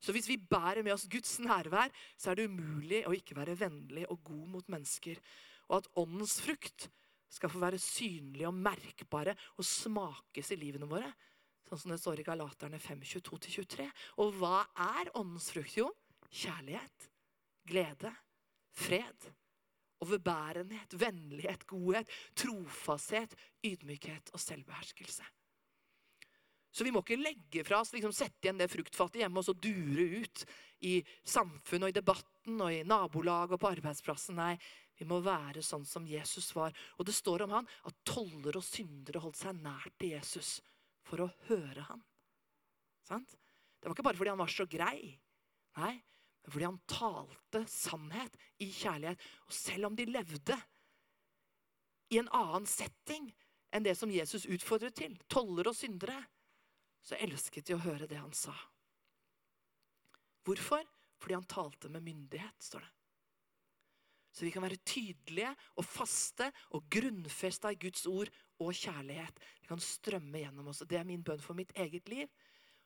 Så 0.03 0.11
hvis 0.11 0.27
vi 0.27 0.37
bærer 0.37 0.83
med 0.83 0.93
oss 0.93 1.07
Guds 1.07 1.37
nærvær, 1.39 1.91
så 2.17 2.31
er 2.31 2.35
det 2.35 2.49
umulig 2.51 3.05
å 3.07 3.13
ikke 3.15 3.37
være 3.37 3.55
vennlig 3.55 4.03
og 4.11 4.19
god 4.27 4.47
mot 4.57 4.71
mennesker. 4.73 5.21
Og 5.69 5.77
at 5.79 5.87
åndens 6.01 6.41
frukt 6.43 6.89
skal 7.31 7.49
få 7.49 7.61
være 7.61 7.79
synlige 7.81 8.49
og 8.49 8.57
merkbare 8.57 9.35
og 9.55 9.65
smakes 9.65 10.51
i 10.51 10.59
livene 10.59 10.89
våre. 10.89 11.07
Sånn 11.69 11.79
som 11.85 11.93
det 11.93 12.01
står 12.01 12.19
i 12.19 12.25
Galaterne 12.27 12.81
5, 12.83 13.05
22-23. 13.15 13.87
Og 14.21 14.35
hva 14.41 14.65
er 14.99 15.13
åndens 15.17 15.47
frukt? 15.55 15.77
Jo, 15.79 15.87
kjærlighet, 16.27 17.07
glede, 17.69 18.11
fred, 18.75 19.31
overbærenhet, 20.03 20.93
vennlighet, 20.99 21.65
godhet, 21.69 22.11
trofasthet, 22.37 23.33
ydmykhet 23.65 24.33
og 24.35 24.43
selvbeherskelse. 24.43 25.25
Så 26.73 26.85
vi 26.85 26.91
må 26.93 27.03
ikke 27.03 27.21
legge 27.21 27.61
fra 27.67 27.83
oss, 27.83 27.91
liksom 27.93 28.13
sette 28.15 28.47
igjen 28.47 28.57
det 28.57 28.71
fruktfattet 28.73 29.21
hjemme 29.21 29.41
og 29.41 29.45
så 29.45 29.53
dure 29.53 30.07
ut 30.23 30.45
i 30.89 30.95
samfunnet 31.21 31.85
og 31.85 31.91
i 31.91 31.97
debatten 31.99 32.63
og 32.65 32.73
i 32.73 32.79
nabolaget 32.87 33.53
og 33.53 33.61
på 33.61 33.69
arbeidsplassen. 33.75 34.39
Nei, 34.41 34.55
vi 34.97 35.05
må 35.09 35.19
være 35.21 35.61
sånn 35.65 35.85
som 35.85 36.07
Jesus 36.09 36.49
var. 36.57 36.73
Og 36.97 37.05
det 37.05 37.13
står 37.13 37.45
om 37.45 37.53
han 37.59 37.69
at 37.85 38.01
toller 38.09 38.57
og 38.57 38.65
syndere 38.65 39.21
holdt 39.21 39.37
seg 39.43 39.61
nært 39.61 39.93
til 40.01 40.15
Jesus 40.15 40.55
for 41.05 41.21
å 41.21 41.29
høre 41.49 41.85
han. 41.91 42.01
Sant? 43.05 43.37
Det 43.77 43.89
var 43.89 43.97
ikke 43.97 44.07
bare 44.09 44.17
fordi 44.17 44.33
han 44.33 44.41
var 44.41 44.53
så 44.53 44.65
grei. 44.69 45.13
Nei, 45.77 45.93
fordi 46.51 46.67
han 46.67 46.79
talte 46.89 47.63
sannhet 47.71 48.35
i 48.63 48.67
kjærlighet. 48.71 49.21
Og 49.47 49.55
selv 49.55 49.87
om 49.89 49.95
de 49.95 50.07
levde 50.09 50.57
i 52.11 52.19
en 52.19 52.31
annen 52.35 52.67
setting 52.69 53.29
enn 53.73 53.85
det 53.85 53.95
som 53.97 54.11
Jesus 54.11 54.45
utfordret 54.45 54.95
til, 54.97 55.15
toller 55.31 55.69
og 55.71 55.77
syndere, 55.77 56.19
så 57.03 57.17
elsket 57.19 57.67
de 57.67 57.77
å 57.77 57.83
høre 57.83 58.07
det 58.07 58.19
han 58.19 58.33
sa. 58.35 58.53
Hvorfor? 60.43 60.83
Fordi 61.23 61.37
han 61.37 61.47
talte 61.47 61.89
med 61.89 62.03
myndighet, 62.03 62.59
står 62.59 62.83
det. 62.83 62.91
Så 64.33 64.45
vi 64.47 64.51
kan 64.51 64.65
være 64.65 64.81
tydelige 64.81 65.51
og 65.77 65.85
faste 65.85 66.47
og 66.73 66.87
grunnfesta 66.91 67.69
i 67.71 67.77
Guds 67.79 68.07
ord 68.09 68.31
og 68.63 68.73
kjærlighet. 68.73 69.37
Det 69.61 69.69
kan 69.69 69.83
strømme 69.83 70.41
gjennom 70.41 70.71
oss. 70.71 70.81
Det 70.89 70.97
er 70.97 71.07
min 71.07 71.23
bønn 71.23 71.41
for 71.41 71.55
mitt 71.57 71.71
eget 71.77 72.09
liv 72.11 72.27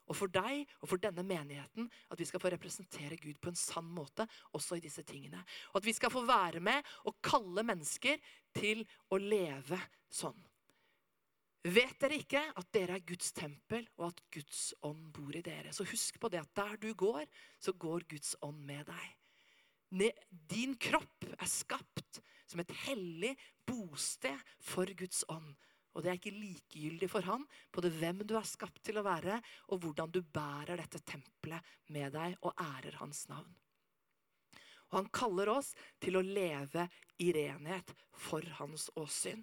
og 0.08 0.16
for 0.16 0.32
deg 0.32 0.64
og 0.82 0.90
for 0.90 1.02
denne 1.04 1.24
menigheten 1.28 1.88
at 2.08 2.20
vi 2.20 2.28
skal 2.28 2.42
få 2.42 2.52
representere 2.54 3.20
Gud 3.22 3.40
på 3.44 3.52
en 3.52 3.60
sann 3.60 3.88
måte 3.92 4.28
også 4.58 4.78
i 4.78 4.84
disse 4.84 5.04
tingene. 5.08 5.44
Og 5.74 5.82
at 5.82 5.88
vi 5.88 5.96
skal 5.96 6.14
få 6.14 6.24
være 6.28 6.64
med 6.64 6.86
og 7.06 7.20
kalle 7.26 7.66
mennesker 7.68 8.22
til 8.56 8.86
å 9.12 9.20
leve 9.22 9.80
sånn. 10.10 10.38
Vet 11.68 11.98
dere 12.00 12.20
ikke 12.22 12.42
at 12.56 12.70
dere 12.72 12.96
er 12.96 13.04
Guds 13.08 13.34
tempel, 13.36 13.84
og 13.98 14.12
at 14.12 14.22
Guds 14.32 14.62
ånd 14.88 15.10
bor 15.16 15.36
i 15.36 15.44
dere? 15.44 15.74
Så 15.76 15.84
husk 15.90 16.20
på 16.22 16.30
det 16.32 16.40
at 16.40 16.54
der 16.56 16.78
du 16.80 16.94
går, 16.96 17.26
så 17.60 17.74
går 17.76 18.06
Guds 18.08 18.38
ånd 18.46 18.62
med 18.68 18.88
deg. 18.88 20.14
Din 20.48 20.76
kropp 20.80 21.28
er 21.34 21.50
skapt 21.50 22.22
som 22.48 22.62
et 22.64 22.72
hellig 22.86 23.34
bosted 23.68 24.40
for 24.64 24.88
Guds 24.96 25.26
ånd. 25.32 25.50
Og 25.98 26.04
det 26.06 26.12
er 26.12 26.20
ikke 26.20 26.38
likegyldig 26.38 27.08
for 27.10 27.26
han 27.26 27.46
både 27.74 27.90
hvem 27.98 28.22
du 28.30 28.36
er 28.38 28.46
skapt 28.46 28.84
til 28.86 29.00
å 29.02 29.06
være, 29.08 29.40
og 29.74 29.82
hvordan 29.82 30.12
du 30.14 30.20
bærer 30.22 30.78
dette 30.78 31.02
tempelet 31.02 31.74
med 31.90 32.14
deg 32.14 32.38
og 32.46 32.54
ærer 32.62 33.00
hans 33.02 33.24
navn. 33.32 33.50
Og 34.92 35.00
han 35.00 35.10
kaller 35.12 35.50
oss 35.52 35.74
til 36.00 36.20
å 36.20 36.24
leve 36.24 36.86
i 37.20 37.32
renhet 37.36 37.92
for 38.14 38.46
hans 38.60 38.92
åsyn. 38.96 39.42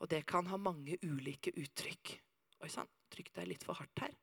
Og 0.00 0.08
det 0.10 0.24
kan 0.26 0.48
ha 0.50 0.58
mange 0.58 0.96
ulike 1.04 1.52
uttrykk. 1.54 2.16
Oi 2.64 2.70
sann, 2.72 2.88
trykk 3.12 3.30
deg 3.36 3.52
litt 3.52 3.66
for 3.68 3.78
hardt 3.78 4.02
her. 4.02 4.16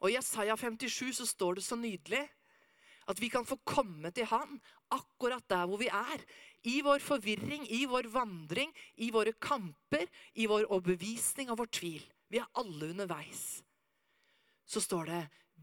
Og 0.00 0.10
I 0.10 0.16
Jesaja 0.16 0.56
57 0.58 1.12
så 1.20 1.28
står 1.28 1.58
det 1.58 1.66
så 1.68 1.78
nydelig 1.78 2.24
at 3.06 3.20
vi 3.22 3.30
kan 3.30 3.46
få 3.46 3.58
komme 3.64 4.10
til 4.14 4.26
Han 4.30 4.58
akkurat 4.90 5.44
der 5.50 5.66
hvor 5.66 5.78
vi 5.80 5.88
er. 5.88 6.22
I 6.66 6.80
vår 6.82 6.98
forvirring, 6.98 7.66
i 7.70 7.84
vår 7.86 8.08
vandring, 8.10 8.72
i 8.96 9.10
våre 9.14 9.32
kamper, 9.32 10.06
i 10.34 10.46
vår 10.50 10.66
overbevisning 10.66 11.50
og 11.50 11.60
vår 11.62 11.70
tvil. 11.70 12.04
Vi 12.28 12.42
er 12.42 12.50
alle 12.58 12.90
underveis. 12.90 13.62
Så 14.66 14.82
står 14.82 15.04
det 15.10 15.22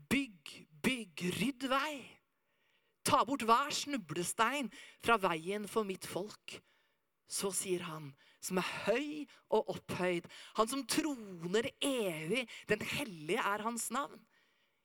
bygg, 0.10 0.54
bygg, 0.84 1.26
rydd 1.40 1.68
vei. 1.72 1.96
Ta 3.04 3.24
bort 3.28 3.44
hver 3.44 3.74
snublestein 3.76 4.70
fra 5.04 5.18
veien 5.20 5.68
for 5.68 5.84
mitt 5.88 6.08
folk. 6.08 6.56
Så 7.28 7.52
sier 7.56 7.84
han, 7.84 8.14
som 8.44 8.60
er 8.60 8.72
høy 8.86 9.08
og 9.56 9.74
opphøyd, 9.76 10.28
han 10.56 10.70
som 10.70 10.86
troner 10.88 11.68
evig, 11.84 12.46
den 12.70 12.84
hellige 12.96 13.44
er 13.44 13.64
hans 13.66 13.90
navn. 13.92 14.20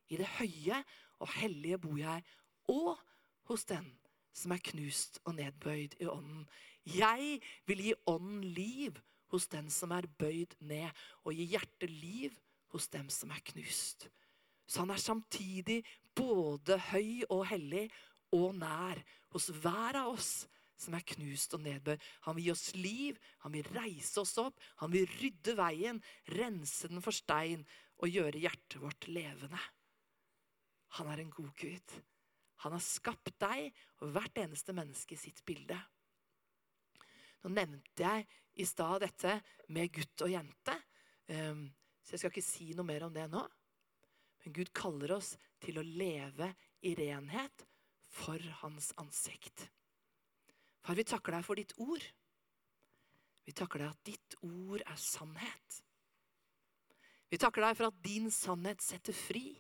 I 0.09 0.19
det 0.19 0.29
høye 0.39 0.83
og 1.21 1.31
hellige 1.39 1.79
bor 1.83 1.99
jeg, 1.99 2.25
og 2.69 2.97
hos 3.49 3.65
den 3.69 3.87
som 4.37 4.55
er 4.55 4.63
knust 4.71 5.19
og 5.25 5.35
nedbøyd 5.39 5.97
i 6.01 6.09
ånden. 6.11 6.45
Jeg 6.85 7.41
vil 7.67 7.83
gi 7.83 7.95
ånden 8.07 8.45
liv 8.45 8.99
hos 9.33 9.49
den 9.51 9.71
som 9.73 9.93
er 9.93 10.09
bøyd 10.21 10.55
ned, 10.65 10.89
og 11.25 11.35
gi 11.37 11.49
hjertet 11.53 11.91
liv 11.91 12.37
hos 12.73 12.89
dem 12.93 13.09
som 13.13 13.33
er 13.35 13.43
knust. 13.53 14.09
Så 14.69 14.85
han 14.85 14.93
er 14.93 15.01
samtidig 15.01 15.83
både 16.17 16.79
høy 16.91 17.25
og 17.29 17.47
hellig 17.49 17.89
og 18.37 18.55
nær 18.61 19.01
hos 19.33 19.49
hver 19.63 20.03
av 20.03 20.13
oss 20.13 20.47
som 20.79 20.95
er 20.95 21.07
knust 21.15 21.57
og 21.57 21.65
nedbøyd. 21.65 22.03
Han 22.27 22.37
vil 22.37 22.49
gi 22.49 22.53
oss 22.55 22.69
liv, 22.77 23.19
han 23.43 23.55
vil 23.57 23.71
reise 23.75 24.21
oss 24.23 24.37
opp, 24.41 24.61
han 24.83 24.93
vil 24.95 25.09
rydde 25.19 25.57
veien, 25.59 25.99
rense 26.37 26.91
den 26.91 27.03
for 27.05 27.17
stein 27.17 27.65
og 27.99 28.13
gjøre 28.13 28.45
hjertet 28.45 28.79
vårt 28.83 29.09
levende. 29.11 29.61
Han 31.01 31.11
er 31.11 31.25
en 31.25 31.35
god 31.35 31.51
Gud. 31.59 31.97
Han 32.65 32.75
har 32.75 32.83
skapt 32.83 33.37
deg 33.39 33.71
og 34.03 34.13
hvert 34.15 34.41
eneste 34.43 34.75
menneske 34.75 35.15
i 35.15 35.21
sitt 35.21 35.45
bilde. 35.47 35.79
Nå 37.45 37.53
nevnte 37.55 38.03
jeg 38.03 38.27
i 38.59 38.67
stad 38.67 39.05
dette 39.05 39.37
med 39.75 39.93
gutt 39.95 40.27
og 40.27 40.33
jente, 40.33 40.75
ehm, 41.31 41.69
så 42.03 42.15
jeg 42.15 42.23
skal 42.23 42.33
ikke 42.33 42.47
si 42.49 42.73
noe 42.75 42.89
mer 42.89 43.07
om 43.07 43.15
det 43.15 43.29
nå. 43.31 43.45
Men 44.43 44.55
Gud 44.57 44.73
kaller 44.75 45.15
oss 45.19 45.37
til 45.63 45.79
å 45.79 45.87
leve 45.87 46.51
i 46.87 46.95
renhet 46.99 47.67
for 48.11 48.43
hans 48.63 48.91
ansikt. 48.99 49.69
Far, 50.83 50.97
vi 50.97 51.05
takker 51.07 51.37
deg 51.37 51.45
for 51.47 51.59
ditt 51.59 51.75
ord. 51.79 52.05
Vi 53.47 53.55
takker 53.57 53.83
deg 53.83 53.93
at 53.93 54.09
ditt 54.09 54.39
ord 54.47 54.83
er 54.83 54.99
sannhet. 55.01 55.83
Vi 57.29 57.39
takker 57.41 57.65
deg 57.65 57.77
for 57.77 57.91
at 57.91 58.03
din 58.05 58.31
sannhet 58.33 58.83
setter 58.85 59.17
fri. 59.17 59.53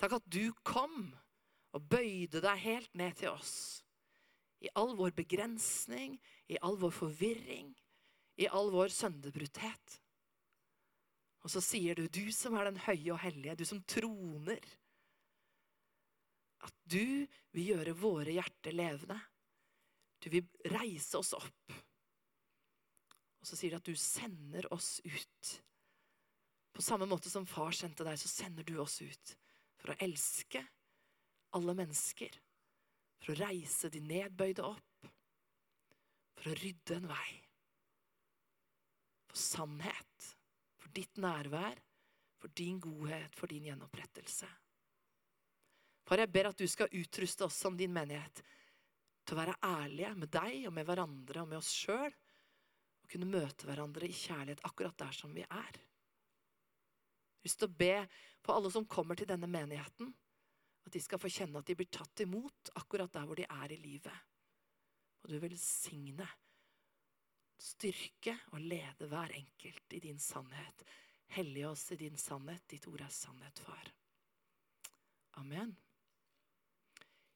Takk 0.00 0.18
at 0.18 0.26
du 0.32 0.50
kom 0.66 1.12
og 1.76 1.84
bøyde 1.90 2.40
deg 2.40 2.62
helt 2.62 2.96
ned 2.96 3.18
til 3.20 3.34
oss. 3.34 3.84
I 4.64 4.72
all 4.78 4.94
vår 4.96 5.12
begrensning, 5.16 6.16
i 6.48 6.56
all 6.64 6.78
vår 6.80 6.94
forvirring, 6.96 7.74
i 8.40 8.48
all 8.48 8.72
vår 8.72 8.92
sønderbrutthet. 8.92 9.98
Og 11.44 11.52
så 11.52 11.62
sier 11.62 11.98
du, 11.98 12.06
du 12.08 12.32
som 12.34 12.56
er 12.56 12.70
den 12.70 12.80
høye 12.86 13.12
og 13.14 13.20
hellige, 13.22 13.58
du 13.60 13.66
som 13.68 13.82
troner, 13.86 14.64
at 16.66 16.74
du 16.88 17.26
vil 17.54 17.68
gjøre 17.74 17.94
våre 18.00 18.32
hjerter 18.34 18.74
levende. 18.74 19.18
Du 20.18 20.30
vil 20.32 20.48
reise 20.72 21.20
oss 21.20 21.34
opp. 21.36 21.76
Og 23.38 23.46
så 23.46 23.58
sier 23.58 23.76
du 23.76 23.78
at 23.78 23.86
du 23.86 23.94
sender 24.00 24.66
oss 24.74 24.96
ut. 25.04 25.52
På 26.74 26.82
samme 26.82 27.06
måte 27.06 27.30
som 27.30 27.46
far 27.46 27.76
sendte 27.76 28.04
deg, 28.08 28.18
så 28.18 28.32
sender 28.32 28.66
du 28.66 28.80
oss 28.82 28.98
ut 29.04 29.36
for 29.78 29.92
å 29.92 29.98
elske 30.02 30.64
alle 31.56 31.74
mennesker. 31.78 32.36
For 33.22 33.32
å 33.32 33.40
reise 33.40 33.90
de 33.92 34.02
nedbøyde 34.04 34.64
opp. 34.66 35.08
For 36.36 36.52
å 36.52 36.58
rydde 36.60 37.00
en 37.00 37.08
vei. 37.10 37.30
For 39.30 39.40
sannhet. 39.40 40.30
For 40.78 40.92
ditt 40.94 41.18
nærvær. 41.22 41.80
For 42.40 42.52
din 42.56 42.78
godhet. 42.82 43.34
For 43.36 43.50
din 43.50 43.70
gjenopprettelse. 43.70 44.50
Far, 46.06 46.22
jeg 46.22 46.30
ber 46.30 46.52
at 46.52 46.60
du 46.60 46.68
skal 46.70 46.92
utruste 46.94 47.48
oss 47.48 47.56
som 47.58 47.74
din 47.78 47.90
menighet 47.90 48.44
til 49.26 49.34
å 49.34 49.40
være 49.40 49.56
ærlige 49.66 50.12
med 50.14 50.30
deg 50.30 50.68
og 50.68 50.74
med 50.76 50.86
hverandre 50.86 51.42
og 51.42 51.50
med 51.50 51.58
oss 51.58 51.72
sjøl. 51.74 52.12
Og 53.02 53.10
kunne 53.10 53.30
møte 53.30 53.66
hverandre 53.66 54.06
i 54.06 54.14
kjærlighet 54.14 54.62
akkurat 54.68 54.94
der 55.02 55.16
som 55.16 55.34
vi 55.34 55.42
er. 55.42 55.80
Jeg 57.42 57.50
har 57.50 57.50
lyst 57.50 57.60
til 57.62 57.70
å 57.70 57.78
be 57.78 57.96
på 58.46 58.54
alle 58.54 58.70
som 58.74 58.86
kommer 58.90 59.18
til 59.18 59.28
denne 59.30 59.48
menigheten, 59.50 60.12
at 60.86 60.94
de 60.94 61.02
skal 61.02 61.20
få 61.20 61.30
kjenne 61.32 61.58
at 61.58 61.66
de 61.66 61.76
blir 61.78 61.90
tatt 61.90 62.22
imot 62.22 62.70
akkurat 62.78 63.12
der 63.12 63.26
hvor 63.26 63.38
de 63.38 63.46
er 63.46 63.74
i 63.74 63.78
livet. 63.80 64.26
Og 65.24 65.32
du 65.32 65.38
velsigne, 65.42 66.28
styrke 67.58 68.36
og 68.54 68.62
lede 68.62 69.08
hver 69.10 69.34
enkelt 69.34 69.96
i 69.96 70.02
din 70.04 70.20
sannhet. 70.22 70.84
Hellige 71.34 71.68
oss 71.68 71.88
i 71.90 71.98
din 71.98 72.18
sannhet. 72.20 72.62
Ditt 72.70 72.86
ord 72.86 73.02
er 73.02 73.10
sannhet, 73.10 73.58
far. 73.58 73.90
Amen. 75.42 75.74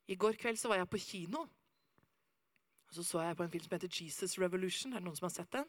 I 0.06 0.14
går 0.14 0.38
kveld 0.38 0.58
så 0.58 0.70
var 0.70 0.80
jeg 0.80 0.90
på 0.90 1.02
kino. 1.02 1.42
Og 2.90 2.94
Så 2.94 3.02
så 3.06 3.22
jeg 3.22 3.36
på 3.36 3.42
en 3.42 3.50
film 3.50 3.64
som 3.64 3.74
heter 3.74 4.04
Jesus 4.04 4.38
Revolution. 4.38 4.92
Er 4.92 4.98
det 4.98 5.06
noen 5.06 5.16
som 5.18 5.26
har 5.26 5.34
sett 5.34 5.52
den? 5.52 5.66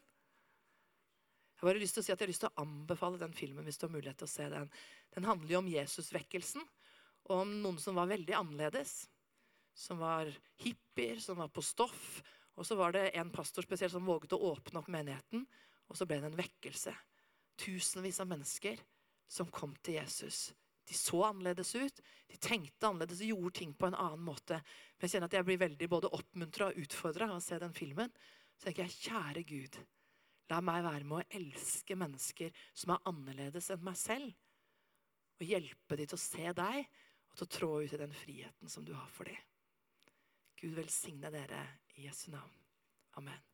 Jeg 1.53 1.67
har 1.67 1.73
bare 1.73 1.81
lyst 1.81 1.93
til 1.93 2.01
å 2.01 2.05
si 2.05 2.11
at 2.11 2.17
jeg 2.17 2.25
har 2.25 2.31
lyst 2.31 2.41
til 2.41 2.49
å 2.49 2.63
anbefale 2.63 3.19
den 3.21 3.33
filmen 3.37 3.65
hvis 3.65 3.77
du 3.77 3.85
har 3.85 3.93
mulighet 3.93 4.17
til 4.17 4.25
å 4.25 4.31
se 4.31 4.47
den. 4.49 4.71
Den 5.13 5.27
handler 5.29 5.53
jo 5.53 5.59
om 5.61 5.67
Jesusvekkelsen, 5.69 6.63
om 7.29 7.51
noen 7.61 7.79
som 7.81 7.97
var 7.97 8.09
veldig 8.11 8.35
annerledes. 8.37 9.05
Som 9.77 10.01
var 10.01 10.29
hippier, 10.63 11.19
som 11.21 11.39
var 11.39 11.51
på 11.53 11.63
stoff. 11.63 12.21
Og 12.59 12.67
så 12.67 12.75
var 12.75 12.93
det 12.95 13.11
en 13.17 13.31
pastor 13.33 13.65
spesielt 13.65 13.93
som 13.93 14.05
våget 14.05 14.35
å 14.35 14.41
åpne 14.51 14.81
opp 14.81 14.89
menigheten, 14.91 15.45
og 15.87 15.97
så 15.97 16.05
ble 16.07 16.19
det 16.21 16.31
en 16.31 16.39
vekkelse. 16.39 16.93
Tusenvis 17.61 18.19
av 18.23 18.29
mennesker 18.29 18.81
som 19.31 19.49
kom 19.51 19.73
til 19.83 19.97
Jesus. 19.99 20.51
De 20.87 20.97
så 20.97 21.21
annerledes 21.23 21.71
ut, 21.75 22.01
de 22.27 22.37
tenkte 22.41 22.89
annerledes 22.89 23.21
og 23.23 23.31
gjorde 23.31 23.53
ting 23.61 23.73
på 23.77 23.87
en 23.87 23.95
annen 23.95 24.23
måte. 24.27 24.57
Men 24.59 25.07
jeg 25.07 25.15
kjenner 25.15 25.31
at 25.31 25.37
jeg 25.37 25.47
blir 25.47 25.61
veldig 25.61 25.89
både 25.91 26.11
oppmuntra 26.17 26.69
og 26.71 26.79
utfordra 26.83 27.29
av 27.29 27.37
å 27.37 27.43
se 27.43 27.59
den 27.61 27.75
filmen. 27.75 28.11
Så 28.57 28.67
tenker 28.67 28.89
jeg, 28.89 28.97
kjære 29.07 29.43
Gud, 29.47 29.77
la 30.51 30.59
meg 30.65 30.83
være 30.83 31.07
med 31.07 31.21
å 31.21 31.39
elske 31.39 31.95
mennesker 31.97 32.51
som 32.75 32.95
er 32.95 33.07
annerledes 33.07 33.71
enn 33.71 33.85
meg 33.87 33.99
selv. 33.99 34.33
Og 35.39 35.47
hjelpe 35.47 35.97
de 35.97 36.09
til 36.09 36.19
å 36.19 36.21
se 36.21 36.51
deg 36.57 36.91
og 37.31 37.37
til 37.37 37.47
å 37.47 37.53
trå 37.57 37.71
ut 37.81 37.93
i 37.95 38.01
den 38.01 38.13
friheten 38.15 38.69
som 38.69 38.85
du 38.85 38.93
har 38.93 39.07
for 39.11 39.29
dem. 39.29 39.39
Gud 40.61 40.75
velsigne 40.77 41.31
dere 41.33 41.63
i 41.95 42.05
Jesu 42.05 42.29
navn. 42.31 42.53
Amen. 43.17 43.50